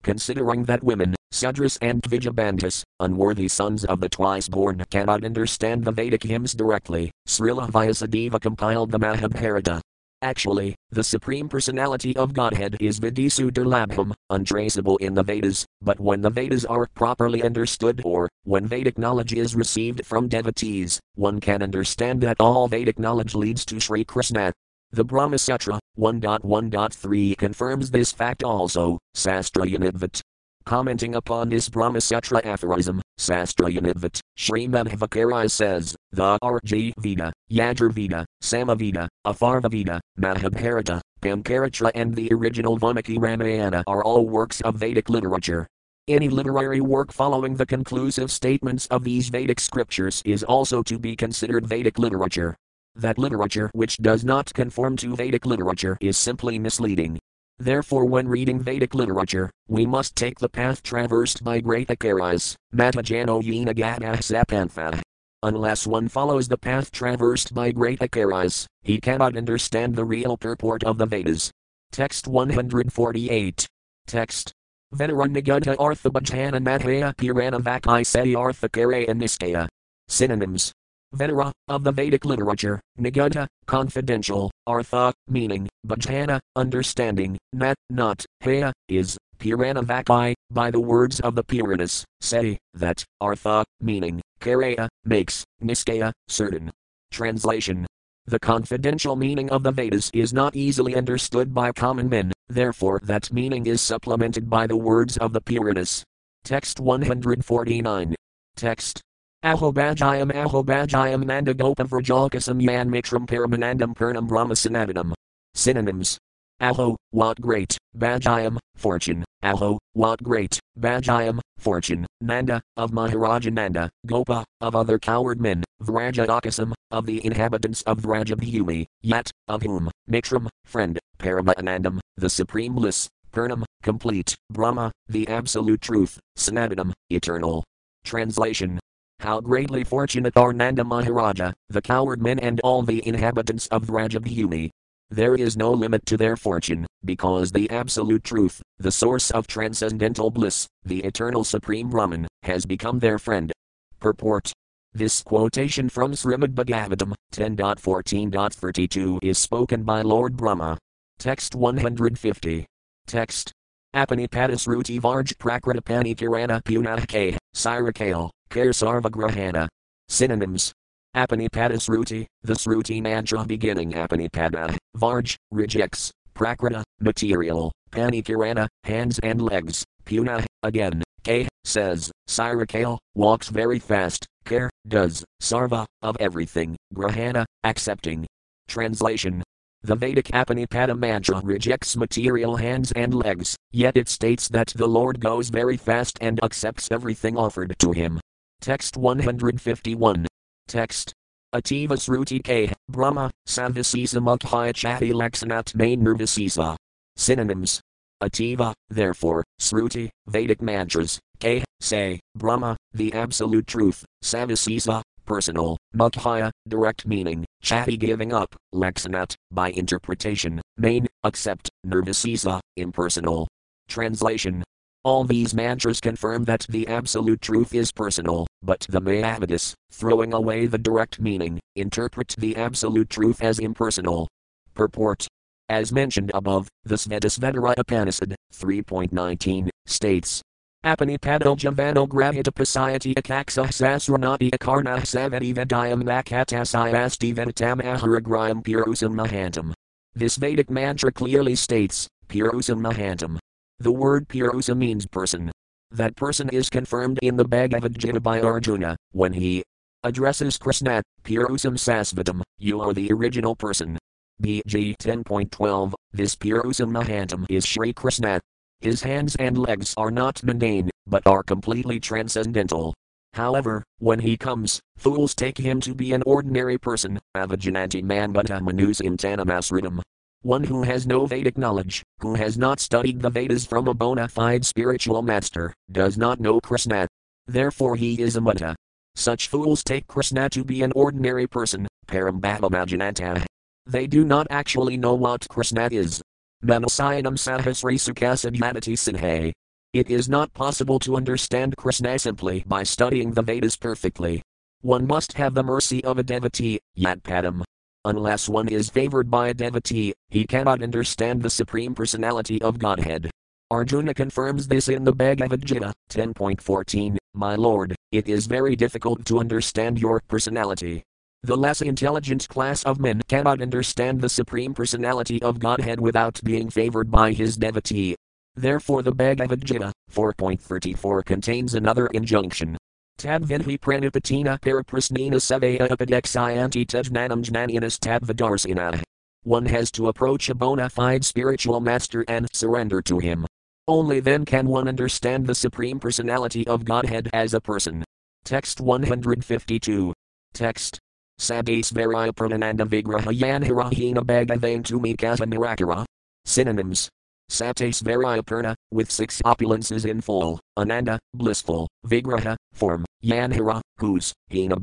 Considering 0.04 0.64
that 0.66 0.84
women, 0.84 1.16
Sudras 1.34 1.76
and 1.82 2.00
Dvijabandhus, 2.00 2.84
unworthy 3.00 3.48
sons 3.48 3.84
of 3.84 3.98
the 3.98 4.08
twice 4.08 4.48
born, 4.48 4.84
cannot 4.88 5.24
understand 5.24 5.84
the 5.84 5.90
Vedic 5.90 6.22
hymns 6.22 6.52
directly, 6.54 7.10
Srila 7.26 7.68
Vyasadeva 7.72 8.40
compiled 8.40 8.92
the 8.92 9.00
Mahabharata. 9.00 9.82
Actually, 10.22 10.76
the 10.92 11.02
Supreme 11.02 11.48
Personality 11.48 12.16
of 12.16 12.34
Godhead 12.34 12.76
is 12.78 13.00
Vidisudurlabham, 13.00 14.12
untraceable 14.30 14.96
in 14.98 15.14
the 15.14 15.24
Vedas, 15.24 15.66
but 15.82 15.98
when 15.98 16.20
the 16.20 16.30
Vedas 16.30 16.64
are 16.66 16.86
properly 16.94 17.42
understood 17.42 18.00
or 18.04 18.28
when 18.44 18.64
Vedic 18.64 18.96
knowledge 18.96 19.32
is 19.32 19.56
received 19.56 20.06
from 20.06 20.28
devotees, 20.28 21.00
one 21.16 21.40
can 21.40 21.64
understand 21.64 22.20
that 22.20 22.36
all 22.38 22.68
Vedic 22.68 23.00
knowledge 23.00 23.34
leads 23.34 23.64
to 23.64 23.80
Sri 23.80 24.04
Krishna. 24.04 24.52
The 24.92 25.04
Brahma 25.04 25.38
Sutra 25.38 25.80
1.1.3 25.98 27.36
confirms 27.36 27.90
this 27.90 28.12
fact 28.12 28.44
also, 28.44 29.00
Sastra 29.16 29.66
Yanidvat, 29.66 30.20
Commenting 30.66 31.14
upon 31.16 31.50
this 31.50 31.68
Brahmasutra 31.68 32.42
aphorism, 32.46 33.02
Sastrayanidvat, 33.20 34.18
Sri 34.36 34.66
Madhvacarya 34.66 35.50
says, 35.50 35.94
the 36.12 36.38
Arjay 36.42 36.94
Veda, 36.98 37.34
Yajurveda, 37.52 38.24
Samaveda, 38.42 39.06
Atharvaveda, 39.26 40.00
Mahabharata, 40.16 41.02
Pancaratra 41.20 41.90
and 41.94 42.14
the 42.14 42.30
original 42.32 42.78
Valmiki 42.78 43.18
Ramayana 43.18 43.84
are 43.86 44.02
all 44.02 44.26
works 44.26 44.62
of 44.62 44.76
Vedic 44.76 45.10
literature. 45.10 45.66
Any 46.08 46.30
literary 46.30 46.80
work 46.80 47.12
following 47.12 47.56
the 47.56 47.66
conclusive 47.66 48.30
statements 48.30 48.86
of 48.86 49.04
these 49.04 49.28
Vedic 49.28 49.60
scriptures 49.60 50.22
is 50.24 50.42
also 50.42 50.82
to 50.84 50.98
be 50.98 51.14
considered 51.14 51.66
Vedic 51.66 51.98
literature. 51.98 52.56
That 52.94 53.18
literature 53.18 53.70
which 53.74 53.98
does 53.98 54.24
not 54.24 54.54
conform 54.54 54.96
to 54.98 55.14
Vedic 55.14 55.44
literature 55.44 55.98
is 56.00 56.16
simply 56.16 56.58
misleading. 56.58 57.18
Therefore, 57.58 58.04
when 58.04 58.26
reading 58.26 58.60
Vedic 58.60 58.94
literature, 58.94 59.50
we 59.68 59.86
must 59.86 60.16
take 60.16 60.38
the 60.38 60.48
path 60.48 60.82
traversed 60.82 61.44
by 61.44 61.60
great 61.60 61.88
Acharyas, 61.88 62.56
Matajano 62.74 63.42
Yinagata 63.42 64.18
Sapantha. 64.18 65.00
Unless 65.42 65.86
one 65.86 66.08
follows 66.08 66.48
the 66.48 66.58
path 66.58 66.90
traversed 66.90 67.54
by 67.54 67.70
great 67.70 68.00
Acharyas, 68.00 68.66
he 68.82 69.00
cannot 69.00 69.36
understand 69.36 69.94
the 69.94 70.04
real 70.04 70.36
purport 70.36 70.82
of 70.82 70.98
the 70.98 71.06
Vedas. 71.06 71.52
Text 71.92 72.26
148. 72.26 73.66
Text. 74.06 74.52
Vedaranagunta 74.92 75.76
Arthabhajana 75.76 76.60
Madhya 76.60 77.16
Purana 77.16 77.60
Vakai 77.60 78.04
Seti 78.04 78.34
Arthakare 78.34 79.08
and 79.08 79.20
Niskaya. 79.20 79.68
Synonyms 80.08 80.72
Vedara, 81.14 81.52
of 81.68 81.84
the 81.84 81.92
Vedic 81.92 82.24
literature, 82.24 82.80
Niganta, 82.98 83.46
confidential, 83.66 84.50
Artha, 84.66 85.12
meaning, 85.28 85.68
Bhajana, 85.86 86.40
understanding, 86.56 87.38
Nat, 87.52 87.76
not, 87.90 88.24
Haya, 88.42 88.72
is, 88.88 89.16
Purana 89.38 89.82
Vakai, 89.82 90.34
by 90.50 90.70
the 90.70 90.80
words 90.80 91.20
of 91.20 91.34
the 91.34 91.44
Puranas, 91.44 92.04
say, 92.20 92.58
that, 92.74 93.04
Artha, 93.20 93.64
meaning, 93.80 94.20
Karaya, 94.40 94.88
makes, 95.04 95.44
Niskaya, 95.62 96.12
certain. 96.28 96.70
Translation 97.10 97.86
The 98.26 98.38
confidential 98.38 99.16
meaning 99.16 99.50
of 99.50 99.62
the 99.62 99.72
Vedas 99.72 100.10
is 100.12 100.32
not 100.32 100.56
easily 100.56 100.96
understood 100.96 101.54
by 101.54 101.72
common 101.72 102.08
men, 102.08 102.32
therefore, 102.48 103.00
that 103.04 103.32
meaning 103.32 103.66
is 103.66 103.80
supplemented 103.80 104.50
by 104.50 104.66
the 104.66 104.76
words 104.76 105.16
of 105.18 105.32
the 105.32 105.40
Puranas. 105.40 106.02
Text 106.42 106.80
149. 106.80 108.14
Text 108.56 109.00
Ahobajayam 109.44 110.32
Ahobajayam 110.32 111.22
Nandagopa 111.22 111.86
Vrajalkasam 111.86 112.62
Yan 112.62 112.88
Mitram 112.88 113.26
Paramanandam 113.26 113.94
Purnam 113.94 114.26
Brahmasanadam. 114.26 115.12
Synonyms. 115.54 116.16
Aho, 116.60 116.96
what 117.10 117.38
great, 117.42 117.76
Bajayam, 117.94 118.56
fortune, 118.74 119.22
Aho, 119.42 119.78
what 119.92 120.22
great, 120.22 120.58
Bajayam, 120.80 121.40
fortune, 121.58 122.06
Nanda, 122.22 122.62
of 122.78 122.92
Maharaja 122.94 123.50
Nanda, 123.50 123.90
Gopa, 124.06 124.46
of 124.62 124.74
other 124.74 124.98
coward 124.98 125.42
men, 125.42 125.62
Vrajadakasam, 125.82 126.72
of 126.90 127.04
the 127.04 127.22
inhabitants 127.26 127.82
of 127.82 128.00
Vrajabhumi, 128.00 128.86
Yat, 129.02 129.30
of 129.48 129.62
whom, 129.62 129.90
Mitram, 130.08 130.48
friend, 130.64 130.98
Paramanandam, 131.18 131.98
the 132.16 132.30
supreme 132.30 132.76
bliss, 132.76 133.08
Purnam, 133.30 133.64
complete, 133.82 134.34
Brahma, 134.48 134.90
the 135.06 135.28
absolute 135.28 135.82
truth, 135.82 136.18
Sanadam, 136.38 136.92
eternal. 137.10 137.62
Translation 138.04 138.78
how 139.20 139.40
greatly 139.40 139.84
fortunate 139.84 140.36
are 140.36 140.52
Nanda 140.52 140.84
Maharaja, 140.84 141.52
the 141.68 141.82
coward 141.82 142.20
men, 142.20 142.38
and 142.38 142.60
all 142.60 142.82
the 142.82 143.06
inhabitants 143.06 143.66
of 143.68 143.84
Vrajabhumi. 143.84 144.70
There 145.10 145.34
is 145.34 145.56
no 145.56 145.70
limit 145.70 146.06
to 146.06 146.16
their 146.16 146.36
fortune, 146.36 146.86
because 147.04 147.52
the 147.52 147.70
absolute 147.70 148.24
truth, 148.24 148.60
the 148.78 148.90
source 148.90 149.30
of 149.30 149.46
transcendental 149.46 150.30
bliss, 150.30 150.66
the 150.84 151.04
eternal 151.04 151.44
supreme 151.44 151.88
Brahman, 151.88 152.26
has 152.42 152.66
become 152.66 152.98
their 152.98 153.18
friend. 153.18 153.52
Purport 154.00 154.52
This 154.92 155.22
quotation 155.22 155.88
from 155.88 156.12
Srimad 156.12 156.54
Bhagavatam 156.54 157.14
10.14.32 157.32 159.18
is 159.22 159.38
spoken 159.38 159.82
by 159.82 160.02
Lord 160.02 160.36
Brahma. 160.36 160.78
Text 161.18 161.54
150. 161.54 162.66
Text. 163.06 163.52
Apanipadas 163.94 164.66
Ruti 164.66 165.00
Varj 165.00 165.34
Prakritapani 165.36 166.16
Kirana 166.16 166.62
Punah 166.62 167.06
K. 167.06 167.38
Sirakale. 167.54 168.30
Kare 168.54 168.70
Sarvagrahana. 168.70 169.66
Synonyms. 170.08 170.72
Apanipadas 171.16 171.88
Ruti, 171.88 172.24
the 172.44 172.52
Sruti 172.52 173.02
mantra 173.02 173.44
beginning 173.44 173.94
Apanipada, 173.94 174.76
Varj, 174.96 175.34
rejects, 175.50 176.12
Prakrita, 176.36 176.84
material, 177.00 177.72
Panikirana, 177.90 178.68
hands 178.84 179.18
and 179.24 179.42
legs, 179.42 179.84
Puna, 180.04 180.44
again, 180.62 181.02
K, 181.24 181.48
says, 181.64 182.12
Sirakale, 182.28 182.98
walks 183.16 183.48
very 183.48 183.80
fast, 183.80 184.24
Care, 184.44 184.70
does, 184.86 185.24
Sarva, 185.42 185.84
of 186.02 186.16
everything, 186.20 186.76
Grahana, 186.92 187.44
accepting. 187.64 188.24
Translation. 188.68 189.42
The 189.82 189.96
Vedic 189.96 190.26
Apanipada 190.26 190.96
mantra 190.96 191.40
rejects 191.42 191.96
material 191.96 192.54
hands 192.54 192.92
and 192.92 193.14
legs, 193.14 193.56
yet 193.72 193.96
it 193.96 194.08
states 194.08 194.48
that 194.50 194.68
the 194.76 194.86
Lord 194.86 195.18
goes 195.18 195.50
very 195.50 195.76
fast 195.76 196.18
and 196.20 196.42
accepts 196.44 196.92
everything 196.92 197.36
offered 197.36 197.74
to 197.80 197.90
him. 197.90 198.20
Text 198.64 198.96
151. 198.96 200.26
Text. 200.68 201.12
Ativa 201.54 201.98
Sruti. 201.98 202.72
Brahma, 202.88 203.30
Savisisa 203.46 204.22
Mukhya 204.22 204.72
Chati 204.72 205.12
Laksanat 205.12 205.74
Main 205.74 206.02
Nirvisisa. 206.02 206.74
Synonyms. 207.14 207.82
Ativa, 208.22 208.72
therefore, 208.88 209.44
Sruti, 209.60 210.08
Vedic 210.28 210.62
mantras, 210.62 211.20
K, 211.40 211.62
say, 211.80 212.20
Brahma, 212.36 212.74
the 212.94 213.12
absolute 213.12 213.66
truth, 213.66 214.02
Savisisa, 214.24 215.02
personal, 215.26 215.76
Mukhya, 215.94 216.50
direct 216.66 217.06
meaning, 217.06 217.44
Chati 217.62 217.98
giving 217.98 218.32
up, 218.32 218.56
Laksanat, 218.74 219.34
by 219.50 219.72
interpretation, 219.72 220.62
main, 220.78 221.06
accept, 221.22 221.68
Nirvisisa, 221.86 222.60
impersonal. 222.78 223.46
Translation 223.88 224.64
all 225.04 225.24
these 225.24 225.54
mantras 225.54 226.00
confirm 226.00 226.44
that 226.44 226.66
the 226.68 226.88
absolute 226.88 227.42
truth 227.42 227.74
is 227.74 227.92
personal, 227.92 228.46
but 228.62 228.86
the 228.88 229.00
Mayavadis, 229.00 229.74
throwing 229.92 230.32
away 230.32 230.66
the 230.66 230.78
direct 230.78 231.20
meaning, 231.20 231.60
interpret 231.76 232.34
the 232.38 232.56
absolute 232.56 233.10
truth 233.10 233.42
as 233.42 233.58
impersonal. 233.58 234.28
Purport 234.74 235.26
As 235.68 235.92
mentioned 235.92 236.30
above, 236.32 236.68
the 236.84 236.96
Svetasvatara 236.96 237.74
Upanishad 237.76 238.34
3.19 238.52 239.68
states 239.86 240.42
Apanipado 240.84 241.56
Javano 241.56 242.06
Grahita 242.06 242.52
Pasayati 242.52 243.14
Akaksa 243.14 243.66
Sasranati 243.68 244.50
Akarna 244.50 244.98
Savati 245.00 245.54
Vedayam 245.54 246.02
Makatasayasti 246.02 247.34
Vedatam 247.34 247.80
Aharagrayam 247.82 248.62
Purusam 248.62 249.14
Mahantam. 249.14 249.72
This 250.14 250.36
Vedic 250.36 250.70
mantra 250.70 251.10
clearly 251.10 251.56
states, 251.56 252.06
Purusam 252.28 252.80
Mahantam, 252.80 253.38
the 253.80 253.92
word 253.92 254.28
Purusa 254.28 254.76
means 254.76 255.06
person. 255.06 255.50
That 255.90 256.16
person 256.16 256.48
is 256.48 256.70
confirmed 256.70 257.18
in 257.22 257.36
the 257.36 257.44
Bhagavad 257.44 257.98
Gita 257.98 258.20
by 258.20 258.40
Arjuna, 258.40 258.96
when 259.12 259.32
he 259.32 259.62
addresses 260.02 260.58
Krishna, 260.58 261.02
Purusam 261.22 261.76
Sasvatam, 261.76 262.42
you 262.58 262.80
are 262.80 262.92
the 262.92 263.12
original 263.12 263.56
person. 263.56 263.98
BG 264.42 264.96
10.12 264.96 265.92
This 266.12 266.36
Purusam 266.36 266.90
Mahantam 266.90 267.46
is 267.48 267.64
Sri 267.64 267.92
Krishna. 267.92 268.40
His 268.80 269.02
hands 269.02 269.36
and 269.36 269.56
legs 269.58 269.94
are 269.96 270.10
not 270.10 270.42
mundane, 270.42 270.90
but 271.06 271.26
are 271.26 271.42
completely 271.42 272.00
transcendental. 272.00 272.94
However, 273.34 273.82
when 273.98 274.20
he 274.20 274.36
comes, 274.36 274.80
fools 274.96 275.34
take 275.34 275.58
him 275.58 275.80
to 275.80 275.94
be 275.94 276.12
an 276.12 276.22
ordinary 276.26 276.78
person, 276.78 277.18
avajananti 277.36 278.04
manbata 278.04 278.60
manus 278.62 279.00
intanamasridam. 279.00 280.00
One 280.44 280.62
who 280.62 280.82
has 280.82 281.06
no 281.06 281.24
Vedic 281.24 281.56
knowledge, 281.56 282.02
who 282.20 282.34
has 282.34 282.58
not 282.58 282.78
studied 282.78 283.22
the 283.22 283.30
Vedas 283.30 283.64
from 283.64 283.88
a 283.88 283.94
bona 283.94 284.28
fide 284.28 284.66
spiritual 284.66 285.22
master, 285.22 285.72
does 285.90 286.18
not 286.18 286.38
know 286.38 286.60
Krishna. 286.60 287.08
Therefore 287.46 287.96
he 287.96 288.20
is 288.20 288.36
a 288.36 288.42
mutta. 288.42 288.76
Such 289.14 289.48
fools 289.48 289.82
take 289.82 290.06
Krishna 290.06 290.50
to 290.50 290.62
be 290.62 290.82
an 290.82 290.92
ordinary 290.94 291.46
person, 291.46 291.88
parambhavamajananta. 292.08 293.46
They 293.86 294.06
do 294.06 294.22
not 294.22 294.46
actually 294.50 294.98
know 294.98 295.14
what 295.14 295.48
Krishna 295.48 295.88
is. 295.90 296.20
Manasayanam 296.62 297.38
sahasri 297.38 297.96
sukasadhyadati 297.96 298.98
sinhe. 298.98 299.50
It 299.94 300.10
is 300.10 300.28
not 300.28 300.52
possible 300.52 300.98
to 300.98 301.16
understand 301.16 301.74
Krishna 301.78 302.18
simply 302.18 302.64
by 302.66 302.82
studying 302.82 303.32
the 303.32 303.40
Vedas 303.40 303.78
perfectly. 303.78 304.42
One 304.82 305.06
must 305.06 305.32
have 305.38 305.54
the 305.54 305.62
mercy 305.62 306.04
of 306.04 306.18
a 306.18 306.22
devotee, 306.22 306.80
yatpadam. 306.98 307.64
Unless 308.06 308.50
one 308.50 308.68
is 308.68 308.90
favored 308.90 309.30
by 309.30 309.48
a 309.48 309.54
devotee, 309.54 310.12
he 310.28 310.46
cannot 310.46 310.82
understand 310.82 311.40
the 311.40 311.48
Supreme 311.48 311.94
Personality 311.94 312.60
of 312.60 312.78
Godhead. 312.78 313.30
Arjuna 313.70 314.12
confirms 314.12 314.68
this 314.68 314.88
in 314.88 315.04
the 315.04 315.12
Bhagavad 315.12 315.64
Gita 315.64 315.94
10.14 316.10 317.16
My 317.32 317.54
Lord, 317.54 317.96
it 318.12 318.28
is 318.28 318.46
very 318.46 318.76
difficult 318.76 319.24
to 319.24 319.40
understand 319.40 319.98
your 319.98 320.20
personality. 320.28 321.02
The 321.44 321.56
less 321.56 321.80
intelligent 321.80 322.46
class 322.48 322.82
of 322.82 323.00
men 323.00 323.22
cannot 323.26 323.62
understand 323.62 324.20
the 324.20 324.28
Supreme 324.28 324.74
Personality 324.74 325.40
of 325.40 325.58
Godhead 325.58 325.98
without 325.98 326.38
being 326.44 326.68
favored 326.68 327.10
by 327.10 327.32
his 327.32 327.56
devotee. 327.56 328.16
Therefore, 328.54 329.02
the 329.02 329.12
Bhagavad 329.12 329.64
Gita 329.64 329.92
4.34 330.12 331.24
contains 331.24 331.74
another 331.74 332.08
injunction. 332.08 332.76
Tadvinhi 333.18 333.78
pranipatina 333.78 334.60
paraprasnina 334.60 335.40
savaya 335.40 335.88
upadexayanti 335.88 336.86
tejnanam 336.86 337.42
jnanianas 337.44 337.98
tadvidarsina. 337.98 339.02
One 339.44 339.66
has 339.66 339.90
to 339.92 340.08
approach 340.08 340.48
a 340.48 340.54
bona 340.54 340.88
fide 340.88 341.24
spiritual 341.24 341.80
master 341.80 342.24
and 342.28 342.48
surrender 342.52 343.02
to 343.02 343.18
him. 343.18 343.46
Only 343.86 344.20
then 344.20 344.44
can 344.44 344.66
one 344.66 344.88
understand 344.88 345.46
the 345.46 345.54
Supreme 345.54 346.00
Personality 346.00 346.66
of 346.66 346.84
Godhead 346.84 347.28
as 347.34 347.52
a 347.52 347.60
person. 347.60 348.02
Text 348.44 348.80
152. 348.80 350.12
Text. 350.54 350.98
Sadesvaraya 351.40 352.32
Pranananda 352.32 352.86
Vigraha 352.86 353.38
Yanhirahina 353.38 354.24
Bhagavain 354.24 354.82
Tumikasa 354.82 355.46
Nirakara. 355.46 356.04
Synonyms. 356.46 357.10
Sates 357.50 358.00
Variapurna, 358.00 358.74
with 358.90 359.10
six 359.10 359.42
opulences 359.42 360.06
in 360.08 360.20
full, 360.22 360.58
Ananda, 360.78 361.18
blissful, 361.34 361.86
Vigraha, 362.06 362.56
form, 362.74 363.04
Yanhira, 363.24 363.80
whose, 363.98 364.32
Hina 364.52 364.76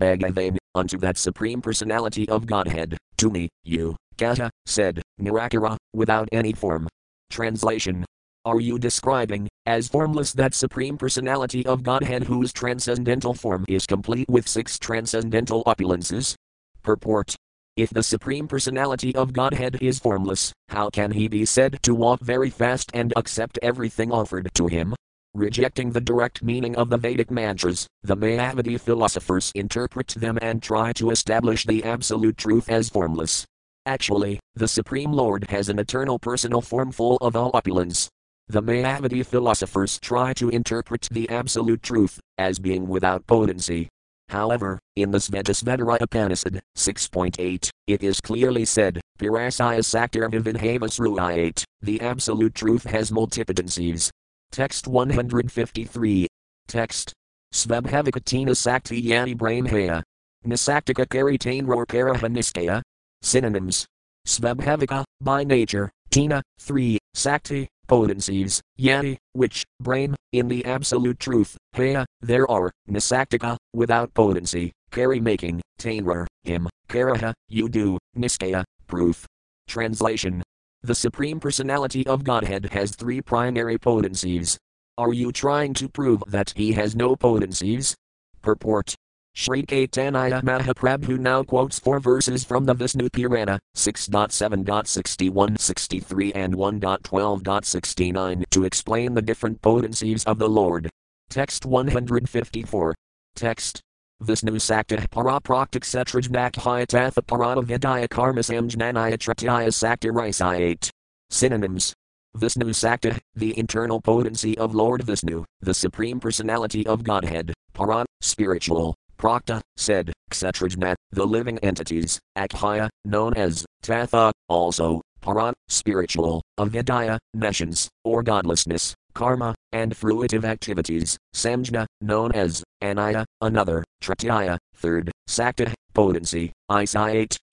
unto 0.73 0.97
that 0.97 1.17
Supreme 1.17 1.61
Personality 1.61 2.27
of 2.29 2.45
Godhead, 2.45 2.97
to 3.17 3.29
me, 3.29 3.49
you, 3.63 3.95
Kata, 4.17 4.49
said, 4.65 5.01
Nirakara, 5.19 5.77
without 5.93 6.29
any 6.31 6.53
form. 6.53 6.87
Translation 7.29 8.05
Are 8.45 8.59
you 8.59 8.79
describing, 8.79 9.47
as 9.65 9.89
formless 9.89 10.33
that 10.33 10.53
Supreme 10.53 10.97
Personality 10.97 11.65
of 11.65 11.83
Godhead 11.83 12.23
whose 12.23 12.51
transcendental 12.51 13.33
form 13.33 13.65
is 13.67 13.85
complete 13.85 14.29
with 14.29 14.47
six 14.47 14.79
transcendental 14.79 15.63
opulences? 15.65 16.35
Purport 16.81 17.35
if 17.77 17.89
the 17.89 18.03
Supreme 18.03 18.49
Personality 18.49 19.15
of 19.15 19.31
Godhead 19.31 19.77
is 19.81 19.97
formless, 19.97 20.51
how 20.67 20.89
can 20.89 21.11
he 21.11 21.29
be 21.29 21.45
said 21.45 21.79
to 21.83 21.95
walk 21.95 22.19
very 22.19 22.49
fast 22.49 22.91
and 22.93 23.13
accept 23.15 23.57
everything 23.61 24.11
offered 24.11 24.51
to 24.55 24.67
him? 24.67 24.93
Rejecting 25.33 25.91
the 25.91 26.01
direct 26.01 26.43
meaning 26.43 26.75
of 26.75 26.89
the 26.89 26.97
Vedic 26.97 27.31
mantras, 27.31 27.87
the 28.03 28.17
Mayavadi 28.17 28.79
philosophers 28.79 29.51
interpret 29.55 30.09
them 30.09 30.37
and 30.41 30.61
try 30.61 30.93
to 30.93 31.09
establish 31.09 31.65
the 31.65 31.83
absolute 31.83 32.37
truth 32.37 32.69
as 32.69 32.89
formless. 32.89 33.45
Actually, 33.85 34.39
the 34.55 34.67
Supreme 34.67 35.11
Lord 35.11 35.45
has 35.49 35.69
an 35.69 35.79
eternal 35.79 36.19
personal 36.19 36.61
form 36.61 36.91
full 36.91 37.17
of 37.17 37.35
all 37.35 37.51
opulence. 37.53 38.09
The 38.47 38.61
Mayavadi 38.61 39.25
philosophers 39.25 39.99
try 39.99 40.33
to 40.33 40.49
interpret 40.49 41.07
the 41.11 41.29
absolute 41.29 41.81
truth 41.81 42.19
as 42.37 42.59
being 42.59 42.87
without 42.87 43.25
potency, 43.25 43.89
However, 44.31 44.79
in 44.95 45.11
the 45.11 45.17
Svetasvatara 45.17 45.99
Upanishad 45.99 46.61
6.8, 46.77 47.69
it 47.87 48.01
is 48.01 48.21
clearly 48.21 48.63
said, 48.63 49.01
Pirasaya 49.19 49.83
Saktar 49.83 50.31
Vivinhavas 50.31 51.65
the 51.81 51.99
absolute 51.99 52.55
truth 52.55 52.85
has 52.85 53.11
multipotencies. 53.11 54.09
Text 54.51 54.87
153. 54.87 56.27
Text. 56.67 57.13
Svabhavikatina 57.53 58.55
Sakti 58.55 59.01
Yani 59.01 59.35
Brahmhaya. 59.35 60.03
Nisaktika 60.45 61.05
Karitain 61.05 61.65
Rorkaraha 61.65 62.29
Niskaya. 62.29 62.81
Synonyms. 63.21 63.85
Svabhavika, 64.27 65.03
by 65.19 65.43
nature, 65.43 65.89
Tina, 66.09 66.43
3, 66.59 66.97
Sakti, 67.13 67.67
potencies, 67.87 68.61
yani, 68.79 69.17
which, 69.33 69.63
brain, 69.79 70.15
in 70.31 70.47
the 70.47 70.63
absolute 70.65 71.19
truth, 71.19 71.57
haya, 71.73 72.05
there 72.21 72.49
are, 72.49 72.71
nisaktika, 72.89 73.57
without 73.73 74.13
potency, 74.13 74.71
carry 74.91 75.19
making, 75.19 75.61
tainrar, 75.79 76.27
him, 76.43 76.69
karaha, 76.87 77.33
you 77.49 77.67
do, 77.67 77.97
niskaya, 78.15 78.63
proof. 78.87 79.25
Translation 79.67 80.43
The 80.83 80.95
Supreme 80.95 81.39
Personality 81.39 82.07
of 82.07 82.23
Godhead 82.23 82.65
has 82.71 82.95
three 82.95 83.21
primary 83.21 83.77
potencies. 83.77 84.57
Are 84.97 85.13
you 85.13 85.31
trying 85.31 85.75
to 85.75 85.87
prove 85.87 86.23
that 86.25 86.53
he 86.55 86.71
has 86.73 86.95
no 86.95 87.15
potencies? 87.15 87.95
Purport 88.41 88.95
Sri 89.35 89.61
Caitanya 89.63 90.41
Mahaprabhu 90.41 91.19
now 91.19 91.43
quotes 91.43 91.77
four 91.77 91.99
verses 91.99 92.43
from 92.43 92.65
the 92.65 92.73
Vishnu 92.73 93.09
Purana, 93.11 93.59
6.7.61 93.77 95.59
63 95.59 96.33
and 96.33 96.55
1.12.69 96.55 98.43
to 98.49 98.63
explain 98.63 99.13
the 99.13 99.21
different 99.21 99.61
potencies 99.61 100.23
of 100.23 100.39
the 100.39 100.49
Lord. 100.49 100.89
Text 101.29 101.63
154. 101.63 102.95
Text. 103.35 103.81
Vishnu 104.21 104.59
Sakta 104.59 104.97
Parapraktik 105.11 105.81
Setrajnakhyatatha 105.81 107.25
Parana 107.25 107.63
Vidya 107.63 108.07
Karmasam 108.07 108.69
Jnanaya 108.69 109.17
Tratyaya 109.17 109.73
Sakta 109.73 110.11
8. 110.55 110.91
Synonyms. 111.31 111.95
Vishnu 112.35 112.71
Sakta, 112.71 113.19
the 113.33 113.57
internal 113.57 113.99
potency 113.99 114.55
of 114.59 114.75
Lord 114.75 115.01
Vishnu, 115.01 115.43
the 115.61 115.73
Supreme 115.73 116.19
Personality 116.19 116.85
of 116.85 117.03
Godhead, 117.03 117.51
Paran, 117.73 118.05
spiritual, 118.21 118.93
Prakta, 119.17 119.59
said, 119.75 120.13
Kshetrajna, 120.29 120.93
the 121.11 121.25
living 121.25 121.57
entities, 121.59 122.19
Akhaya, 122.37 122.89
known 123.03 123.33
as 123.33 123.65
Tatha, 123.81 124.31
also, 124.47 125.01
Paran, 125.21 125.55
spiritual, 125.67 126.43
Avidya, 126.59 127.17
nescience, 127.33 127.89
or 128.03 128.21
godlessness, 128.21 128.93
Karma, 129.15 129.55
and 129.73 129.95
fruitive 129.95 130.43
activities, 130.43 131.17
Samjna, 131.35 131.85
known 132.01 132.31
as 132.33 132.63
Anaya, 132.83 133.25
another, 133.41 133.83
Tratyaya, 134.03 134.57
third, 134.75 135.11
Sakta, 135.27 135.73
potency, 135.93 136.51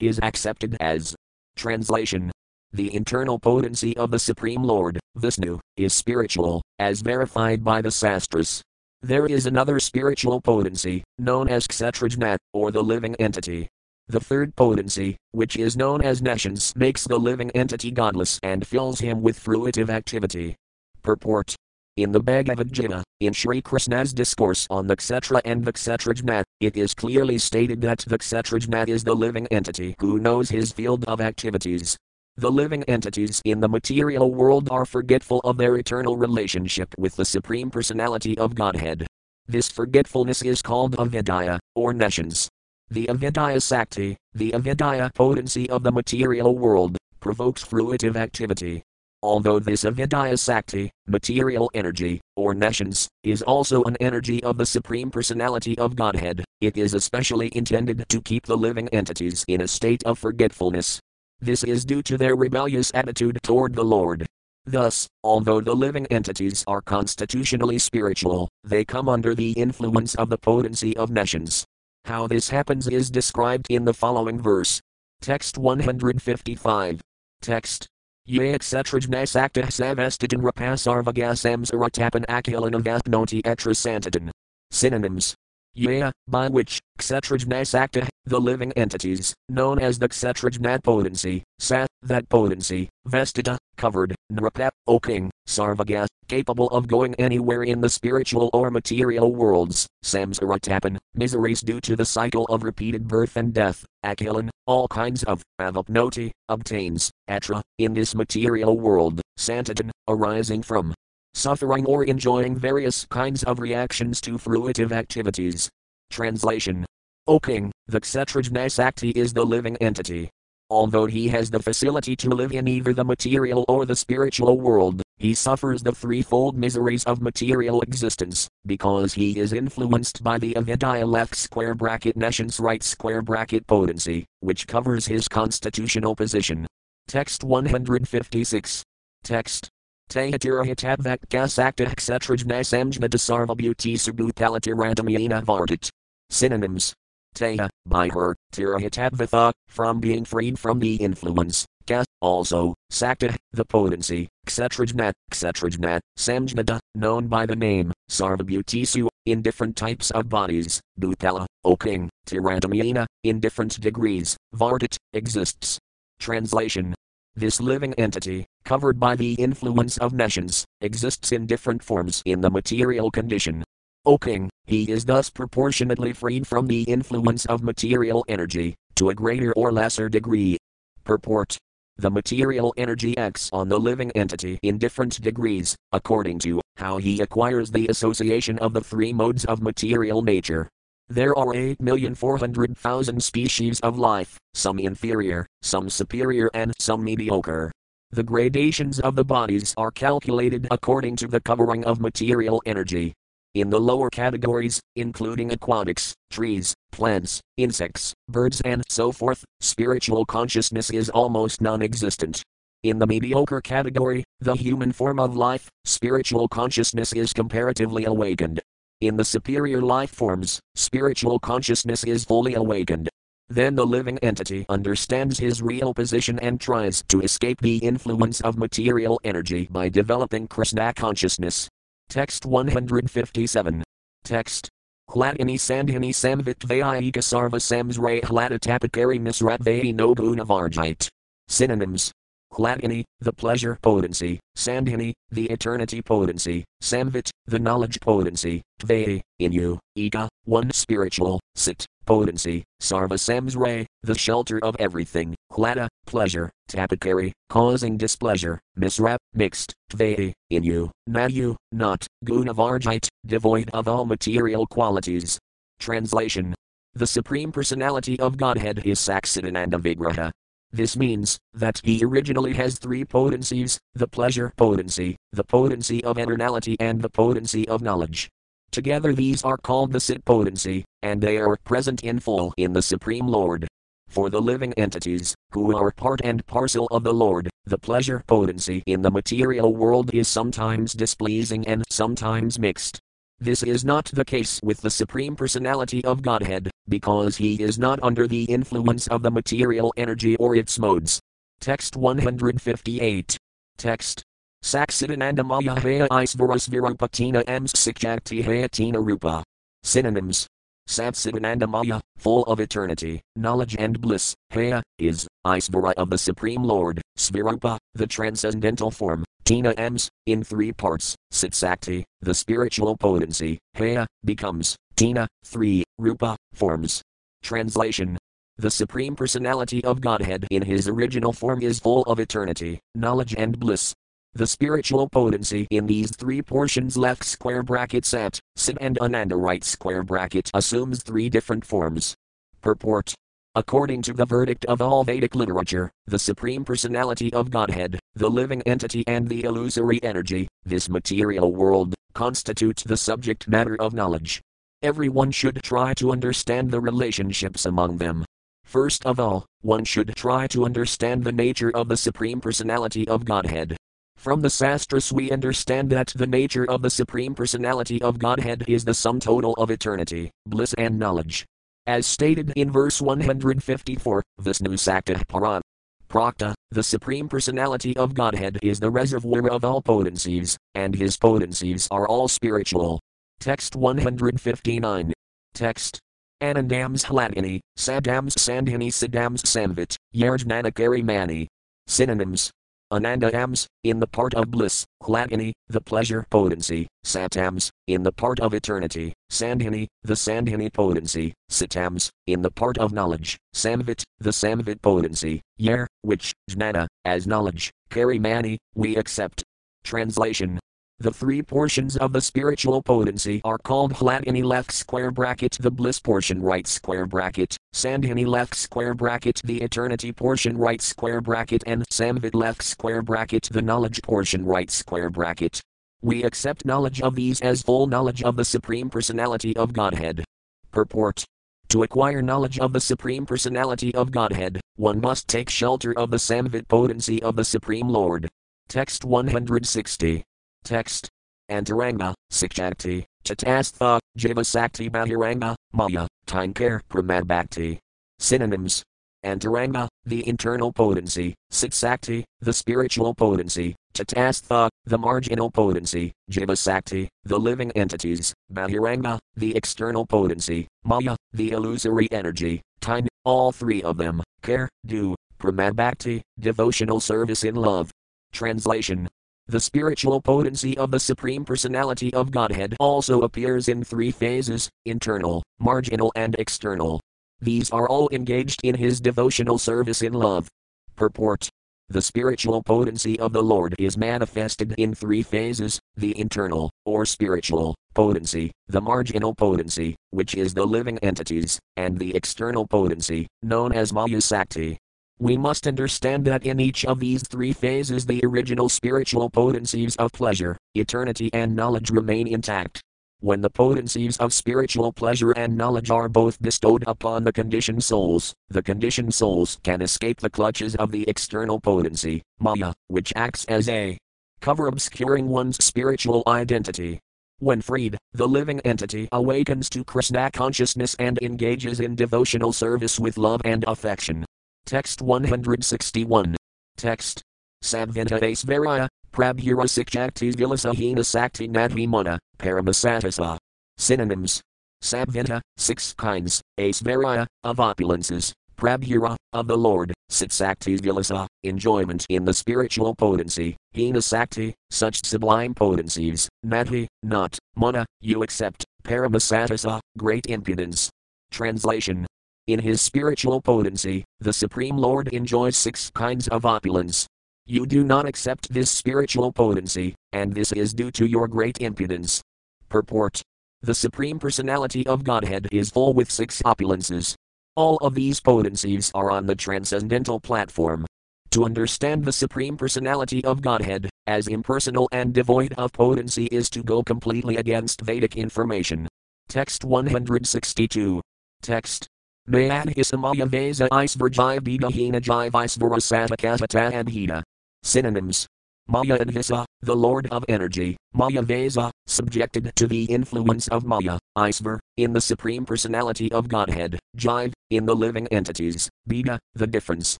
is 0.00 0.20
accepted 0.22 0.76
as. 0.80 1.14
Translation 1.56 2.30
the 2.72 2.94
internal 2.94 3.38
potency 3.38 3.96
of 3.96 4.10
the 4.10 4.18
Supreme 4.18 4.62
Lord, 4.62 4.98
Vishnu, 5.16 5.58
is 5.78 5.94
spiritual, 5.94 6.60
as 6.78 7.00
verified 7.00 7.64
by 7.64 7.80
the 7.80 7.90
Sastras. 7.90 8.62
There 9.00 9.26
is 9.26 9.46
another 9.46 9.80
spiritual 9.80 10.40
potency, 10.42 11.02
known 11.18 11.48
as 11.48 11.66
Kshetrajnat, 11.66 12.36
or 12.52 12.70
the 12.70 12.82
living 12.82 13.14
entity. 13.16 13.68
The 14.08 14.20
third 14.20 14.54
potency, 14.54 15.16
which 15.32 15.56
is 15.56 15.76
known 15.76 16.02
as 16.02 16.20
Nescience, 16.20 16.76
makes 16.76 17.04
the 17.04 17.18
living 17.18 17.50
entity 17.52 17.90
godless 17.90 18.38
and 18.42 18.66
fills 18.66 19.00
him 19.00 19.22
with 19.22 19.42
fruitive 19.42 19.88
activity. 19.88 20.56
Purport 21.02 21.56
in 21.98 22.12
the 22.12 22.20
Bhagavad 22.20 22.72
Gita, 22.72 23.02
in 23.20 23.32
Sri 23.32 23.60
Krishna's 23.60 24.12
discourse 24.12 24.66
on 24.70 24.86
the 24.86 24.96
Kshetra 24.96 25.40
and 25.44 25.64
the 25.64 25.72
Kshetrajnat, 25.72 26.44
it 26.60 26.76
is 26.76 26.94
clearly 26.94 27.38
stated 27.38 27.80
that 27.80 27.98
the 28.06 28.18
Kshetrajnat 28.18 28.88
is 28.88 29.02
the 29.02 29.14
living 29.14 29.48
entity 29.48 29.96
who 29.98 30.20
knows 30.20 30.48
his 30.48 30.70
field 30.70 31.04
of 31.06 31.20
activities, 31.20 31.96
the 32.36 32.52
living 32.52 32.84
entities 32.84 33.42
in 33.44 33.58
the 33.58 33.68
material 33.68 34.32
world 34.32 34.68
are 34.70 34.84
forgetful 34.84 35.40
of 35.40 35.56
their 35.56 35.74
eternal 35.76 36.16
relationship 36.16 36.94
with 36.96 37.16
the 37.16 37.24
Supreme 37.24 37.68
Personality 37.68 38.38
of 38.38 38.54
Godhead. 38.54 39.04
This 39.48 39.68
forgetfulness 39.68 40.42
is 40.42 40.62
called 40.62 40.94
avidya, 41.00 41.58
or 41.74 41.92
nescience. 41.92 42.48
The 42.90 43.08
avidya 43.08 43.60
sakti, 43.60 44.16
the 44.34 44.54
avidya 44.54 45.10
potency 45.16 45.68
of 45.68 45.82
the 45.82 45.90
material 45.90 46.56
world, 46.56 46.96
provokes 47.18 47.64
fruitive 47.64 48.14
activity. 48.14 48.84
Although 49.22 49.58
this 49.58 49.84
avidya 49.84 50.36
sakti, 50.36 50.92
material 51.08 51.68
energy, 51.74 52.20
or 52.36 52.54
nescience, 52.54 53.08
is 53.24 53.42
also 53.42 53.82
an 53.82 53.96
energy 53.98 54.40
of 54.44 54.58
the 54.58 54.66
Supreme 54.66 55.10
Personality 55.10 55.76
of 55.76 55.96
Godhead, 55.96 56.44
it 56.60 56.76
is 56.76 56.94
especially 56.94 57.50
intended 57.56 58.08
to 58.08 58.22
keep 58.22 58.46
the 58.46 58.56
living 58.56 58.88
entities 58.90 59.44
in 59.48 59.62
a 59.62 59.68
state 59.68 60.04
of 60.04 60.20
forgetfulness. 60.20 61.00
This 61.40 61.64
is 61.64 61.84
due 61.84 62.02
to 62.02 62.16
their 62.16 62.36
rebellious 62.36 62.92
attitude 62.94 63.40
toward 63.42 63.74
the 63.74 63.84
Lord. 63.84 64.24
Thus, 64.66 65.08
although 65.24 65.60
the 65.60 65.74
living 65.74 66.06
entities 66.06 66.62
are 66.68 66.82
constitutionally 66.82 67.78
spiritual, 67.78 68.48
they 68.62 68.84
come 68.84 69.08
under 69.08 69.34
the 69.34 69.50
influence 69.52 70.14
of 70.14 70.28
the 70.28 70.38
potency 70.38 70.96
of 70.96 71.10
nescience. 71.10 71.64
How 72.04 72.28
this 72.28 72.50
happens 72.50 72.86
is 72.86 73.10
described 73.10 73.66
in 73.68 73.84
the 73.84 73.94
following 73.94 74.40
verse. 74.40 74.80
Text 75.20 75.58
155. 75.58 77.00
Text 77.40 77.88
Ye 78.28 78.52
etc. 78.52 79.00
Jnasakta 79.00 79.64
savestitan 79.72 80.42
rapasarvagasam 80.42 81.64
saratapan 81.64 82.26
akilanavastnoti 82.28 83.40
etra 83.42 83.74
santitan. 83.74 84.30
Synonyms. 84.70 85.34
Yea, 85.74 86.10
by 86.26 86.48
which, 86.48 86.80
Kshetrajnasakta, 86.98 88.08
the 88.24 88.40
living 88.40 88.72
entities, 88.72 89.34
known 89.48 89.78
as 89.78 89.98
the 89.98 90.08
Kshetrajnat 90.08 90.82
potency, 90.82 91.44
Sat, 91.58 91.88
that 92.02 92.28
potency, 92.28 92.88
Vestita, 93.06 93.56
covered, 93.76 94.14
Nrapa, 94.32 94.70
O 94.86 94.98
king, 94.98 95.30
Sarvagas, 95.46 96.08
capable 96.28 96.68
of 96.70 96.88
going 96.88 97.14
anywhere 97.14 97.62
in 97.62 97.80
the 97.80 97.88
spiritual 97.88 98.50
or 98.52 98.70
material 98.70 99.34
worlds, 99.34 99.86
Samsaratapan, 100.04 100.98
miseries 101.14 101.60
due 101.60 101.80
to 101.80 101.96
the 101.96 102.04
cycle 102.04 102.44
of 102.46 102.62
repeated 102.64 103.08
birth 103.08 103.36
and 103.36 103.54
death, 103.54 103.84
Akilan, 104.04 104.50
all 104.66 104.88
kinds 104.88 105.22
of, 105.24 105.42
Avapnoti, 105.60 106.30
obtains, 106.48 107.10
Atra, 107.28 107.62
in 107.78 107.94
this 107.94 108.14
material 108.14 108.78
world, 108.78 109.20
Santatan, 109.38 109.90
arising 110.08 110.62
from, 110.62 110.92
suffering 111.34 111.84
or 111.86 112.04
enjoying 112.04 112.56
various 112.56 113.06
kinds 113.06 113.42
of 113.44 113.60
reactions 113.60 114.20
to 114.22 114.32
fruitive 114.32 114.92
activities. 114.92 115.68
Translation 116.10 116.84
O 117.26 117.38
king, 117.38 117.70
the 117.86 118.00
Kshetrajnasakti 118.00 119.14
is 119.14 119.32
the 119.34 119.44
living 119.44 119.76
entity. 119.78 120.30
Although 120.70 121.06
he 121.06 121.28
has 121.28 121.50
the 121.50 121.62
facility 121.62 122.14
to 122.16 122.30
live 122.30 122.52
in 122.52 122.68
either 122.68 122.92
the 122.92 123.04
material 123.04 123.64
or 123.68 123.86
the 123.86 123.96
spiritual 123.96 124.58
world, 124.58 125.02
he 125.18 125.34
suffers 125.34 125.82
the 125.82 125.92
threefold 125.92 126.56
miseries 126.56 127.04
of 127.04 127.20
material 127.20 127.80
existence, 127.82 128.48
because 128.66 129.14
he 129.14 129.38
is 129.38 129.52
influenced 129.52 130.22
by 130.22 130.38
the 130.38 130.56
avidya 130.56 131.04
left 131.04 131.34
square 131.34 131.74
bracket 131.74 132.16
nescience 132.16 132.60
right 132.60 132.82
square 132.82 133.20
bracket 133.20 133.66
potency, 133.66 134.26
which 134.40 134.66
covers 134.66 135.06
his 135.06 135.26
constitutional 135.26 136.14
position. 136.14 136.66
Text 137.08 137.42
156. 137.42 138.82
Text. 139.24 139.68
Tehatirahitabvak 140.08 141.28
gasakta 141.28 141.94
kshetrajnasamjna 141.94 143.08
dasarvabuti 143.08 143.94
subutalatirandamyena 143.94 145.44
vardit. 145.44 145.90
Synonyms. 146.30 146.94
Teha, 147.34 147.68
by 147.84 148.08
her, 148.08 148.34
tirahitabvatha, 148.52 149.52
from 149.68 150.00
being 150.00 150.24
freed 150.24 150.58
from 150.58 150.78
the 150.78 150.96
influence, 150.96 151.66
gas, 151.84 152.06
also, 152.22 152.74
sakta, 152.88 153.36
the 153.52 153.66
potency, 153.66 154.28
kshetrajnat, 154.46 155.12
kshetrajnat, 155.30 156.00
samjnada, 156.18 156.78
known 156.94 157.28
by 157.28 157.44
the 157.44 157.54
name, 157.54 157.92
sarvabhutisu, 158.10 159.08
in 159.26 159.42
different 159.42 159.76
types 159.76 160.10
of 160.12 160.30
bodies, 160.30 160.80
bhutala, 160.98 161.44
O 161.64 161.76
king, 161.76 162.08
tirandamyena, 162.26 163.04
in 163.24 163.40
different 163.40 163.78
degrees, 163.78 164.38
vardit, 164.54 164.96
exists. 165.12 165.78
Translation 166.18 166.94
this 167.38 167.60
living 167.60 167.94
entity, 167.94 168.46
covered 168.64 168.98
by 168.98 169.16
the 169.16 169.34
influence 169.34 169.98
of 169.98 170.12
nescience, 170.12 170.64
exists 170.80 171.32
in 171.32 171.46
different 171.46 171.82
forms 171.82 172.22
in 172.24 172.40
the 172.40 172.50
material 172.50 173.10
condition. 173.10 173.64
O 174.04 174.18
king, 174.18 174.50
he 174.66 174.90
is 174.90 175.04
thus 175.04 175.30
proportionately 175.30 176.12
freed 176.12 176.46
from 176.46 176.66
the 176.66 176.82
influence 176.82 177.46
of 177.46 177.62
material 177.62 178.24
energy, 178.28 178.74
to 178.96 179.10
a 179.10 179.14
greater 179.14 179.52
or 179.54 179.72
lesser 179.72 180.08
degree. 180.08 180.56
Purport 181.04 181.58
the 182.00 182.10
material 182.10 182.72
energy 182.76 183.18
acts 183.18 183.50
on 183.52 183.68
the 183.68 183.78
living 183.78 184.12
entity 184.12 184.56
in 184.62 184.78
different 184.78 185.20
degrees, 185.20 185.74
according 185.90 186.38
to 186.38 186.60
how 186.76 186.96
he 186.98 187.20
acquires 187.20 187.72
the 187.72 187.88
association 187.88 188.56
of 188.60 188.72
the 188.72 188.80
three 188.80 189.12
modes 189.12 189.44
of 189.46 189.60
material 189.60 190.22
nature. 190.22 190.68
There 191.10 191.34
are 191.38 191.54
8,400,000 191.54 193.22
species 193.22 193.80
of 193.80 193.98
life, 193.98 194.36
some 194.52 194.78
inferior, 194.78 195.46
some 195.62 195.88
superior, 195.88 196.50
and 196.52 196.74
some 196.78 197.02
mediocre. 197.02 197.72
The 198.10 198.22
gradations 198.22 199.00
of 199.00 199.16
the 199.16 199.24
bodies 199.24 199.72
are 199.78 199.90
calculated 199.90 200.68
according 200.70 201.16
to 201.16 201.26
the 201.26 201.40
covering 201.40 201.82
of 201.86 201.98
material 201.98 202.60
energy. 202.66 203.14
In 203.54 203.70
the 203.70 203.80
lower 203.80 204.10
categories, 204.10 204.80
including 204.96 205.50
aquatics, 205.50 206.12
trees, 206.30 206.74
plants, 206.92 207.40
insects, 207.56 208.12
birds, 208.28 208.60
and 208.66 208.82
so 208.90 209.10
forth, 209.10 209.42
spiritual 209.60 210.26
consciousness 210.26 210.90
is 210.90 211.08
almost 211.08 211.62
non 211.62 211.80
existent. 211.80 212.42
In 212.82 212.98
the 212.98 213.06
mediocre 213.06 213.62
category, 213.62 214.24
the 214.40 214.54
human 214.54 214.92
form 214.92 215.18
of 215.18 215.34
life, 215.34 215.70
spiritual 215.86 216.48
consciousness 216.48 217.14
is 217.14 217.32
comparatively 217.32 218.04
awakened. 218.04 218.60
In 219.00 219.16
the 219.16 219.24
superior 219.24 219.80
life 219.80 220.10
forms, 220.10 220.58
spiritual 220.74 221.38
consciousness 221.38 222.02
is 222.02 222.24
fully 222.24 222.54
awakened. 222.54 223.08
Then 223.48 223.76
the 223.76 223.86
living 223.86 224.18
entity 224.18 224.66
understands 224.68 225.38
his 225.38 225.62
real 225.62 225.94
position 225.94 226.36
and 226.40 226.60
tries 226.60 227.04
to 227.04 227.20
escape 227.20 227.60
the 227.60 227.76
influence 227.76 228.40
of 228.40 228.58
material 228.58 229.20
energy 229.22 229.68
by 229.70 229.88
developing 229.88 230.48
Krishna 230.48 230.92
consciousness. 230.94 231.68
Text 232.08 232.44
157. 232.44 233.84
Text. 234.24 234.68
Hladini 235.10 235.54
sandhini 235.54 236.10
samvitvayika 236.10 237.22
sarva 237.22 237.60
samsray 237.60 238.20
hladitapakari 238.22 239.20
nisratvai 239.20 239.94
no 239.94 240.12
gunavarjite. 240.12 241.08
Synonyms 241.46 242.12
Hladini, 242.52 243.04
the 243.20 243.32
pleasure 243.32 243.78
potency, 243.82 244.40
Sandhini, 244.56 245.12
the 245.30 245.46
eternity 245.50 246.02
potency, 246.02 246.64
Samvit, 246.82 247.30
the 247.46 247.58
knowledge 247.58 248.00
potency, 248.00 248.62
Tvai, 248.80 249.20
in 249.38 249.52
you, 249.52 249.78
Eka, 249.96 250.28
one 250.44 250.70
spiritual, 250.72 251.40
Sit, 251.54 251.86
potency, 252.06 252.64
Sarva 252.82 253.18
Samsray, 253.18 253.86
the 254.02 254.16
shelter 254.16 254.58
of 254.62 254.76
everything, 254.78 255.34
Hlada, 255.52 255.88
pleasure, 256.06 256.50
Tapakari, 256.70 257.32
causing 257.48 257.96
displeasure, 257.96 258.58
Misrap, 258.78 259.18
mixed, 259.34 259.74
Tvai, 259.92 260.32
in 260.50 260.64
you, 260.64 260.90
Nayu, 261.08 261.54
not, 261.72 262.06
Gunavarjite, 262.24 263.08
devoid 263.26 263.70
of 263.72 263.88
all 263.88 264.04
material 264.04 264.66
qualities. 264.66 265.38
Translation. 265.78 266.54
The 266.94 267.06
Supreme 267.06 267.52
Personality 267.52 268.18
of 268.18 268.36
Godhead 268.36 268.82
is 268.84 268.98
Saksidananda 268.98 269.80
Vigraha, 269.80 270.32
this 270.72 270.96
means 270.96 271.38
that 271.54 271.80
he 271.82 272.04
originally 272.04 272.52
has 272.52 272.78
three 272.78 273.04
potencies 273.04 273.78
the 273.94 274.06
pleasure 274.06 274.52
potency, 274.56 275.16
the 275.32 275.44
potency 275.44 276.04
of 276.04 276.16
eternality, 276.16 276.76
and 276.78 277.00
the 277.00 277.08
potency 277.08 277.66
of 277.68 277.82
knowledge. 277.82 278.28
Together, 278.70 279.14
these 279.14 279.42
are 279.42 279.56
called 279.56 279.92
the 279.92 280.00
Sit 280.00 280.24
potency, 280.24 280.84
and 281.02 281.20
they 281.20 281.38
are 281.38 281.56
present 281.64 282.04
in 282.04 282.20
full 282.20 282.52
in 282.58 282.72
the 282.72 282.82
Supreme 282.82 283.26
Lord. 283.26 283.66
For 284.08 284.30
the 284.30 284.40
living 284.40 284.72
entities, 284.74 285.34
who 285.52 285.76
are 285.76 285.90
part 285.90 286.20
and 286.22 286.46
parcel 286.46 286.86
of 286.90 287.02
the 287.02 287.14
Lord, 287.14 287.48
the 287.66 287.78
pleasure 287.78 288.22
potency 288.26 288.82
in 288.86 289.02
the 289.02 289.10
material 289.10 289.74
world 289.74 290.14
is 290.14 290.28
sometimes 290.28 290.92
displeasing 290.92 291.66
and 291.66 291.84
sometimes 291.90 292.58
mixed. 292.58 293.00
This 293.40 293.62
is 293.62 293.84
not 293.84 294.06
the 294.06 294.24
case 294.24 294.58
with 294.64 294.80
the 294.80 294.90
Supreme 294.90 295.36
Personality 295.36 296.04
of 296.04 296.22
Godhead, 296.22 296.70
because 296.88 297.36
he 297.36 297.62
is 297.62 297.78
not 297.78 298.00
under 298.02 298.26
the 298.26 298.44
influence 298.44 299.06
of 299.06 299.22
the 299.22 299.30
material 299.30 299.94
energy 299.96 300.34
or 300.36 300.56
its 300.56 300.76
modes. 300.76 301.20
Text 301.60 301.96
158. 301.96 303.36
Text. 303.76 304.24
Saksidanandamaya 304.64 305.78
haya 305.78 306.08
isvarasvirupatina 306.08 307.48
ams 307.48 307.72
sikjakti 307.74 308.44
hayatina 308.44 309.04
rupa. 309.04 309.44
Synonyms. 309.84 310.48
Satsidanandamaya, 310.88 312.00
full 312.16 312.42
of 312.44 312.58
eternity, 312.58 313.20
knowledge 313.36 313.76
and 313.78 314.00
bliss, 314.00 314.34
Haya, 314.50 314.82
is, 314.98 315.28
Isvara 315.46 315.92
of 315.94 316.10
the 316.10 316.16
Supreme 316.16 316.62
Lord, 316.62 317.02
Svirupa, 317.16 317.78
the 317.94 318.06
transcendental 318.06 318.90
form, 318.90 319.22
Tina 319.48 319.72
Ms, 319.78 320.10
in 320.26 320.44
three 320.44 320.72
parts, 320.72 321.16
Sitsakti, 321.32 322.04
the 322.20 322.34
spiritual 322.34 322.98
potency, 322.98 323.58
Haya, 323.78 324.06
becomes, 324.22 324.76
Tina, 324.94 325.26
three, 325.42 325.84
Rupa, 325.96 326.36
forms. 326.52 327.00
Translation 327.42 328.18
The 328.58 328.70
Supreme 328.70 329.16
Personality 329.16 329.82
of 329.84 330.02
Godhead 330.02 330.46
in 330.50 330.60
his 330.60 330.86
original 330.86 331.32
form 331.32 331.62
is 331.62 331.80
full 331.80 332.02
of 332.02 332.20
eternity, 332.20 332.78
knowledge, 332.94 333.34
and 333.38 333.58
bliss, 333.58 333.94
the 334.34 334.46
spiritual 334.46 335.08
potency 335.08 335.66
in 335.70 335.86
these 335.86 336.14
three 336.14 336.42
portions 336.42 336.98
left 336.98 337.24
square 337.24 337.62
bracket 337.62 338.04
sat, 338.04 338.38
sit 338.56 338.76
and 338.82 338.98
ananda 338.98 339.36
right 339.36 339.64
square 339.64 340.02
bracket 340.02 340.50
assumes 340.52 341.02
three 341.02 341.30
different 341.30 341.64
forms. 341.64 342.14
Purport. 342.60 343.14
According 343.58 344.02
to 344.02 344.12
the 344.12 344.24
verdict 344.24 344.66
of 344.66 344.80
all 344.80 345.02
Vedic 345.02 345.34
literature, 345.34 345.90
the 346.06 346.16
Supreme 346.16 346.64
Personality 346.64 347.32
of 347.32 347.50
Godhead, 347.50 347.98
the 348.14 348.30
living 348.30 348.62
entity 348.62 349.02
and 349.08 349.28
the 349.28 349.42
illusory 349.42 350.00
energy, 350.04 350.46
this 350.64 350.88
material 350.88 351.52
world, 351.52 351.92
constitutes 352.14 352.84
the 352.84 352.96
subject 352.96 353.48
matter 353.48 353.74
of 353.80 353.94
knowledge. 353.94 354.40
Everyone 354.80 355.32
should 355.32 355.60
try 355.64 355.92
to 355.94 356.12
understand 356.12 356.70
the 356.70 356.80
relationships 356.80 357.66
among 357.66 357.96
them. 357.96 358.24
First 358.62 359.04
of 359.04 359.18
all, 359.18 359.44
one 359.62 359.84
should 359.84 360.14
try 360.14 360.46
to 360.46 360.64
understand 360.64 361.24
the 361.24 361.32
nature 361.32 361.72
of 361.74 361.88
the 361.88 361.96
Supreme 361.96 362.40
Personality 362.40 363.08
of 363.08 363.24
Godhead. 363.24 363.76
From 364.16 364.40
the 364.40 364.50
Sastras, 364.50 365.12
we 365.12 365.32
understand 365.32 365.90
that 365.90 366.12
the 366.14 366.28
nature 366.28 366.70
of 366.70 366.82
the 366.82 366.90
Supreme 366.90 367.34
Personality 367.34 368.00
of 368.02 368.20
Godhead 368.20 368.66
is 368.68 368.84
the 368.84 368.94
sum 368.94 369.18
total 369.18 369.54
of 369.54 369.72
eternity, 369.72 370.30
bliss, 370.46 370.74
and 370.74 370.96
knowledge. 370.96 371.44
As 371.88 372.06
stated 372.06 372.52
in 372.54 372.70
verse 372.70 373.00
154, 373.00 374.22
Vishnu 374.40 374.76
Sakta 374.76 375.24
Paran. 375.26 375.62
Prakta, 376.10 376.52
the 376.70 376.82
Supreme 376.82 377.30
Personality 377.30 377.96
of 377.96 378.12
Godhead 378.12 378.58
is 378.62 378.78
the 378.78 378.90
reservoir 378.90 379.48
of 379.48 379.64
all 379.64 379.80
potencies, 379.80 380.58
and 380.74 380.94
his 380.94 381.16
potencies 381.16 381.88
are 381.90 382.06
all 382.06 382.28
spiritual. 382.28 383.00
Text 383.40 383.74
159. 383.74 385.14
Text. 385.54 385.98
Anandams 386.42 387.06
Hladini, 387.06 387.60
Sadams 387.78 388.34
Sandhini 388.34 388.88
Sadams 388.88 389.40
Samvit, 389.44 389.96
Yarjnanakari 390.14 391.02
Mani. 391.02 391.48
Synonyms. 391.86 392.50
Anandams, 392.90 393.66
in 393.84 394.00
the 394.00 394.06
part 394.06 394.32
of 394.34 394.50
bliss, 394.50 394.86
Hladini, 395.02 395.52
the 395.68 395.80
pleasure 395.80 396.24
potency, 396.30 396.86
Satams, 397.04 397.68
in 397.86 398.02
the 398.02 398.12
part 398.12 398.40
of 398.40 398.54
eternity, 398.54 399.12
Sandhini, 399.30 399.86
the 400.02 400.14
Sandhini 400.14 400.72
potency, 400.72 401.34
Satams, 401.50 402.08
in 402.26 402.40
the 402.40 402.50
part 402.50 402.78
of 402.78 402.92
knowledge, 402.92 403.36
Samvit, 403.54 404.04
the 404.18 404.30
Samvit 404.30 404.80
potency, 404.80 405.42
Yer, 405.58 405.86
which, 406.00 406.32
Jnana, 406.50 406.86
as 407.04 407.26
knowledge, 407.26 407.70
Kari 407.90 408.18
Mani, 408.18 408.58
we 408.74 408.96
accept. 408.96 409.44
Translation 409.84 410.58
the 411.00 411.12
three 411.12 411.42
portions 411.42 411.96
of 411.96 412.12
the 412.12 412.20
spiritual 412.20 412.82
potency 412.82 413.40
are 413.44 413.58
called 413.58 413.92
Hladini 413.92 414.42
left 414.42 414.72
square 414.72 415.12
bracket 415.12 415.56
the 415.60 415.70
bliss 415.70 416.00
portion 416.00 416.42
right 416.42 416.66
square 416.66 417.06
bracket, 417.06 417.56
Sandhini 417.72 418.26
left 418.26 418.56
square 418.56 418.94
bracket 418.94 419.40
the 419.44 419.62
eternity 419.62 420.10
portion 420.10 420.58
right 420.58 420.82
square 420.82 421.20
bracket 421.20 421.62
and 421.66 421.84
Samvit 421.88 422.34
left 422.34 422.64
square 422.64 423.00
bracket 423.00 423.48
the 423.52 423.62
knowledge 423.62 424.02
portion 424.02 424.44
right 424.44 424.70
square 424.72 425.08
bracket. 425.08 425.60
We 426.02 426.24
accept 426.24 426.64
knowledge 426.64 427.00
of 427.00 427.14
these 427.14 427.40
as 427.42 427.62
full 427.62 427.86
knowledge 427.86 428.24
of 428.24 428.34
the 428.34 428.44
Supreme 428.44 428.90
Personality 428.90 429.56
of 429.56 429.72
Godhead. 429.72 430.24
Purport 430.72 431.24
to 431.68 431.82
acquire 431.82 432.22
knowledge 432.22 432.58
of 432.58 432.72
the 432.72 432.80
Supreme 432.80 433.26
Personality 433.26 433.94
of 433.94 434.10
Godhead, 434.10 434.58
one 434.76 435.00
must 435.00 435.28
take 435.28 435.50
shelter 435.50 435.92
of 435.98 436.10
the 436.10 436.16
Samvit 436.16 436.66
potency 436.66 437.22
of 437.22 437.36
the 437.36 437.44
Supreme 437.44 437.88
Lord. 437.88 438.26
Text 438.68 439.04
160. 439.04 440.24
Text. 440.68 441.08
Antaranga, 441.50 442.12
Sikshakti, 442.30 443.06
Tatastha, 443.24 443.98
Jivasakti 444.18 444.90
Bahiranga, 444.90 445.56
Maya, 445.72 446.06
Tinkar 446.26 446.82
Pramadbhakti. 446.90 447.78
Synonyms. 448.18 448.82
Antaranga, 449.24 449.88
the 450.04 450.28
internal 450.28 450.70
potency, 450.70 451.34
Siksakti, 451.50 452.22
the 452.40 452.52
spiritual 452.52 453.14
potency, 453.14 453.76
Tatastha, 453.94 454.68
the 454.84 454.98
marginal 454.98 455.50
potency, 455.50 456.12
Jivasakti, 456.30 457.08
the 457.24 457.40
living 457.40 457.72
entities, 457.72 458.34
Bahiranga, 458.52 459.18
the 459.36 459.56
external 459.56 460.04
potency, 460.04 460.68
Maya, 460.84 461.16
the 461.32 461.52
illusory 461.52 462.12
energy, 462.12 462.60
Time, 462.82 463.08
all 463.24 463.52
three 463.52 463.82
of 463.82 463.96
them, 463.96 464.22
care, 464.42 464.68
do, 464.84 465.16
Pramadbhakti, 465.40 466.20
devotional 466.38 467.00
service 467.00 467.42
in 467.42 467.54
love. 467.54 467.90
Translation 468.34 469.08
the 469.48 469.58
spiritual 469.58 470.20
potency 470.20 470.76
of 470.76 470.90
the 470.90 471.00
Supreme 471.00 471.42
Personality 471.42 472.12
of 472.12 472.30
Godhead 472.30 472.76
also 472.78 473.22
appears 473.22 473.68
in 473.68 473.82
three 473.82 474.10
phases 474.10 474.68
internal, 474.84 475.42
marginal, 475.58 476.12
and 476.14 476.34
external. 476.38 477.00
These 477.40 477.70
are 477.70 477.88
all 477.88 478.10
engaged 478.12 478.60
in 478.62 478.74
his 478.74 479.00
devotional 479.00 479.56
service 479.56 480.02
in 480.02 480.12
love. 480.12 480.48
Purport 480.96 481.48
The 481.88 482.02
spiritual 482.02 482.62
potency 482.62 483.18
of 483.18 483.32
the 483.32 483.42
Lord 483.42 483.74
is 483.78 483.96
manifested 483.96 484.74
in 484.76 484.94
three 484.94 485.22
phases 485.22 485.80
the 485.96 486.18
internal, 486.20 486.68
or 486.84 487.06
spiritual, 487.06 487.74
potency, 487.94 488.50
the 488.66 488.82
marginal 488.82 489.34
potency, 489.34 489.96
which 490.10 490.34
is 490.34 490.52
the 490.52 490.66
living 490.66 490.98
entities, 490.98 491.58
and 491.78 491.98
the 491.98 492.14
external 492.14 492.66
potency, 492.66 493.26
known 493.42 493.72
as 493.72 493.94
Maya 493.94 494.20
Sakti. 494.20 494.76
We 495.20 495.36
must 495.36 495.66
understand 495.66 496.24
that 496.26 496.44
in 496.44 496.60
each 496.60 496.84
of 496.84 497.00
these 497.00 497.24
three 497.26 497.52
phases 497.52 498.06
the 498.06 498.20
original 498.24 498.68
spiritual 498.68 499.28
potencies 499.28 499.96
of 499.96 500.12
pleasure, 500.12 500.56
eternity, 500.76 501.28
and 501.32 501.56
knowledge 501.56 501.90
remain 501.90 502.28
intact. 502.28 502.80
When 503.20 503.40
the 503.40 503.50
potencies 503.50 504.16
of 504.18 504.32
spiritual 504.32 504.92
pleasure 504.92 505.32
and 505.32 505.56
knowledge 505.56 505.90
are 505.90 506.08
both 506.08 506.40
bestowed 506.40 506.84
upon 506.86 507.24
the 507.24 507.32
conditioned 507.32 507.82
souls, 507.82 508.32
the 508.48 508.62
conditioned 508.62 509.12
souls 509.12 509.58
can 509.64 509.82
escape 509.82 510.20
the 510.20 510.30
clutches 510.30 510.76
of 510.76 510.92
the 510.92 511.04
external 511.08 511.58
potency, 511.58 512.22
Maya, 512.38 512.72
which 512.86 513.12
acts 513.16 513.44
as 513.46 513.68
a 513.68 513.98
cover 514.40 514.68
obscuring 514.68 515.28
one's 515.28 515.56
spiritual 515.64 516.22
identity. 516.28 517.00
When 517.40 517.60
freed, 517.60 517.98
the 518.12 518.28
living 518.28 518.60
entity 518.60 519.08
awakens 519.10 519.68
to 519.70 519.82
Krishna 519.82 520.30
consciousness 520.32 520.94
and 521.00 521.18
engages 521.20 521.80
in 521.80 521.96
devotional 521.96 522.52
service 522.52 523.00
with 523.00 523.18
love 523.18 523.40
and 523.44 523.64
affection. 523.66 524.24
Text 524.68 525.00
161. 525.00 526.36
Text. 526.76 527.22
Sabvinta 527.64 528.20
Aisvarya, 528.20 528.86
Prabhura 529.14 529.64
Sikshaktis 529.64 530.34
Vilasahina 530.34 531.02
Sakti 531.02 531.48
Nadhimana, 531.48 532.18
Paramasatasa. 532.38 533.38
Synonyms. 533.78 534.42
Sabvinta, 534.84 535.40
six 535.56 535.94
kinds, 535.94 536.42
Aisvarya, 536.60 537.26
of 537.44 537.56
opulences, 537.56 538.34
Prabhura, 538.58 539.16
of 539.32 539.46
the 539.46 539.56
Lord, 539.56 539.94
Sitsaktis 540.10 540.80
Vilasa, 540.80 541.26
enjoyment 541.44 542.04
in 542.10 542.26
the 542.26 542.34
spiritual 542.34 542.94
potency, 542.94 543.56
Hina 543.74 544.02
Sakti, 544.02 544.54
such 544.70 545.02
sublime 545.02 545.54
potencies, 545.54 546.28
Nadhi, 546.44 546.86
not, 547.02 547.38
Mana, 547.56 547.86
you 548.02 548.22
accept, 548.22 548.66
Paramasatasa, 548.84 549.80
great 549.96 550.26
impudence. 550.26 550.90
Translation 551.30 552.06
in 552.48 552.58
his 552.58 552.80
spiritual 552.80 553.42
potency, 553.42 554.04
the 554.20 554.32
Supreme 554.32 554.76
Lord 554.76 555.08
enjoys 555.08 555.56
six 555.56 555.90
kinds 555.90 556.28
of 556.28 556.46
opulence. 556.46 557.06
You 557.46 557.66
do 557.66 557.84
not 557.84 558.08
accept 558.08 558.52
this 558.52 558.70
spiritual 558.70 559.32
potency, 559.32 559.94
and 560.12 560.32
this 560.32 560.50
is 560.52 560.72
due 560.72 560.90
to 560.92 561.06
your 561.06 561.28
great 561.28 561.60
impudence. 561.60 562.22
Purport 562.70 563.22
The 563.60 563.74
Supreme 563.74 564.18
Personality 564.18 564.86
of 564.86 565.04
Godhead 565.04 565.48
is 565.52 565.70
full 565.70 565.92
with 565.92 566.10
six 566.10 566.40
opulences. 566.42 567.14
All 567.54 567.76
of 567.78 567.94
these 567.94 568.18
potencies 568.18 568.90
are 568.94 569.10
on 569.10 569.26
the 569.26 569.36
transcendental 569.36 570.18
platform. 570.18 570.86
To 571.32 571.44
understand 571.44 572.04
the 572.04 572.12
Supreme 572.12 572.56
Personality 572.56 573.22
of 573.24 573.42
Godhead, 573.42 573.90
as 574.06 574.26
impersonal 574.26 574.88
and 574.90 575.12
devoid 575.12 575.52
of 575.58 575.72
potency, 575.74 576.26
is 576.26 576.48
to 576.50 576.62
go 576.62 576.82
completely 576.82 577.36
against 577.36 577.82
Vedic 577.82 578.16
information. 578.16 578.88
Text 579.28 579.64
162. 579.64 581.02
Text 581.42 581.88
Mayadhisamaya 582.28 583.26
Vesa 583.26 583.68
Isvarjaya 583.70 584.40
Bidahina 584.40 585.00
Jai 585.00 585.30
Visvarasata 585.30 586.16
Kasata 586.16 586.72
Adhita. 586.72 587.22
Synonyms. 587.62 588.26
Maya 588.70 588.98
Adhisa, 588.98 589.46
the 589.62 589.74
Lord 589.74 590.08
of 590.10 590.26
Energy, 590.28 590.76
Maya 590.92 591.22
Vesa, 591.22 591.70
subjected 591.86 592.52
to 592.56 592.66
the 592.66 592.84
influence 592.84 593.48
of 593.48 593.64
Maya, 593.64 593.98
Isvar, 594.18 594.58
in 594.76 594.92
the 594.92 595.00
Supreme 595.00 595.46
Personality 595.46 596.12
of 596.12 596.28
Godhead, 596.28 596.78
Jive, 596.94 597.32
in 597.48 597.64
the 597.64 597.74
living 597.74 598.06
entities, 598.08 598.68
Bida, 598.86 599.18
the 599.34 599.46
difference, 599.46 599.96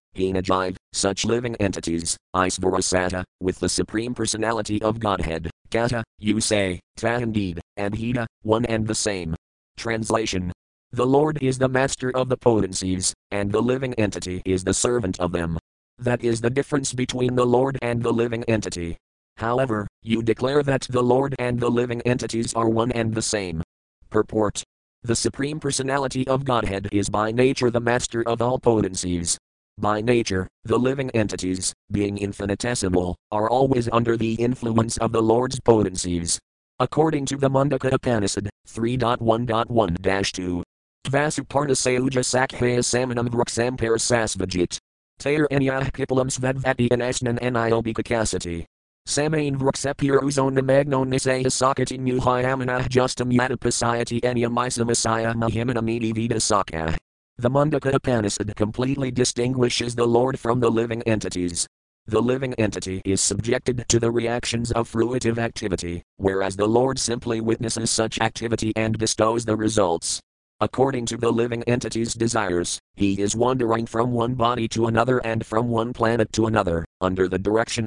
Hina 0.15 0.43
Jive, 0.43 0.77
such 0.93 1.25
living 1.25 1.57
entities, 1.57 2.15
Isvarasata, 2.37 3.25
with 3.41 3.59
the 3.59 3.71
Supreme 3.71 4.15
Personality 4.15 4.83
of 4.83 5.01
Godhead, 5.01 5.51
Kata, 5.71 6.05
you 6.19 6.39
say, 6.39 6.79
Ta 6.99 7.15
indeed, 7.15 7.61
and 7.79 7.95
Hita, 7.95 8.27
one 8.43 8.67
and 8.67 8.87
the 8.87 8.95
same. 8.95 9.35
Translation 9.79 10.53
the 10.93 11.07
Lord 11.07 11.43
is 11.43 11.59
the 11.59 11.69
master 11.69 12.11
of 12.17 12.31
the 12.31 12.37
potencies, 12.37 13.13
and 13.31 13.53
the 13.53 13.61
living 13.61 13.93
entity 13.95 14.41
is 14.47 14.65
the 14.65 14.73
servant 14.73 15.21
of 15.21 15.33
them. 15.33 15.59
That 15.99 16.25
is 16.25 16.41
the 16.41 16.49
difference 16.49 16.95
between 16.95 17.35
the 17.35 17.45
Lord 17.45 17.79
and 17.83 18.03
the 18.03 18.13
living 18.13 18.43
entity. 18.45 18.97
However, 19.37 19.87
you 20.03 20.23
declare 20.23 20.63
that 20.63 20.87
the 20.89 21.03
Lord 21.03 21.37
and 21.39 21.61
the 21.61 21.71
living 21.71 22.01
entities 22.03 22.55
are 22.55 22.71
one 22.71 22.91
and 22.93 23.15
the 23.15 23.23
same. 23.23 23.63
Purport 24.09 24.63
The 25.03 25.15
Supreme 25.15 25.61
Personality 25.61 26.27
of 26.27 26.47
Godhead 26.47 26.89
is 26.91 27.11
by 27.11 27.33
nature 27.33 27.71
the 27.71 27.81
master 27.81 28.27
of 28.27 28.41
all 28.41 28.59
potencies. 28.59 29.37
By 29.77 30.01
nature, 30.01 30.49
the 30.65 30.79
living 30.79 31.11
entities, 31.11 31.75
being 31.93 32.17
infinitesimal, 32.17 33.15
are 33.31 33.51
always 33.51 33.89
under 33.93 34.17
the 34.17 34.35
influence 34.35 34.97
of 34.97 35.13
the 35.13 35.23
Lord's 35.23 35.61
potencies. 35.61 36.39
According 36.81 37.27
to 37.27 37.37
the 37.37 37.51
Mundaka 37.51 37.93
Upanishad 37.93 38.49
3.1.1 38.67 40.33
2, 40.33 40.63
Vasuparnasauja 41.09 42.23
Sakhaya 42.23 42.81
Samanam 42.81 43.29
Vruksam 43.29 43.79
Parasasvajit. 43.79 44.79
Tayer 45.19 45.49
Enyah 45.51 45.91
Kipalam 45.91 46.29
Svedvati 46.31 46.89
Anashnan 46.89 47.39
Aniobikakasati. 47.41 48.65
Samain 49.07 49.57
Vruksepir 49.57 50.21
Uzona 50.21 50.63
Magnon 50.63 51.11
Nisaya 51.11 51.47
Sakati 51.47 51.99
Muhayamanah 51.99 52.89
Justum 52.89 53.33
Yadapasayati 53.33 54.21
Enya 54.21 54.53
Misa 54.53 54.87
Messiah 54.87 55.33
Mahimanamidi 55.33 56.15
Vida 56.15 56.39
Saka. 56.39 56.97
The 57.39 57.49
Mundaka 57.49 57.95
Upanishad 57.95 58.55
completely 58.57 59.11
distinguishes 59.11 59.95
the 59.95 60.07
Lord 60.07 60.39
from 60.39 60.61
the 60.61 60.71
living 60.71 61.03
entities. 61.03 61.67
The 62.07 62.21
living 62.21 62.55
entity 62.55 63.01
is 63.05 63.21
subjected 63.21 63.85
to 63.89 63.99
the 63.99 64.11
reactions 64.11 64.73
of 64.73 64.91
fruitive 64.91 65.39
activity, 65.39 66.03
whereas 66.17 66.57
the 66.57 66.67
Lord 66.67 66.99
simply 66.99 67.41
witnesses 67.41 67.91
such 67.91 68.21
activity 68.21 68.73
and 68.77 68.99
bestows 68.99 69.45
the 69.45 69.57
results. 69.57 70.21
According 70.61 71.07
to 71.07 71.17
the 71.17 71.31
living 71.31 71.63
entity's 71.69 72.15
desires, 72.15 72.81
he 72.97 73.23
is 73.23 73.37
wandering 73.37 73.87
from 73.87 74.11
one 74.11 74.35
body 74.35 74.67
to 74.69 74.87
another 74.87 75.19
and 75.19 75.47
from 75.47 75.69
one 75.69 75.93
planet 75.93 76.33
to 76.33 76.47
another, 76.47 76.85
under 77.01 77.29
the 77.29 77.39
direction 77.39 77.87